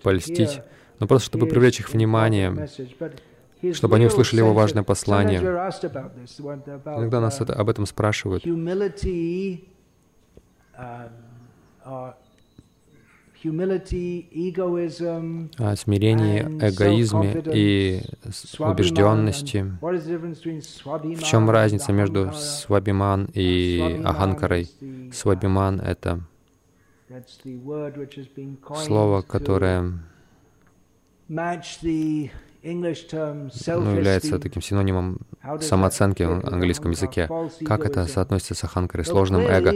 польстить, 0.03 0.61
но 0.99 1.07
просто 1.07 1.27
чтобы 1.27 1.47
привлечь 1.47 1.79
их 1.79 1.89
внимание, 1.91 2.69
чтобы 3.73 3.97
они 3.97 4.05
услышали 4.05 4.39
его 4.39 4.53
важное 4.53 4.83
послание. 4.83 5.39
Иногда 5.41 7.19
нас 7.19 7.41
это, 7.41 7.53
об 7.53 7.69
этом 7.69 7.85
спрашивают. 7.85 8.43
О 15.57 15.75
смирении, 15.75 16.41
эгоизме 16.41 17.43
и 17.53 18.01
убежденности. 18.59 19.77
В 19.81 21.23
чем 21.23 21.49
разница 21.49 21.91
между 21.93 22.31
свабиман 22.33 23.29
и 23.33 24.01
аханкарой? 24.03 24.67
Свабиман— 25.13 25.79
это 25.81 26.21
слово, 28.85 29.21
которое 29.21 29.93
ну, 33.13 33.95
является 33.95 34.39
таким 34.39 34.61
синонимом 34.61 35.19
самооценки 35.61 36.23
в 36.23 36.45
английском 36.45 36.91
языке. 36.91 37.29
Как 37.65 37.85
это 37.85 38.05
соотносится 38.05 38.55
с 38.55 38.63
Аханкарой, 38.63 39.05
сложным 39.05 39.41
эго? 39.41 39.73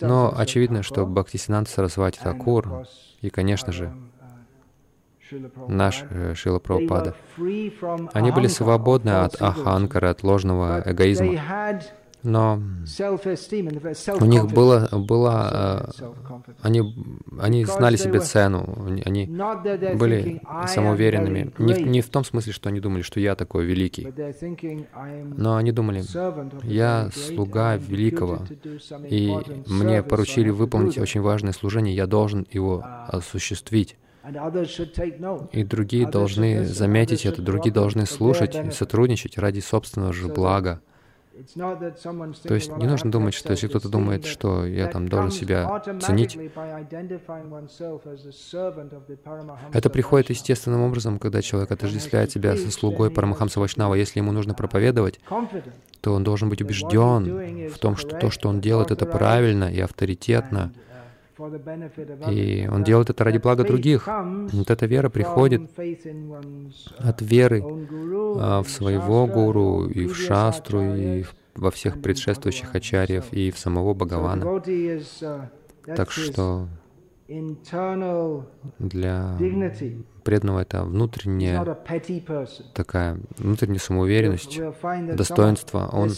Но 0.00 0.32
очевидно, 0.36 0.82
что 0.82 1.06
Бхактисинанта 1.06 1.70
Сарасвати 1.70 2.20
Такур 2.22 2.86
и, 3.20 3.30
конечно 3.30 3.72
же, 3.72 3.92
наш 5.68 6.04
э, 6.10 6.34
Шила 6.34 6.58
Прабхупада, 6.58 7.14
они 8.12 8.30
были 8.30 8.48
свободны 8.48 9.10
от 9.10 9.40
Аханкара, 9.40 10.10
от 10.10 10.22
ложного 10.22 10.82
эгоизма 10.84 11.40
но 12.22 12.62
у 14.20 14.24
них 14.24 14.46
было, 14.46 14.88
было 14.92 15.92
они, 16.60 16.82
они 17.40 17.64
знали 17.64 17.96
себе 17.96 18.20
цену, 18.20 18.88
они 19.04 19.26
были 19.26 20.40
самоуверенными. 20.66 21.52
Не, 21.58 21.82
не 21.82 22.00
в 22.00 22.08
том 22.08 22.24
смысле, 22.24 22.52
что 22.52 22.68
они 22.68 22.80
думали, 22.80 23.02
что 23.02 23.20
я 23.20 23.34
такой 23.34 23.64
великий, 23.64 24.08
но 25.36 25.56
они 25.56 25.72
думали, 25.72 26.02
я 26.64 27.10
слуга 27.14 27.76
великого, 27.76 28.40
и 29.08 29.36
мне 29.66 30.02
поручили 30.02 30.50
выполнить 30.50 30.98
очень 30.98 31.20
важное 31.20 31.52
служение, 31.52 31.94
я 31.94 32.06
должен 32.06 32.46
его 32.50 32.84
осуществить. 33.08 33.96
И 35.52 35.64
другие 35.64 36.06
должны 36.08 36.64
заметить 36.64 37.26
это, 37.26 37.42
другие 37.42 37.72
должны 37.72 38.06
слушать 38.06 38.54
и 38.54 38.70
сотрудничать 38.70 39.36
ради 39.36 39.58
собственного 39.58 40.12
же 40.12 40.28
блага. 40.28 40.80
То 42.42 42.54
есть 42.54 42.76
не 42.76 42.86
нужно 42.86 43.10
думать, 43.10 43.34
что 43.34 43.52
если 43.52 43.68
кто-то 43.68 43.88
думает, 43.88 44.26
что 44.26 44.66
я 44.66 44.86
там 44.88 45.08
должен 45.08 45.30
себя 45.30 45.82
ценить, 46.00 46.36
это 49.72 49.90
приходит 49.90 50.30
естественным 50.30 50.82
образом, 50.82 51.18
когда 51.18 51.42
человек 51.42 51.70
отождествляет 51.70 52.30
себя 52.30 52.56
со 52.56 52.70
слугой 52.70 53.10
Парамахамса 53.10 53.60
Вайшнава. 53.60 53.94
Если 53.94 54.18
ему 54.20 54.32
нужно 54.32 54.54
проповедовать, 54.54 55.20
то 56.00 56.12
он 56.12 56.24
должен 56.24 56.48
быть 56.48 56.60
убежден 56.60 57.68
в 57.70 57.78
том, 57.78 57.96
что 57.96 58.16
то, 58.18 58.30
что 58.30 58.48
он 58.48 58.60
делает, 58.60 58.90
это 58.90 59.06
правильно 59.06 59.72
и 59.72 59.80
авторитетно, 59.80 60.72
и 62.30 62.68
он 62.70 62.84
делает 62.84 63.10
это 63.10 63.24
ради 63.24 63.38
блага 63.38 63.64
других. 63.64 64.06
Вот 64.06 64.70
эта 64.70 64.86
вера 64.86 65.08
приходит 65.08 65.70
от 66.98 67.22
веры 67.22 67.62
а, 68.38 68.62
в 68.62 68.68
своего 68.68 69.26
гуру, 69.26 69.86
и 69.86 70.06
в 70.06 70.16
шастру, 70.16 70.82
и 70.82 71.24
во 71.54 71.70
всех 71.70 72.00
предшествующих 72.00 72.74
ачарьев, 72.74 73.32
и 73.32 73.50
в 73.50 73.58
самого 73.58 73.94
Бхагавана. 73.94 74.62
Так 75.84 76.10
что 76.10 76.68
для 78.78 79.38
преданного 80.22 80.60
это 80.60 80.84
внутренняя 80.84 81.78
такая 82.74 83.18
внутренняя 83.38 83.78
самоуверенность, 83.78 84.60
достоинство. 85.14 85.88
Он 85.92 86.10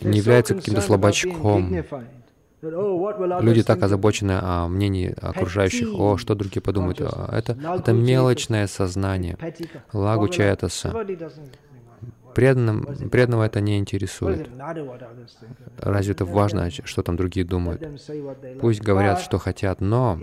не 0.00 0.18
является 0.18 0.54
каким-то 0.54 0.80
слабачком, 0.80 1.84
Люди 2.62 3.62
так 3.62 3.82
озабочены 3.82 4.38
о 4.40 4.68
мнении 4.68 5.14
окружающих, 5.20 5.88
о, 5.94 6.18
что 6.18 6.34
другие 6.34 6.60
подумают. 6.62 7.00
Это, 7.00 7.56
это 7.78 7.92
мелочное 7.92 8.66
сознание, 8.66 9.38
лагу 9.92 10.28
чаятаса. 10.28 10.92
Преданным, 12.34 13.10
преданного 13.10 13.44
это 13.44 13.60
не 13.60 13.78
интересует. 13.78 14.48
Разве 15.78 16.12
это 16.12 16.24
важно, 16.24 16.70
что 16.70 17.02
там 17.02 17.16
другие 17.16 17.46
думают? 17.46 17.82
Пусть 18.60 18.80
говорят, 18.80 19.20
что 19.20 19.38
хотят, 19.38 19.80
но 19.80 20.18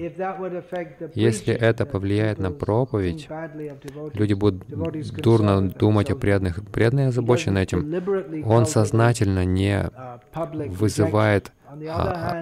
если 1.14 1.54
это 1.54 1.86
повлияет 1.86 2.40
на 2.40 2.52
проповедь, 2.52 3.28
люди 4.14 4.34
будут 4.34 4.68
дурно 4.68 5.70
думать 5.70 6.10
о 6.12 6.16
преданных. 6.16 6.64
Преданные 6.72 7.08
озабочены 7.08 7.60
этим. 7.60 8.44
Он 8.46 8.66
сознательно 8.66 9.46
не 9.46 9.90
вызывает 10.34 11.52
а, 11.90 12.42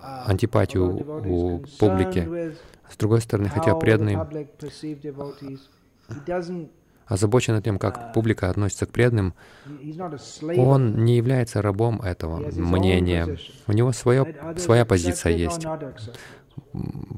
а, 0.00 0.24
антипатию 0.26 0.96
у 1.26 1.58
публики. 1.78 2.54
С 2.88 2.96
другой 2.96 3.20
стороны, 3.20 3.48
хотя 3.48 3.74
преданный 3.74 4.16
озабочен 7.06 7.60
тем, 7.62 7.78
как 7.78 8.12
публика 8.12 8.50
относится 8.50 8.86
к 8.86 8.90
преданным, 8.90 9.34
он 10.56 11.04
не 11.04 11.16
является 11.16 11.62
рабом 11.62 12.00
этого 12.02 12.38
мнения. 12.52 13.38
У 13.66 13.72
него 13.72 13.92
свое, 13.92 14.34
своя 14.56 14.84
позиция 14.84 15.32
есть 15.32 15.66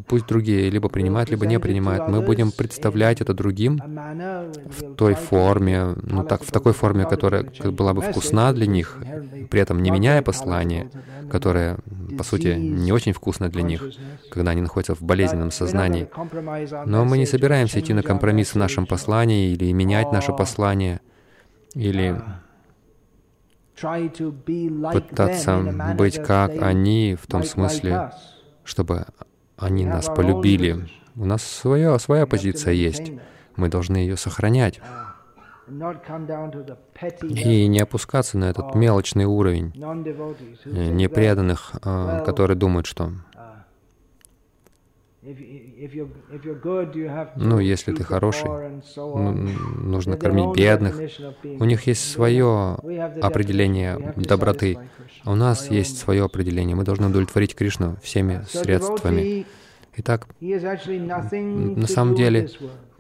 пусть 0.07 0.27
другие 0.27 0.71
либо 0.71 0.89
принимают, 0.89 1.31
либо 1.31 1.47
не 1.47 1.59
принимают. 1.59 2.09
Мы 2.09 2.21
будем 2.23 2.51
представлять 2.53 3.21
это 3.21 3.35
другим 3.35 3.81
в 4.67 4.95
той 4.95 5.15
форме, 5.15 5.95
ну 6.03 6.25
так, 6.25 6.43
в 6.43 6.51
такой 6.51 6.73
форме, 6.73 7.05
которая 7.05 7.45
была 7.71 7.95
бы 7.95 8.03
вкусна 8.03 8.53
для 8.53 8.67
них, 8.67 8.99
при 9.51 9.61
этом 9.61 9.83
не 9.83 9.91
меняя 9.91 10.23
послание, 10.23 10.91
которое, 11.31 11.79
по 12.17 12.25
сути, 12.25 12.57
не 12.59 12.93
очень 12.93 13.13
вкусно 13.13 13.49
для 13.49 13.63
них, 13.63 13.83
когда 14.31 14.53
они 14.53 14.63
находятся 14.63 14.95
в 14.95 15.03
болезненном 15.03 15.51
сознании. 15.51 16.09
Но 16.87 17.05
мы 17.05 17.19
не 17.19 17.27
собираемся 17.27 17.81
идти 17.81 17.93
на 17.93 18.03
компромисс 18.03 18.55
в 18.55 18.57
нашем 18.57 18.87
послании 18.87 19.53
или 19.53 19.73
менять 19.73 20.13
наше 20.13 20.33
послание, 20.33 21.01
или 21.75 22.21
пытаться 24.93 25.95
быть 25.97 26.23
как 26.23 26.63
они, 26.63 27.17
в 27.21 27.27
том 27.27 27.45
смысле, 27.45 28.11
чтобы 28.65 29.07
они 29.59 29.85
нас 29.85 30.07
полюбили. 30.07 30.89
У 31.17 31.25
нас 31.25 31.43
своя, 31.43 31.99
своя 31.99 32.27
позиция 32.27 32.73
есть. 32.73 33.13
Мы 33.57 33.69
должны 33.69 33.97
ее 33.97 34.17
сохранять. 34.17 34.81
И 37.23 37.67
не 37.67 37.81
опускаться 37.81 38.39
на 38.39 38.47
этот 38.47 38.75
мелочный 38.75 39.27
уровень 39.27 39.73
непреданных, 40.65 41.73
а, 41.83 42.25
которые 42.25 42.57
думают, 42.57 42.87
что 42.87 43.13
ну, 47.37 47.59
если 47.59 47.93
ты 47.93 48.05
хороший, 48.05 48.49
нужно 48.97 50.17
кормить 50.17 50.57
бедных. 50.57 50.99
У 51.43 51.65
них 51.65 51.87
есть 51.87 52.11
свое 52.11 52.77
определение 53.21 54.15
доброты. 54.17 54.79
А 55.25 55.33
у 55.33 55.35
нас 55.35 55.71
есть 55.71 55.99
свое 55.99 56.25
определение. 56.25 56.77
Мы 56.77 56.85
должны 56.85 57.07
удовлетворить 57.09 57.55
Кришну 57.55 57.97
всеми 58.03 58.45
средствами. 58.51 59.47
Итак, 59.97 60.29
на 60.41 61.87
самом 61.89 62.15
деле, 62.15 62.49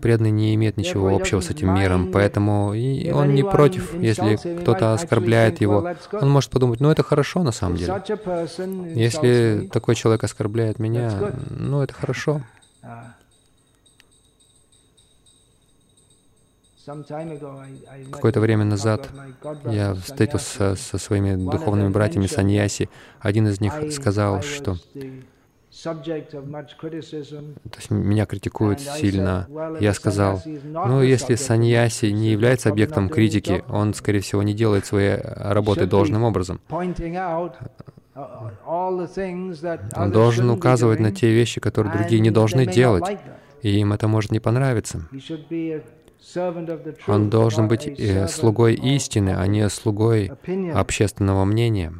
преданный 0.01 0.33
не 0.33 0.55
имеет 0.57 0.77
ничего 0.77 1.15
общего 1.15 1.41
с 1.41 1.49
этим 1.49 1.73
миром, 1.75 2.11
поэтому 2.13 2.75
и 2.75 3.11
он 3.11 3.35
не 3.35 3.45
против, 3.45 3.95
если 3.95 4.37
кто-то 4.63 4.95
оскорбляет 4.95 5.61
его. 5.61 5.95
Он 6.13 6.31
может 6.31 6.51
подумать, 6.51 6.81
ну 6.81 6.91
это 6.91 7.03
хорошо 7.03 7.43
на 7.43 7.53
самом 7.53 7.77
деле. 7.77 8.03
Если 8.95 9.69
такой 9.73 9.95
человек 9.95 10.25
оскорбляет 10.25 10.79
меня, 10.81 11.33
ну 11.51 11.83
это 11.83 11.95
хорошо. 11.95 12.43
Какое-то 18.13 18.41
время 18.41 18.65
назад 18.65 19.09
я 19.67 19.95
встретился 19.95 20.75
со 20.77 20.99
своими 20.99 21.35
духовными 21.35 21.89
братьями 21.89 22.27
саньяси. 22.27 22.89
Один 23.21 23.47
из 23.49 23.61
них 23.61 23.75
сказал, 23.93 24.43
что 24.43 24.77
то 25.83 26.05
есть 27.77 27.91
меня 27.91 28.27
критикуют 28.27 28.81
сильно. 28.81 29.47
Я 29.81 29.93
сказал, 29.93 30.43
ну, 30.45 31.03
если 31.03 31.35
саньяси 31.37 32.07
не 32.07 32.31
является 32.31 32.71
объектом 32.71 33.09
критики, 33.09 33.63
он, 33.69 33.95
скорее 33.95 34.21
всего, 34.21 34.43
не 34.43 34.55
делает 34.55 34.87
свои 34.87 35.17
работы 35.23 35.87
должным 35.87 36.25
образом. 36.25 36.61
Uh, 38.19 38.51
он 39.95 40.11
должен 40.11 40.51
указывать 40.51 40.99
на 40.99 41.13
те 41.13 41.33
вещи, 41.33 41.61
которые 41.61 41.97
другие 41.97 42.21
не 42.21 42.33
должны 42.33 42.67
делать, 42.67 43.17
и 43.63 43.79
им 43.79 43.93
это 43.93 44.09
может 44.09 44.33
не 44.33 44.41
понравиться. 44.41 45.07
Он 47.07 47.31
должен 47.31 47.69
быть 47.69 47.87
э, 47.87 48.29
слугой 48.29 48.75
истины, 48.75 49.31
а 49.37 49.47
не 49.47 49.69
слугой 49.69 50.31
общественного 50.75 51.45
мнения. 51.45 51.95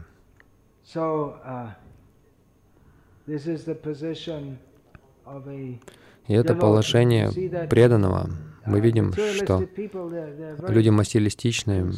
И 6.27 6.35
это 6.35 6.55
положение 6.55 7.31
преданного. 7.69 8.31
Мы 8.67 8.81
видим, 8.81 9.13
что 9.13 9.67
люди 10.69 10.91
материалистичные, 10.91 11.91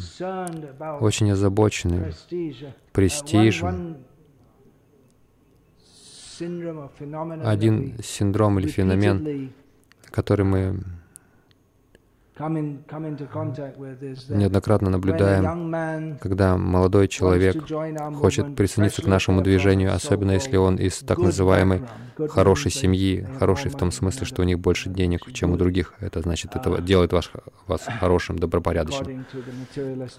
очень 1.01 1.33
озабочены 1.33 2.12
престижем. 2.93 3.97
Один 7.45 7.99
синдром 8.03 8.59
или 8.61 8.68
феномен, 8.68 9.53
который 10.11 10.45
мы 10.45 10.81
неоднократно 14.28 14.91
наблюдаем, 14.91 16.18
когда 16.18 16.57
молодой 16.57 17.09
человек 17.09 17.64
хочет 18.16 18.57
присоединиться 18.57 19.03
к 19.03 19.07
нашему 19.07 19.43
движению, 19.43 19.95
особенно 19.95 20.32
если 20.32 20.57
он 20.57 20.76
из 20.76 20.99
так 20.99 21.18
называемой 21.18 21.82
хорошей 22.28 22.70
семьи, 22.70 23.26
хорошей 23.38 23.70
в 23.70 23.76
том 23.76 23.91
смысле, 23.93 24.26
что 24.26 24.43
у 24.43 24.45
них 24.45 24.59
больше 24.59 24.91
денег, 24.91 25.32
чем 25.32 25.53
у 25.53 25.57
других. 25.57 25.95
Это 26.01 26.20
значит, 26.20 26.55
это 26.55 26.80
делает 26.80 27.12
вас, 27.12 27.30
вас 27.66 27.82
хорошим, 28.01 28.38
добропорядочным, 28.38 29.24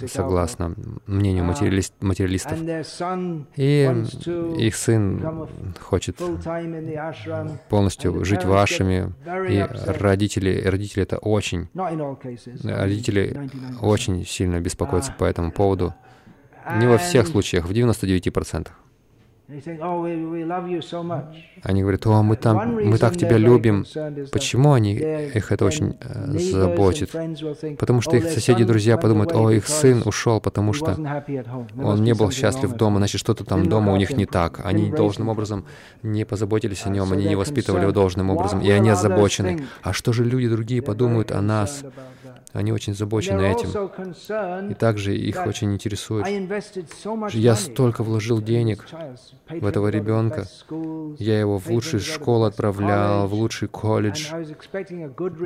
согласно 0.08 0.76
мнению 1.06 1.46
материалист, 1.46 1.94
материалистов. 2.02 2.58
И 3.56 4.06
их 4.58 4.76
сын 4.76 5.48
хочет 5.80 6.18
полностью 7.70 8.26
жить 8.26 8.46
вашими, 8.46 9.14
и 9.50 9.66
родители, 10.00 10.62
родители 10.66 11.04
это 11.04 11.18
очень 11.18 11.68
Родители 12.64 13.50
очень 13.82 14.26
сильно 14.26 14.60
беспокоятся 14.60 15.14
по 15.18 15.26
этому 15.26 15.52
поводу. 15.52 15.94
Не 16.80 16.88
во 16.88 16.98
всех 16.98 17.28
случаях, 17.28 17.66
в 17.66 17.72
99%. 17.72 18.68
Они 21.64 21.82
говорят, 21.82 22.06
о, 22.08 22.22
мы 22.24 22.36
там, 22.38 22.76
мы 22.76 22.98
так 22.98 23.18
тебя 23.18 23.38
любим. 23.38 23.86
Почему 24.32 24.74
они, 24.74 24.94
их 24.96 25.52
это 25.52 25.66
очень 25.66 25.98
э, 26.00 26.38
заботит? 26.40 27.12
Потому 27.78 28.02
что 28.02 28.16
их 28.16 28.26
соседи 28.26 28.62
и 28.62 28.66
друзья 28.66 28.98
подумают, 28.98 29.34
о, 29.34 29.50
их 29.52 29.68
сын 29.68 30.04
ушел, 30.06 30.40
потому 30.40 30.74
что 30.74 30.96
он 31.78 32.04
не 32.04 32.14
был 32.14 32.32
счастлив 32.32 32.74
дома, 32.74 32.98
значит, 32.98 33.20
что-то 33.20 33.44
там 33.44 33.68
дома 33.68 33.94
у 33.94 33.98
них 33.98 34.12
не 34.12 34.26
так. 34.26 34.62
Они 34.64 34.90
должным 34.90 35.30
образом 35.30 35.66
не 36.04 36.26
позаботились 36.26 36.86
о 36.86 36.90
нем, 36.90 37.12
они 37.12 37.26
не 37.26 37.36
воспитывали 37.36 37.84
его 37.84 37.92
должным 37.92 38.30
образом, 38.30 38.62
и 38.62 38.70
они 38.70 38.90
озабочены. 38.90 39.66
А 39.84 39.94
что 39.94 40.14
же 40.14 40.24
люди 40.24 40.48
другие 40.48 40.82
подумают 40.82 41.32
о 41.32 41.42
нас? 41.42 41.84
Они 42.54 42.74
очень 42.74 42.94
забочены 42.94 43.42
этим. 43.42 44.72
И 44.72 44.74
также 44.74 45.16
их 45.16 45.46
очень 45.46 45.74
интересует. 45.74 46.28
Я 47.34 47.56
столько 47.56 48.04
вложил 48.04 48.42
денег 48.42 48.86
в 49.50 49.66
этого 49.66 49.88
ребенка. 49.88 50.46
Я 51.18 51.40
его 51.40 51.58
в 51.58 51.70
лучшую 51.70 52.02
школу 52.02 52.46
отправлял, 52.46 53.28
в 53.28 53.34
лучший 53.34 53.68
колледж. 53.68 54.32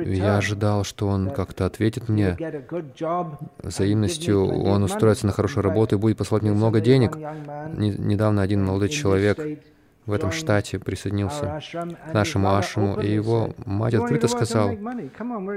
Я 0.06 0.38
ожидал, 0.38 0.84
что 0.84 1.08
он 1.08 1.30
как-то 1.30 1.66
ответит 1.66 2.08
мне 2.08 2.36
взаимностью. 3.62 4.46
Он 4.46 4.82
устроится 4.82 5.26
на 5.26 5.32
хорошую 5.32 5.64
работу 5.64 5.96
и 5.96 5.98
будет 5.98 6.18
посылать 6.18 6.42
мне 6.42 6.52
много 6.52 6.80
денег. 6.80 7.16
Недавно 7.16 8.42
один 8.42 8.64
молодой 8.64 8.88
человек 8.88 9.38
в 10.06 10.12
этом 10.12 10.30
штате 10.30 10.78
присоединился 10.78 11.60
к 12.08 12.14
нашему 12.14 12.54
ашраму, 12.54 13.00
и 13.00 13.12
его 13.12 13.54
мать 13.64 13.94
открыто 13.94 14.28
сказала, 14.28 14.76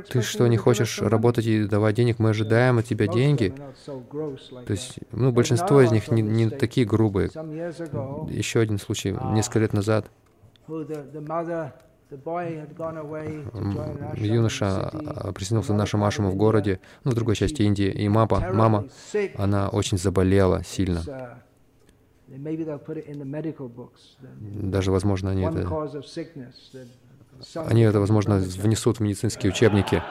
«Ты 0.10 0.22
что, 0.22 0.48
не 0.48 0.58
хочешь 0.58 1.00
работать 1.02 1.46
и 1.46 1.66
давать 1.66 1.96
денег? 1.96 2.20
Мы 2.20 2.30
ожидаем 2.30 2.80
от 2.80 2.86
тебя 2.86 3.08
деньги». 3.08 3.54
То 3.86 4.72
есть, 4.72 5.00
ну, 5.12 5.32
большинство 5.32 5.82
из 5.82 5.92
них 5.92 6.10
не, 6.10 6.22
не 6.22 6.50
такие 6.50 6.86
грубые. 6.86 7.30
Еще 8.30 8.60
один 8.60 8.80
случай, 8.80 9.16
несколько 9.32 9.60
лет 9.60 9.74
назад, 9.74 10.10
юноша 14.16 14.92
присоединился 15.36 15.74
к 15.74 15.76
нашему 15.76 16.06
ашраму 16.06 16.32
в 16.32 16.36
городе, 16.36 16.80
ну, 17.04 17.12
в 17.12 17.14
другой 17.14 17.36
части 17.36 17.62
Индии, 17.62 17.92
и 17.92 18.10
мама, 18.10 18.52
мама, 18.52 18.88
она 19.38 19.70
очень 19.70 20.00
заболела 20.00 20.64
сильно. 20.64 21.04
Даже, 24.40 24.92
возможно, 24.92 25.32
они 25.32 25.44
это, 25.44 25.68
они 27.68 27.82
это, 27.82 28.00
возможно, 28.00 28.38
внесут 28.38 28.98
в 28.98 29.00
медицинские 29.02 29.52
учебники. 29.52 30.04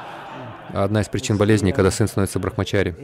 Одна 0.72 1.00
из 1.00 1.08
причин 1.08 1.38
болезни, 1.38 1.72
когда 1.72 1.90
сын 1.90 2.08
становится 2.08 2.38
брахмачари. 2.38 2.94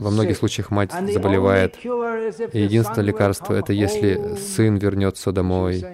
Во 0.00 0.10
многих 0.10 0.36
случаях 0.36 0.70
мать 0.70 0.92
заболевает. 0.92 1.76
И 1.84 2.60
единственное 2.60 3.04
лекарство— 3.04 3.54
это 3.54 3.72
если 3.72 4.36
сын 4.36 4.76
вернется 4.76 5.32
домой. 5.32 5.84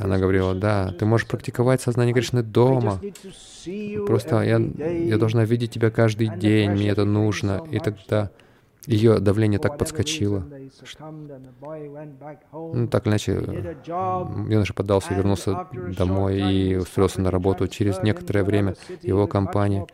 Она 0.00 0.18
говорила, 0.18 0.54
да, 0.54 0.92
ты 0.98 1.04
можешь 1.04 1.26
практиковать 1.28 1.80
сознание 1.80 2.14
Кришны 2.14 2.42
дома. 2.42 3.00
Просто 4.06 4.42
я, 4.42 4.58
я 4.58 5.18
должна 5.18 5.44
видеть 5.44 5.70
тебя 5.70 5.90
каждый 5.90 6.28
день, 6.36 6.70
мне 6.72 6.88
это 6.90 7.04
нужно. 7.04 7.62
И 7.70 7.78
тогда 7.78 8.30
ее 8.86 9.18
давление 9.18 9.58
так 9.58 9.78
подскочило. 9.78 10.44
Ну, 12.52 12.88
так 12.88 13.06
или 13.06 13.10
иначе, 13.10 13.32
юноша 13.86 14.74
поддался, 14.74 15.14
вернулся 15.14 15.66
домой 15.96 16.40
и 16.40 16.76
устроился 16.76 17.20
на 17.20 17.30
работу. 17.30 17.68
Через 17.68 18.02
некоторое 18.02 18.44
время 18.44 18.74
его 19.02 19.26
компания 19.26 19.86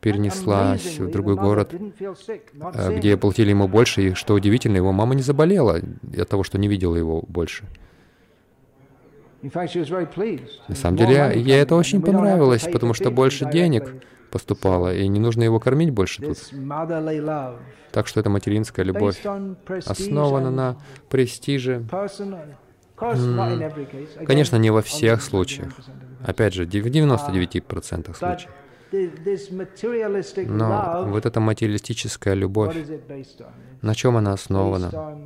перенеслась 0.00 0.98
в 0.98 1.10
другой 1.10 1.36
город, 1.36 1.72
э, 1.72 2.98
где 2.98 3.16
платили 3.16 3.50
ему 3.50 3.66
больше, 3.66 4.02
и, 4.02 4.14
что 4.14 4.34
удивительно, 4.34 4.76
его 4.76 4.92
мама 4.92 5.14
не 5.14 5.22
заболела 5.22 5.80
от 6.16 6.28
того, 6.28 6.44
что 6.44 6.58
не 6.58 6.68
видела 6.68 6.94
его 6.94 7.24
больше. 7.26 7.64
На 9.42 10.74
самом 10.74 10.96
деле, 10.96 11.32
ей 11.34 11.60
это 11.60 11.74
очень 11.74 12.02
понравилось, 12.02 12.68
потому 12.72 12.94
что 12.94 13.10
больше 13.10 13.50
денег 13.50 13.94
поступало, 14.28 14.94
и 14.94 15.08
не 15.08 15.20
нужно 15.20 15.42
его 15.42 15.60
кормить 15.60 15.90
больше 15.90 16.22
тут. 16.22 16.38
Так 17.92 18.06
что 18.06 18.20
это 18.20 18.30
материнская 18.30 18.84
любовь 18.84 19.24
основана 19.86 20.50
на 20.50 20.76
престиже. 21.08 21.84
Конечно, 24.26 24.56
не 24.56 24.70
во 24.70 24.82
всех 24.82 25.22
случаях. 25.22 25.72
Опять 26.24 26.54
же, 26.54 26.64
в 26.64 26.68
99% 26.68 28.14
случаев. 28.14 28.50
Но 30.48 31.04
вот 31.08 31.26
эта 31.26 31.40
материалистическая 31.40 32.34
любовь, 32.34 32.76
на 33.82 33.94
чем 33.94 34.16
она 34.16 34.32
основана? 34.32 35.18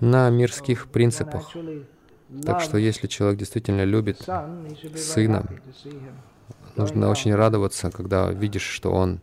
На 0.00 0.30
мирских 0.30 0.88
принципах. 0.88 1.54
Так 2.44 2.60
что 2.62 2.78
если 2.78 3.08
человек 3.08 3.38
действительно 3.38 3.84
любит 3.84 4.26
сына, 4.96 5.44
нужно 6.76 7.10
очень 7.10 7.34
радоваться, 7.34 7.90
когда 7.90 8.30
видишь, 8.30 8.62
что 8.62 8.92
он 8.92 9.20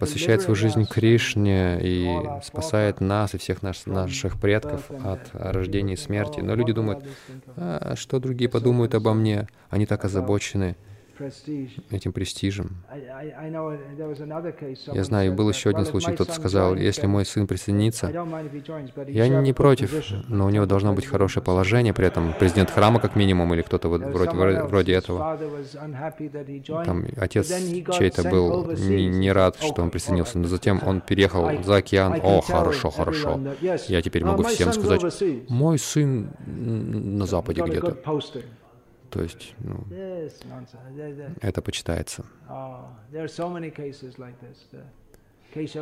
посвящает 0.00 0.42
свою 0.42 0.56
жизнь 0.56 0.86
Кришне 0.86 1.78
и 1.80 2.20
спасает 2.42 3.00
нас 3.00 3.34
и 3.34 3.38
всех 3.38 3.62
наш, 3.62 3.86
наших 3.86 4.40
предков 4.40 4.90
от 4.90 5.30
рождения 5.32 5.94
и 5.94 5.96
смерти. 5.96 6.40
Но 6.40 6.54
люди 6.54 6.72
думают, 6.72 7.04
а, 7.56 7.94
что 7.96 8.18
другие 8.18 8.50
подумают 8.50 8.94
обо 8.94 9.14
мне? 9.14 9.46
Они 9.70 9.86
так 9.86 10.04
озабочены 10.04 10.76
этим 11.90 12.12
престижем. 12.12 12.76
Я 14.92 15.04
знаю, 15.04 15.34
был 15.34 15.48
еще 15.48 15.70
один 15.70 15.84
случай, 15.84 16.12
кто-то 16.12 16.32
сказал, 16.32 16.74
если 16.74 17.06
мой 17.06 17.24
сын 17.24 17.46
присоединится, 17.46 18.10
я 19.06 19.28
не 19.28 19.52
против, 19.52 20.12
но 20.28 20.46
у 20.46 20.50
него 20.50 20.66
должно 20.66 20.92
быть 20.92 21.06
хорошее 21.06 21.44
положение, 21.44 21.92
при 21.92 22.06
этом 22.06 22.34
президент 22.38 22.70
храма 22.70 23.00
как 23.00 23.16
минимум, 23.16 23.52
или 23.54 23.62
кто-то 23.62 23.88
вот 23.88 24.02
вроде, 24.02 24.62
вроде 24.62 24.92
этого. 24.92 25.38
Там 26.84 27.06
отец 27.16 27.48
чей-то 27.48 28.28
был 28.28 28.72
не, 28.72 29.06
не 29.06 29.32
рад, 29.32 29.56
что 29.60 29.82
он 29.82 29.90
присоединился, 29.90 30.38
но 30.38 30.48
затем 30.48 30.80
он 30.84 31.00
переехал 31.00 31.62
за 31.62 31.76
океан. 31.76 32.20
О, 32.22 32.40
хорошо, 32.40 32.90
хорошо. 32.90 33.40
Я 33.60 34.02
теперь 34.02 34.24
могу 34.24 34.42
всем 34.44 34.72
сказать, 34.72 35.02
мой 35.48 35.78
сын 35.78 36.30
на 36.46 37.26
Западе 37.26 37.62
где-то. 37.62 37.96
То 39.10 39.22
есть, 39.22 39.54
ну, 39.58 39.84
это 41.40 41.62
почитается. 41.62 42.24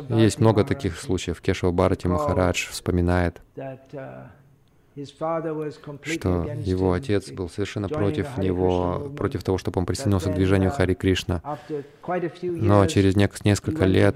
Есть 0.09 0.39
много 0.39 0.63
таких 0.63 0.97
случаев. 0.99 1.41
Кешава 1.41 1.71
Бхарати 1.71 2.07
Махарадж 2.07 2.67
вспоминает, 2.69 3.41
что 5.05 6.47
его 6.63 6.93
отец 6.93 7.31
был 7.31 7.49
совершенно 7.49 7.89
против 7.89 8.37
него, 8.37 9.11
против 9.15 9.43
того, 9.43 9.57
чтобы 9.57 9.79
он 9.79 9.85
присоединился 9.85 10.31
к 10.31 10.35
движению 10.35 10.71
Хари 10.71 10.93
Кришна. 10.93 11.41
Но 12.41 12.85
через 12.87 13.15
несколько 13.15 13.85
лет 13.85 14.15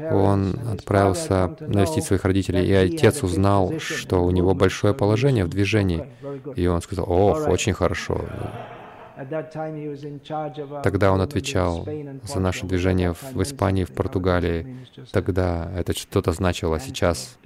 он 0.00 0.56
отправился 0.72 1.56
навестить 1.60 2.04
своих 2.04 2.24
родителей, 2.24 2.66
и 2.66 2.72
отец 2.72 3.22
узнал, 3.22 3.72
что 3.78 4.24
у 4.24 4.30
него 4.30 4.54
большое 4.54 4.94
положение 4.94 5.44
в 5.44 5.48
движении. 5.48 6.06
И 6.56 6.66
он 6.66 6.80
сказал, 6.82 7.06
ох, 7.08 7.48
очень 7.48 7.72
хорошо. 7.72 8.24
Тогда 10.82 11.12
он 11.12 11.20
отвечал 11.20 11.86
за 12.24 12.40
наше 12.40 12.66
движение 12.66 13.12
в 13.14 13.42
Испании, 13.42 13.84
в 13.84 13.92
Португалии. 13.92 14.86
Тогда 15.12 15.70
это 15.76 15.92
что-то 15.96 16.32
значило. 16.32 16.80
Сейчас 16.80 17.38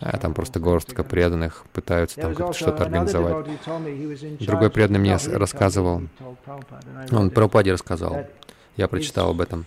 а, 0.00 0.16
там 0.18 0.34
просто 0.34 0.60
горстка 0.60 1.02
преданных 1.02 1.64
пытаются 1.72 2.20
там 2.20 2.52
что-то 2.52 2.84
организовать. 2.84 3.46
Другой 4.40 4.70
преданный 4.70 5.00
мне 5.00 5.16
рассказывал, 5.32 6.02
он 7.10 7.30
про 7.30 7.44
Прабхупаде 7.44 7.72
рассказал, 7.72 8.26
я 8.76 8.88
прочитал 8.88 9.30
об 9.30 9.40
этом. 9.40 9.64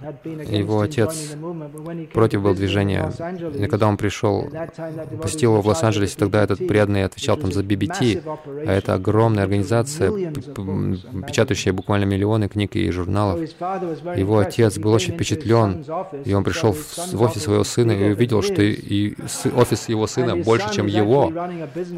Его 0.00 0.80
отец 0.80 1.34
против 2.12 2.42
был 2.42 2.54
движения. 2.54 3.12
И 3.58 3.66
когда 3.66 3.88
он 3.88 3.96
пришел, 3.96 4.48
посетил 5.20 5.52
его 5.52 5.62
в 5.62 5.66
Лос-Анджелесе, 5.66 6.16
тогда 6.16 6.44
этот 6.44 6.66
преданный 6.66 7.04
отвечал 7.04 7.36
там 7.36 7.50
за 7.50 7.62
BBT, 7.62 8.22
а 8.66 8.72
это 8.72 8.94
огромная 8.94 9.42
организация, 9.42 10.32
печатающая 11.26 11.72
буквально 11.72 12.04
миллионы 12.04 12.48
книг 12.48 12.76
и 12.76 12.90
журналов. 12.90 13.40
Его 14.16 14.38
отец 14.38 14.78
был 14.78 14.92
очень 14.92 15.14
впечатлен, 15.14 15.84
и 16.24 16.32
он 16.32 16.44
пришел 16.44 16.72
в 16.72 17.22
офис 17.22 17.42
своего 17.42 17.64
сына 17.64 17.92
и 17.92 18.12
увидел, 18.12 18.42
что 18.42 18.62
и 18.62 19.14
офис 19.56 19.88
его 19.88 20.06
сына 20.06 20.36
больше, 20.36 20.72
чем 20.72 20.86
его. 20.86 21.32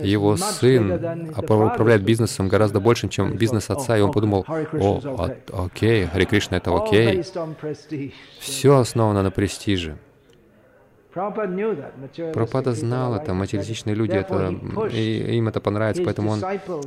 Его 0.02 0.36
сын 0.38 1.30
управляет 1.36 2.02
бизнесом 2.02 2.48
гораздо 2.48 2.80
больше, 2.80 3.08
чем 3.08 3.36
бизнес 3.36 3.68
отца, 3.68 3.98
и 3.98 4.00
он 4.00 4.12
подумал, 4.12 4.46
о, 4.48 5.00
а, 5.04 5.64
окей, 5.64 6.06
Хари 6.06 6.24
Кришна, 6.24 6.56
это 6.56 6.74
окей. 6.74 7.22
Все 8.38 8.78
основано 8.78 9.22
на 9.22 9.30
престиже. 9.30 9.98
Пропада 11.12 12.72
знал 12.72 13.16
это, 13.16 13.34
материалистичные 13.34 13.96
люди, 13.96 14.12
это, 14.12 14.54
и 14.92 15.36
им 15.36 15.48
это 15.48 15.60
понравится, 15.60 16.04
поэтому 16.04 16.30
он, 16.30 16.44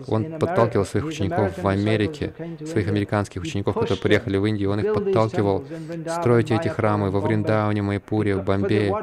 он 0.08 0.40
подталкивал 0.40 0.86
своих 0.86 1.06
учеников 1.06 1.58
в 1.58 1.68
Америке, 1.68 2.34
своих 2.66 2.88
американских 2.88 3.42
учеников, 3.42 3.76
которые 3.76 3.98
приехали 3.98 4.38
в 4.38 4.46
Индию, 4.46 4.72
он 4.72 4.80
их 4.80 4.94
подталкивал 4.94 5.66
строить 6.08 6.52
эти 6.52 6.70
храмы 6.70 7.12
во 7.12 7.20
Вриндауне, 7.20 7.82
Майпуре, 7.82 8.38
в 8.38 8.46
Бомбее. 8.46 8.96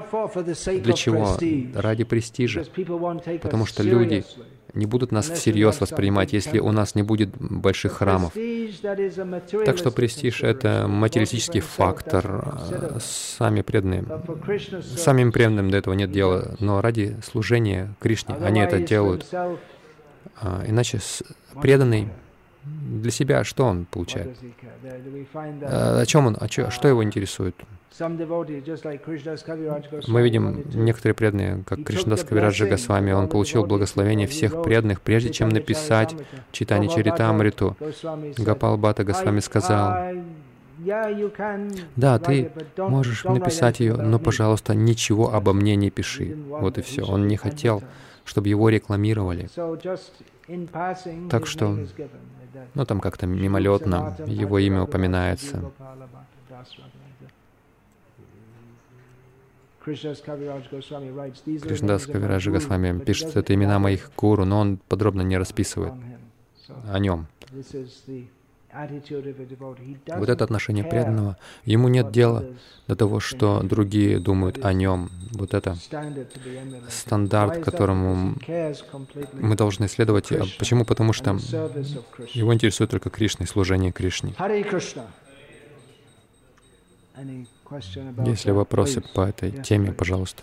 Для 0.80 0.92
чего? 0.94 1.36
Ради 1.74 2.04
престижа. 2.04 2.64
Потому 3.42 3.66
что 3.66 3.82
люди 3.82 4.24
не 4.74 4.86
будут 4.86 5.12
нас 5.12 5.28
всерьез 5.28 5.80
воспринимать, 5.80 6.32
если 6.32 6.58
у 6.58 6.72
нас 6.72 6.94
не 6.94 7.02
будет 7.02 7.30
больших 7.38 7.94
храмов. 7.94 8.32
Так 9.64 9.78
что 9.78 9.90
престиж— 9.90 10.42
это 10.42 10.86
материалистический 10.88 11.60
фактор. 11.60 12.54
Сами 13.00 13.62
преданные, 13.62 14.04
самим 14.96 15.32
преданным 15.32 15.70
до 15.70 15.78
этого 15.78 15.94
нет 15.94 16.10
дела, 16.10 16.56
но 16.60 16.80
ради 16.80 17.16
служения 17.24 17.94
Кришне 18.00 18.34
они 18.36 18.60
это 18.60 18.80
делают. 18.80 19.26
А, 20.42 20.64
иначе 20.66 21.00
преданный 21.60 22.08
для 22.64 23.10
себя 23.10 23.44
что 23.44 23.64
он 23.64 23.84
получает? 23.86 24.36
А, 25.62 26.00
о 26.00 26.06
чем 26.06 26.26
он? 26.26 26.36
О 26.38 26.48
чё, 26.48 26.70
что 26.70 26.88
его 26.88 27.02
интересует? 27.02 27.56
Мы 30.06 30.22
видим 30.22 30.64
некоторые 30.74 31.14
преданные, 31.14 31.64
как 31.66 31.84
Кришнадас 31.84 32.24
Кавираджа 32.24 32.66
Госвами, 32.66 33.12
он 33.12 33.28
получил 33.28 33.66
благословение 33.66 34.26
всех 34.26 34.62
преданных, 34.62 35.00
прежде 35.00 35.30
чем 35.30 35.48
написать 35.48 36.14
Читани 36.52 36.88
Чаритамриту. 36.88 37.76
Гапал 38.38 38.78
Бата 38.78 39.04
Госвами 39.04 39.40
сказал, 39.40 40.14
да, 41.96 42.18
ты 42.18 42.50
можешь 42.76 43.24
написать 43.24 43.80
ее, 43.80 43.96
но, 43.96 44.18
пожалуйста, 44.18 44.74
ничего 44.74 45.34
обо 45.34 45.52
мне 45.52 45.76
не 45.76 45.90
пиши. 45.90 46.36
Вот 46.48 46.78
и 46.78 46.82
все. 46.82 47.02
Он 47.04 47.26
не 47.28 47.36
хотел, 47.36 47.82
чтобы 48.24 48.48
его 48.48 48.68
рекламировали. 48.68 49.48
Так 51.28 51.46
что, 51.46 51.78
ну 52.74 52.84
там 52.86 53.00
как-то 53.00 53.26
мимолетно 53.26 54.16
его 54.26 54.58
имя 54.58 54.82
упоминается. 54.82 55.70
Кришнадас 59.84 60.20
Кавираджа 62.06 62.50
Госвами 62.50 62.98
пишет, 63.00 63.36
это 63.36 63.54
имена 63.54 63.78
моих 63.78 64.10
гуру, 64.16 64.44
но 64.44 64.60
он 64.60 64.76
подробно 64.76 65.22
не 65.22 65.38
расписывает 65.38 65.94
о 66.88 66.98
нем. 66.98 67.26
Вот 68.72 70.28
это 70.28 70.44
отношение 70.44 70.84
преданного. 70.84 71.36
Ему 71.64 71.88
нет 71.88 72.12
дела 72.12 72.44
до 72.86 72.94
того, 72.94 73.18
что 73.18 73.62
другие 73.62 74.20
думают 74.20 74.64
о 74.64 74.72
нем. 74.72 75.10
Вот 75.32 75.54
это 75.54 75.76
стандарт, 76.88 77.64
которому 77.64 78.36
мы 79.32 79.56
должны 79.56 79.88
следовать. 79.88 80.30
А 80.30 80.44
почему? 80.58 80.84
Потому 80.84 81.12
что 81.12 81.38
его 82.32 82.54
интересует 82.54 82.90
только 82.90 83.10
Кришна 83.10 83.44
и 83.44 83.48
служение 83.48 83.92
Кришне. 83.92 84.34
Если 88.26 88.50
вопросы 88.50 89.00
по 89.14 89.20
этой 89.22 89.52
теме, 89.62 89.92
пожалуйста. 89.92 90.42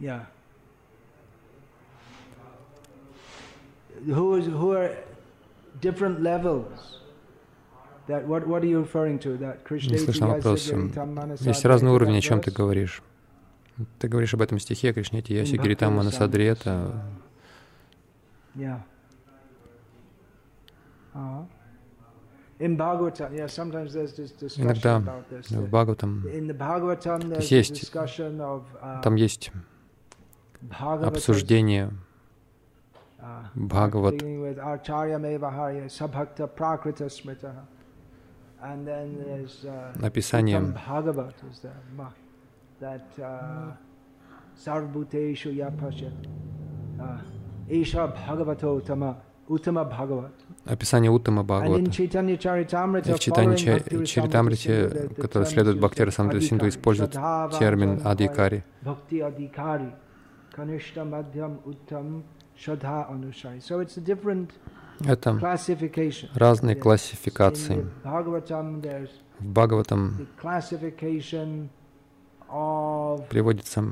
Yeah. 0.00 0.26
Who 4.06 4.36
is 4.36 4.46
who 4.46 4.70
are 4.70 4.96
different 5.80 6.22
levels? 6.22 7.00
That 8.06 8.24
what 8.28 8.46
what 8.46 8.62
are 8.62 8.66
you 8.66 8.80
referring 8.80 9.18
to? 9.20 9.36
That 9.38 9.64
Krishna. 9.64 9.92
Не 9.92 9.98
слышно 9.98 10.28
вопрос. 10.28 10.70
Есть 11.40 11.64
разные 11.64 11.92
уровни, 11.92 12.18
о 12.18 12.20
чем 12.20 12.40
ты 12.40 12.52
говоришь. 12.52 13.02
Ты 13.98 14.08
говоришь 14.08 14.34
об 14.34 14.42
этом 14.42 14.58
стихе 14.58 14.92
Кришнете 14.92 15.36
Яси 15.36 15.56
Гиритам 15.56 15.96
Манасадри, 15.96 16.44
это... 16.44 17.02
Иногда 24.56 24.98
в 24.98 25.68
Бхагаватам 25.68 26.24
есть, 27.38 27.94
uh, 27.94 29.02
там 29.02 29.14
есть 29.14 29.52
обсуждение 30.70 31.92
uh, 33.20 33.44
Бхагават, 33.54 34.14
описание 40.02 40.60
that 42.80 43.06
uh, 43.18 43.72
sarvbhuteshu 44.56 45.52
Isha 47.68 48.08
Bhagavato 48.08 48.84
Tama 48.84 49.16
Uttama 49.48 49.84
Bhagavat 49.84 50.32
описание 50.66 51.10
Уттама 51.10 51.42
Бхагавата. 51.42 51.80
И 51.80 51.84
в 51.86 51.90
читании 51.90 52.36
Чаритамрите, 54.04 55.10
который 55.16 55.46
следует 55.46 55.78
Бхактира 55.78 56.10
Синду, 56.10 56.68
использует 56.68 57.12
термин 57.58 58.00
адикари. 58.04 58.62
Это 65.06 65.38
разные 66.34 66.74
классификации. 66.74 67.86
В 69.38 69.46
Бхагаватам 69.46 70.28
приводится 73.28 73.84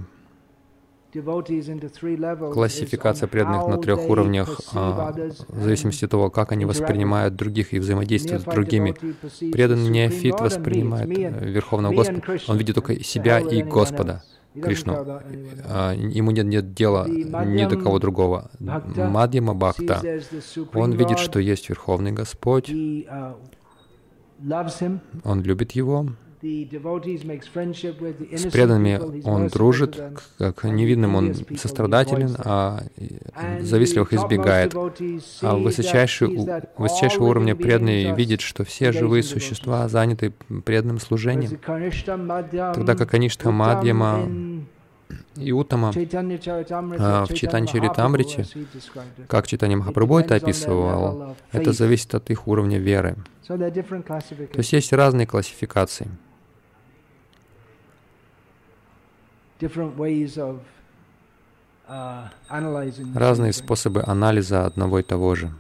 классификация 2.52 3.26
преданных 3.26 3.68
на 3.68 3.78
трех 3.78 4.08
уровнях, 4.08 4.60
а, 4.74 5.12
в 5.48 5.62
зависимости 5.62 6.04
от 6.04 6.10
того, 6.10 6.30
как 6.30 6.52
они 6.52 6.64
воспринимают 6.64 7.36
других 7.36 7.72
и 7.72 7.78
взаимодействуют 7.78 8.42
с 8.42 8.44
другими. 8.44 8.94
Преданный 9.50 9.88
неофит 9.90 10.40
воспринимает 10.40 11.08
э, 11.08 11.48
Верховного 11.48 11.94
Господа, 11.94 12.22
он 12.48 12.58
видит 12.58 12.74
только 12.74 13.02
себя 13.02 13.40
и 13.40 13.62
Господа. 13.62 14.22
Кришну. 14.60 15.20
А, 15.64 15.92
ему 15.92 16.30
нет, 16.30 16.46
нет 16.46 16.72
дела 16.72 17.06
ни 17.08 17.64
до 17.66 17.76
кого 17.76 17.98
другого. 17.98 18.50
Мадьяма 18.58 19.54
Бхакта, 19.54 20.02
он 20.74 20.92
видит, 20.92 21.18
что 21.18 21.38
есть 21.40 21.68
Верховный 21.68 22.12
Господь, 22.12 22.70
uh, 22.70 23.34
он 25.24 25.42
любит 25.42 25.72
Его, 25.72 26.08
С 26.42 28.52
преданными 28.52 29.00
он 29.24 29.48
дружит, 29.48 29.98
как 30.38 30.64
невидным 30.64 31.14
он 31.14 31.34
сострадателен, 31.56 32.36
а 32.38 32.82
завистливых 33.60 34.12
избегает. 34.12 34.74
А 35.42 35.56
высочайший, 35.56 36.38
высочайшего 36.76 37.24
уровня 37.24 37.56
преданный 37.56 38.14
видит, 38.14 38.42
что 38.42 38.64
все 38.64 38.92
живые 38.92 39.22
существа 39.22 39.88
заняты 39.88 40.32
преданным 40.64 41.00
служением. 41.00 41.58
Тогда 42.74 42.94
как 42.94 43.14
Аништа 43.14 43.50
Мадьяма 43.50 44.28
и 45.36 45.52
Утама 45.52 45.92
а, 46.98 47.26
в 47.26 47.34
Читане 47.34 47.66
Чаритамрите, 47.66 48.46
как 49.28 49.46
Читание 49.46 49.76
Махапрабху 49.76 50.18
это 50.18 50.34
описывал, 50.34 51.36
это 51.52 51.72
зависит 51.72 52.14
от 52.14 52.30
их 52.30 52.48
уровня 52.48 52.78
веры. 52.78 53.16
То 53.46 53.54
есть 54.56 54.72
есть 54.72 54.92
разные 54.92 55.26
классификации. 55.26 56.06
Uh, 56.06 56.10
разные 63.14 63.52
способы 63.52 64.02
анализа 64.06 64.66
одного 64.66 64.98
и 64.98 65.02
того 65.02 65.34
же. 65.34 65.50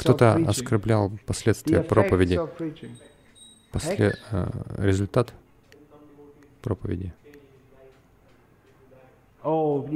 Кто-то 0.00 0.40
оскорблял 0.46 1.12
последствия 1.26 1.80
проповеди, 1.82 2.40
после, 3.70 4.14
э, 4.30 4.46
результат 4.78 5.32
проповеди. 6.62 7.12
Oh, 9.42 9.86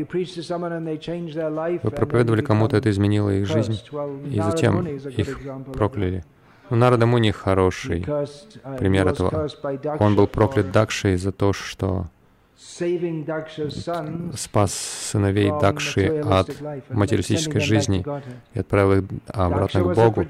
Вы 1.82 1.90
проповедовали 1.90 2.42
кому-то, 2.42 2.76
это 2.76 2.90
изменило 2.90 3.30
их 3.30 3.46
жизнь, 3.46 3.80
и 4.26 4.40
затем 4.40 4.86
их 4.86 5.40
прокляли. 5.72 6.22
Ну, 6.68 6.76
Нарада 6.76 7.06
Муни 7.06 7.30
хороший 7.30 8.02
uh, 8.02 8.78
пример 8.78 9.08
этого. 9.08 9.48
Он 10.00 10.16
был 10.16 10.26
проклят 10.26 10.70
Дакшей 10.70 11.16
за 11.16 11.32
то, 11.32 11.54
что 11.54 12.08
спас 14.34 14.74
сыновей 14.74 15.52
Дакши 15.60 16.22
от 16.24 16.50
материалистической 16.90 17.60
жизни 17.60 18.04
и 18.52 18.58
отправил 18.58 19.02
их 19.02 19.04
обратно 19.28 19.82
к 19.82 19.94
Богу. 19.94 20.26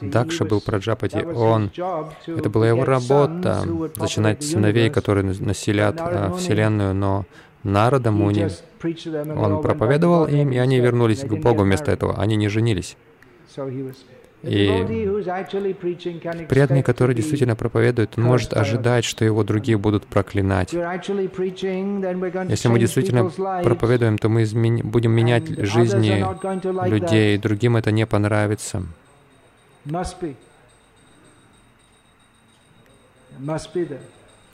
Дакша 0.00 0.44
был 0.44 0.60
Праджапати, 0.60 1.24
он, 1.24 1.72
это 2.26 2.50
была 2.50 2.68
его 2.68 2.84
работа, 2.84 3.64
начинать 3.96 4.44
сыновей, 4.44 4.90
которые 4.90 5.24
населят 5.24 5.96
а, 5.98 6.32
Вселенную, 6.34 6.94
но 6.94 7.26
Нарада 7.64 8.12
Муни, 8.12 8.48
он 9.36 9.60
проповедовал 9.60 10.26
им, 10.26 10.52
и 10.52 10.58
они 10.58 10.78
вернулись 10.78 11.20
к 11.20 11.32
Богу 11.32 11.62
вместо 11.62 11.90
этого, 11.90 12.18
они 12.20 12.36
не 12.36 12.48
женились. 12.48 12.96
И 14.42 14.66
преданный, 16.48 16.82
который 16.82 17.14
действительно 17.14 17.54
проповедует, 17.54 18.18
он 18.18 18.24
может 18.24 18.54
ожидать, 18.54 19.04
что 19.04 19.24
его 19.24 19.44
другие 19.44 19.78
будут 19.78 20.04
проклинать. 20.06 20.72
Если 20.72 22.68
мы 22.68 22.78
действительно 22.80 23.30
проповедуем, 23.62 24.18
то 24.18 24.28
мы 24.28 24.42
измен... 24.42 24.80
будем 24.82 25.12
менять 25.12 25.46
жизни 25.46 26.24
людей, 26.88 27.38
другим 27.38 27.76
это 27.76 27.92
не 27.92 28.04
понравится. 28.06 28.82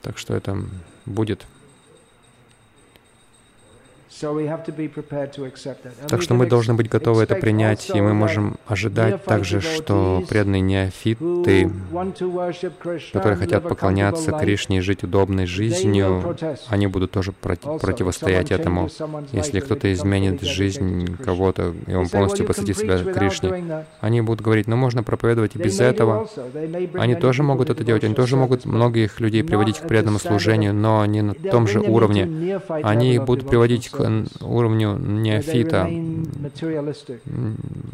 Так 0.01 0.17
что 0.17 0.35
это 0.35 0.57
будет. 1.05 1.45
Так 6.07 6.21
что 6.21 6.33
мы 6.33 6.45
должны 6.45 6.73
быть 6.73 6.89
готовы 6.89 7.23
это 7.23 7.35
принять, 7.35 7.89
и 7.93 8.01
мы 8.01 8.13
можем 8.13 8.57
ожидать 8.67 9.23
также, 9.23 9.61
что 9.61 10.23
преданные 10.27 10.61
неофиты, 10.61 11.71
которые 13.13 13.37
хотят 13.37 13.63
поклоняться 13.67 14.31
Кришне 14.31 14.77
и 14.77 14.81
жить 14.81 15.03
удобной 15.03 15.45
жизнью, 15.45 16.35
они 16.67 16.87
будут 16.87 17.11
тоже 17.11 17.31
против, 17.31 17.79
противостоять 17.79 18.51
этому. 18.51 18.89
Если 19.31 19.59
кто-то 19.59 19.91
изменит 19.93 20.41
жизнь 20.41 21.15
кого-то, 21.23 21.73
и 21.87 21.93
он 21.93 22.09
полностью 22.09 22.45
посвятит 22.45 22.77
себя 22.77 22.97
Кришне, 22.97 23.85
они 24.01 24.21
будут 24.21 24.41
говорить, 24.41 24.67
ну 24.67 24.75
можно 24.75 25.03
проповедовать 25.03 25.55
и 25.55 25.59
без 25.59 25.79
этого. 25.79 26.27
Они 26.95 27.15
тоже 27.15 27.43
могут 27.43 27.69
это 27.69 27.83
делать, 27.83 28.03
они 28.03 28.15
тоже 28.15 28.35
могут 28.35 28.65
многих 28.65 29.19
людей 29.19 29.43
приводить 29.43 29.79
к 29.79 29.87
преданному 29.87 30.19
служению, 30.19 30.73
но 30.73 31.05
не 31.05 31.21
на 31.21 31.33
том 31.33 31.67
же 31.67 31.79
уровне. 31.79 32.59
Они 32.83 33.15
их 33.15 33.23
будут 33.23 33.47
приводить 33.47 33.89
к 33.89 34.08
уровню 34.41 34.97
неофита, 34.97 35.89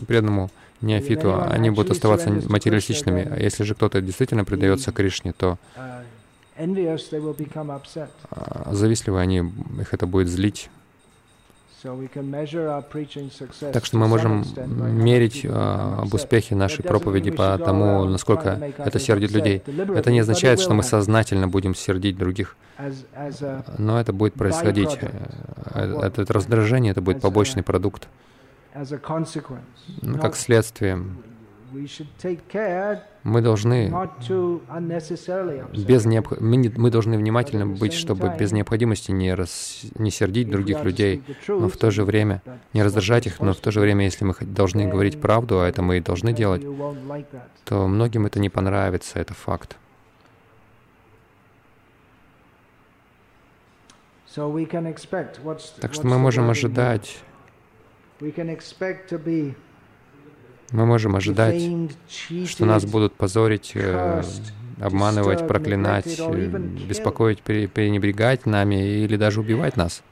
преданному 0.08 0.50
неофиту, 0.82 1.42
они 1.42 1.70
будут 1.70 1.92
оставаться 1.92 2.30
материалистичными. 2.30 3.28
А 3.30 3.40
если 3.40 3.64
же 3.64 3.76
кто-то 3.76 4.02
действительно 4.02 4.46
предается 4.46 4.92
Кришне, 4.92 5.34
то 5.34 5.58
а, 8.30 8.70
завистливые 8.72 9.22
они, 9.22 9.38
их 9.80 9.94
это 9.94 10.08
будет 10.08 10.30
злить. 10.30 10.70
Так 13.72 13.86
что 13.86 13.98
мы 13.98 14.08
можем 14.08 14.44
мерить 15.04 15.46
uh, 15.46 16.02
об 16.02 16.14
успехе 16.14 16.56
нашей 16.56 16.84
проповеди 16.84 17.32
по 17.32 17.58
тому, 17.58 18.06
насколько 18.06 18.60
это 18.78 19.00
сердит 19.00 19.32
людей. 19.32 19.62
Это 19.96 20.12
не 20.12 20.20
означает, 20.20 20.60
что 20.60 20.74
мы 20.74 20.84
сознательно 20.84 21.48
будем 21.48 21.76
сердить 21.76 22.18
других, 22.18 22.56
но 23.78 24.00
это 24.00 24.14
будет 24.14 24.34
происходить. 24.34 24.98
Э, 25.02 26.02
это 26.04 26.34
раздражение, 26.34 26.92
это 26.92 27.02
будет 27.02 27.22
побочный 27.22 27.64
продукт. 27.64 28.08
Ну, 30.02 30.20
как 30.20 30.36
следствие, 30.36 31.02
мы 33.24 33.42
должны 33.42 33.92
без 35.74 36.06
необх... 36.06 36.40
мы, 36.40 36.92
должны 36.92 37.18
внимательно 37.18 37.66
быть, 37.66 37.94
чтобы 37.94 38.32
без 38.38 38.52
необходимости 38.52 39.12
не, 39.12 39.34
рас... 39.34 39.82
не 39.98 40.12
сердить 40.12 40.50
других 40.50 40.84
людей, 40.84 41.24
но 41.48 41.68
в 41.68 41.78
то 41.78 41.92
же 41.92 42.04
время 42.04 42.42
не 42.74 42.84
раздражать 42.84 43.28
их, 43.28 43.40
но 43.40 43.54
в 43.54 43.60
то 43.60 43.72
же 43.72 43.80
время, 43.80 44.06
если 44.06 44.26
мы 44.26 44.36
должны 44.42 44.88
говорить 44.88 45.20
правду, 45.20 45.62
а 45.62 45.68
это 45.68 45.82
мы 45.82 45.98
и 45.98 46.02
должны 46.02 46.34
делать, 46.34 46.64
то 47.64 47.88
многим 47.88 48.26
это 48.26 48.40
не 48.40 48.50
понравится, 48.50 49.20
это 49.20 49.34
факт. 49.34 49.78
Так 55.80 55.94
что 55.94 56.06
мы 56.08 56.20
можем 56.20 56.50
ожидать 56.50 57.24
мы 60.76 60.86
можем 60.86 61.16
ожидать, 61.16 61.62
что 62.46 62.66
нас 62.66 62.86
будут 62.86 63.16
позорить, 63.16 63.72
э, 63.76 64.22
обманывать, 64.80 65.48
проклинать, 65.48 66.20
э, 66.20 66.48
беспокоить, 66.88 67.42
пренебрегать 67.42 68.46
нами 68.46 69.04
или 69.04 69.16
даже 69.16 69.40
убивать 69.40 69.78
нас. 69.78 70.04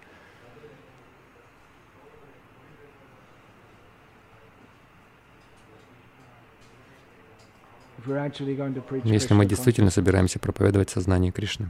Если 9.04 9.34
мы 9.34 9.46
действительно 9.46 9.90
собираемся 9.90 10.40
проповедовать 10.40 10.90
сознание 10.90 11.32
Кришны. 11.32 11.70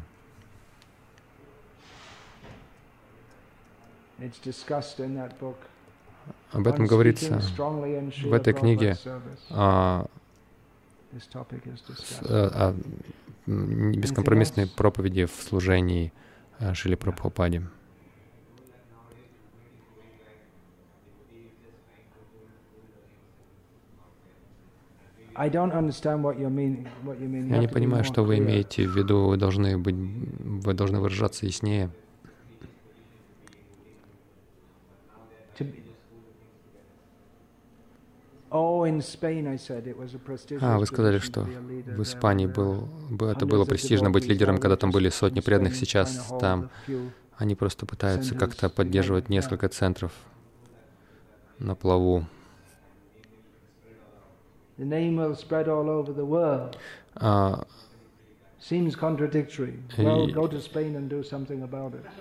It's 4.20 4.40
discussed 4.42 5.00
in 5.00 5.16
that 5.16 5.38
book. 5.40 5.58
Об 6.52 6.68
этом 6.68 6.86
говорится 6.86 7.42
в 8.24 8.34
этой 8.34 8.54
книге 8.54 8.96
о, 9.50 10.06
о 12.30 12.76
бескомпромиссной 13.48 14.68
проповеди 14.68 15.26
в 15.26 15.32
служении 15.32 16.14
э, 16.60 16.74
Шили 16.74 16.96
Прабхупаде. 16.96 17.64
Я 25.36 25.50
не 27.58 27.68
понимаю, 27.68 28.04
что 28.04 28.24
вы 28.24 28.38
имеете 28.38 28.88
в 28.88 28.96
виду. 28.96 29.26
Вы 29.26 29.38
должны 29.38 29.80
быть, 29.80 29.96
вы 29.96 30.74
должны 30.74 31.00
выражаться 31.00 31.48
яснее. 31.48 31.90
А, 40.62 40.78
вы 40.78 40.86
сказали, 40.86 41.18
что 41.18 41.42
в 41.42 42.02
Испании 42.04 42.46
был, 42.46 42.88
это 43.20 43.46
было 43.48 43.66
престижно 43.66 44.12
быть 44.12 44.28
лидером, 44.28 44.60
когда 44.60 44.76
там 44.78 44.92
были 44.92 45.10
сотни 45.10 45.40
преданных. 45.40 45.76
Сейчас 45.76 46.32
там 46.40 46.70
они 47.38 47.56
просто 47.56 47.86
пытаются 47.86 48.36
как-то 48.36 48.70
поддерживать 48.70 49.28
несколько 49.30 49.70
центров 49.70 50.12
на 51.58 51.76
плаву. 51.76 52.26
А, 57.16 57.66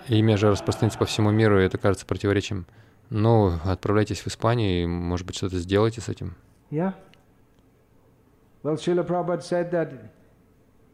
имя 0.09 0.35
же 0.37 0.49
распространится 0.49 0.99
по 0.99 1.05
всему 1.05 1.31
миру, 1.31 1.59
и 1.59 1.63
это 1.63 1.77
кажется 1.77 2.05
противоречием. 2.05 2.65
Ну, 3.13 3.53
отправляйтесь 3.63 4.21
в 4.21 4.27
Испанию, 4.27 4.83
и, 4.83 4.87
может 4.87 5.27
быть, 5.27 5.35
что-то 5.35 5.59
сделайте 5.59 6.01
с 6.01 6.09
этим. 6.09 6.35
Yeah. 6.71 6.93
Well, 8.63 8.75
Srila 8.75 9.05
Prabhupada 9.05 9.41
said 9.41 9.71
that 9.71 9.93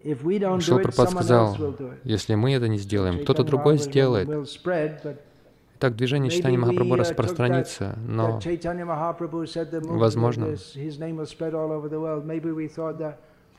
Шилпрапад 0.04 1.12
сказал, 1.12 1.58
если 2.04 2.36
мы 2.36 2.54
это 2.54 2.68
не 2.68 2.78
сделаем, 2.78 3.22
кто-то 3.24 3.44
другой 3.44 3.78
сделает. 3.78 4.30
Так 5.78 5.96
движение 5.96 6.30
читания 6.30 6.60
Махапрабху 6.60 6.96
распространится, 6.96 7.98
но, 8.06 8.40
возможно, 9.98 10.56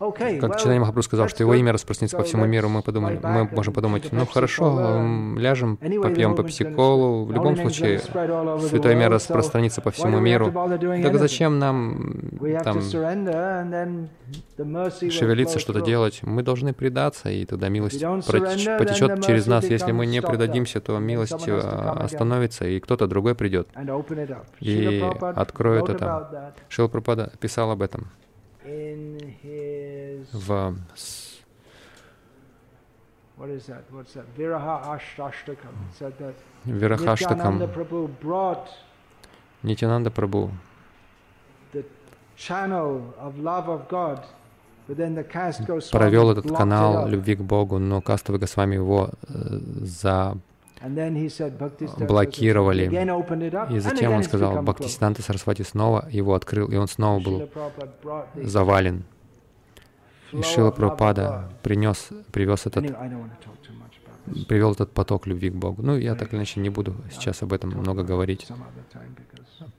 как 0.00 0.56
Читание 0.56 0.80
Махапрабху 0.80 1.02
сказал, 1.02 1.28
что 1.28 1.42
его 1.42 1.54
имя 1.54 1.72
распространится 1.72 2.16
по 2.16 2.22
всему 2.22 2.46
миру, 2.46 2.70
мы, 2.70 2.82
подумали, 2.82 3.20
мы 3.22 3.44
можем 3.44 3.74
подумать, 3.74 4.10
ну 4.12 4.24
хорошо, 4.24 5.04
ляжем, 5.36 5.76
попьем 5.76 6.34
по 6.34 6.42
психолу. 6.42 7.26
В 7.26 7.32
любом 7.32 7.56
случае, 7.56 7.98
святое 7.98 8.94
имя 8.94 9.10
распространится 9.10 9.82
по 9.82 9.90
всему 9.90 10.18
миру. 10.18 10.50
Так 10.50 11.18
зачем 11.18 11.58
нам 11.58 12.30
там 12.64 12.80
шевелиться, 15.10 15.58
что-то 15.58 15.82
делать? 15.82 16.20
Мы 16.22 16.42
должны 16.42 16.72
предаться, 16.72 17.28
и 17.28 17.44
тогда 17.44 17.68
милость 17.68 18.00
потечет 18.00 19.24
через 19.26 19.46
нас. 19.46 19.64
Если 19.64 19.92
мы 19.92 20.06
не 20.06 20.22
предадимся, 20.22 20.80
то 20.80 20.98
милость 20.98 21.46
а, 21.48 22.00
остановится, 22.04 22.66
и 22.66 22.80
кто-то 22.80 23.06
другой 23.06 23.34
придет 23.34 23.68
и 24.60 25.04
откроет 25.20 25.88
это. 25.90 26.54
Шила 26.68 26.88
Пропада 26.88 27.32
писал 27.40 27.70
об 27.70 27.82
этом 27.82 28.08
в 30.32 30.74
Вирахаштакам 36.64 37.58
Нитянанда 39.62 40.10
Прабhu 40.10 40.50
провел 45.92 46.30
этот 46.30 46.50
канал 46.56 47.06
любви 47.06 47.36
к 47.36 47.40
Богу, 47.40 47.78
но 47.78 48.00
кастовый 48.00 48.40
Госвами 48.40 48.74
его 48.74 49.10
э, 49.28 49.58
за 49.82 50.36
блокировали. 51.98 52.86
И 53.74 53.78
затем 53.80 54.12
он 54.12 54.22
сказал, 54.22 54.62
Бхактисиданта 54.62 55.22
Сарасвати 55.22 55.62
снова 55.62 56.08
его 56.10 56.34
открыл, 56.34 56.68
и 56.68 56.76
он 56.76 56.88
снова 56.88 57.20
был 57.20 57.48
завален. 58.36 59.04
И 60.32 60.42
Шила 60.42 60.70
Прабхупада 60.70 61.50
принес, 61.62 62.08
привез 62.32 62.66
этот, 62.66 62.84
привел 64.48 64.72
этот 64.72 64.92
поток 64.92 65.26
любви 65.26 65.50
к 65.50 65.54
Богу. 65.54 65.82
Ну, 65.82 65.96
я 65.96 66.14
так 66.14 66.28
или 66.28 66.36
иначе 66.36 66.60
не 66.60 66.70
буду 66.70 66.94
сейчас 67.10 67.42
об 67.42 67.52
этом 67.52 67.70
много 67.70 68.02
говорить. 68.04 68.46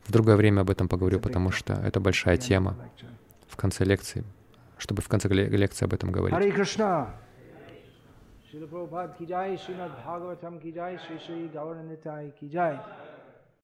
В 0.03 0.11
другое 0.11 0.35
время 0.35 0.61
об 0.61 0.69
этом 0.69 0.87
поговорю, 0.87 1.19
потому 1.19 1.51
что 1.51 1.73
это 1.73 1.99
большая 1.99 2.37
тема 2.37 2.75
в 3.47 3.55
конце 3.55 3.85
лекции, 3.85 4.23
чтобы 4.77 5.01
в 5.01 5.07
конце 5.07 5.27
лекции 5.29 5.85
об 5.85 5.93
этом 5.93 6.11
говорить. 6.11 6.37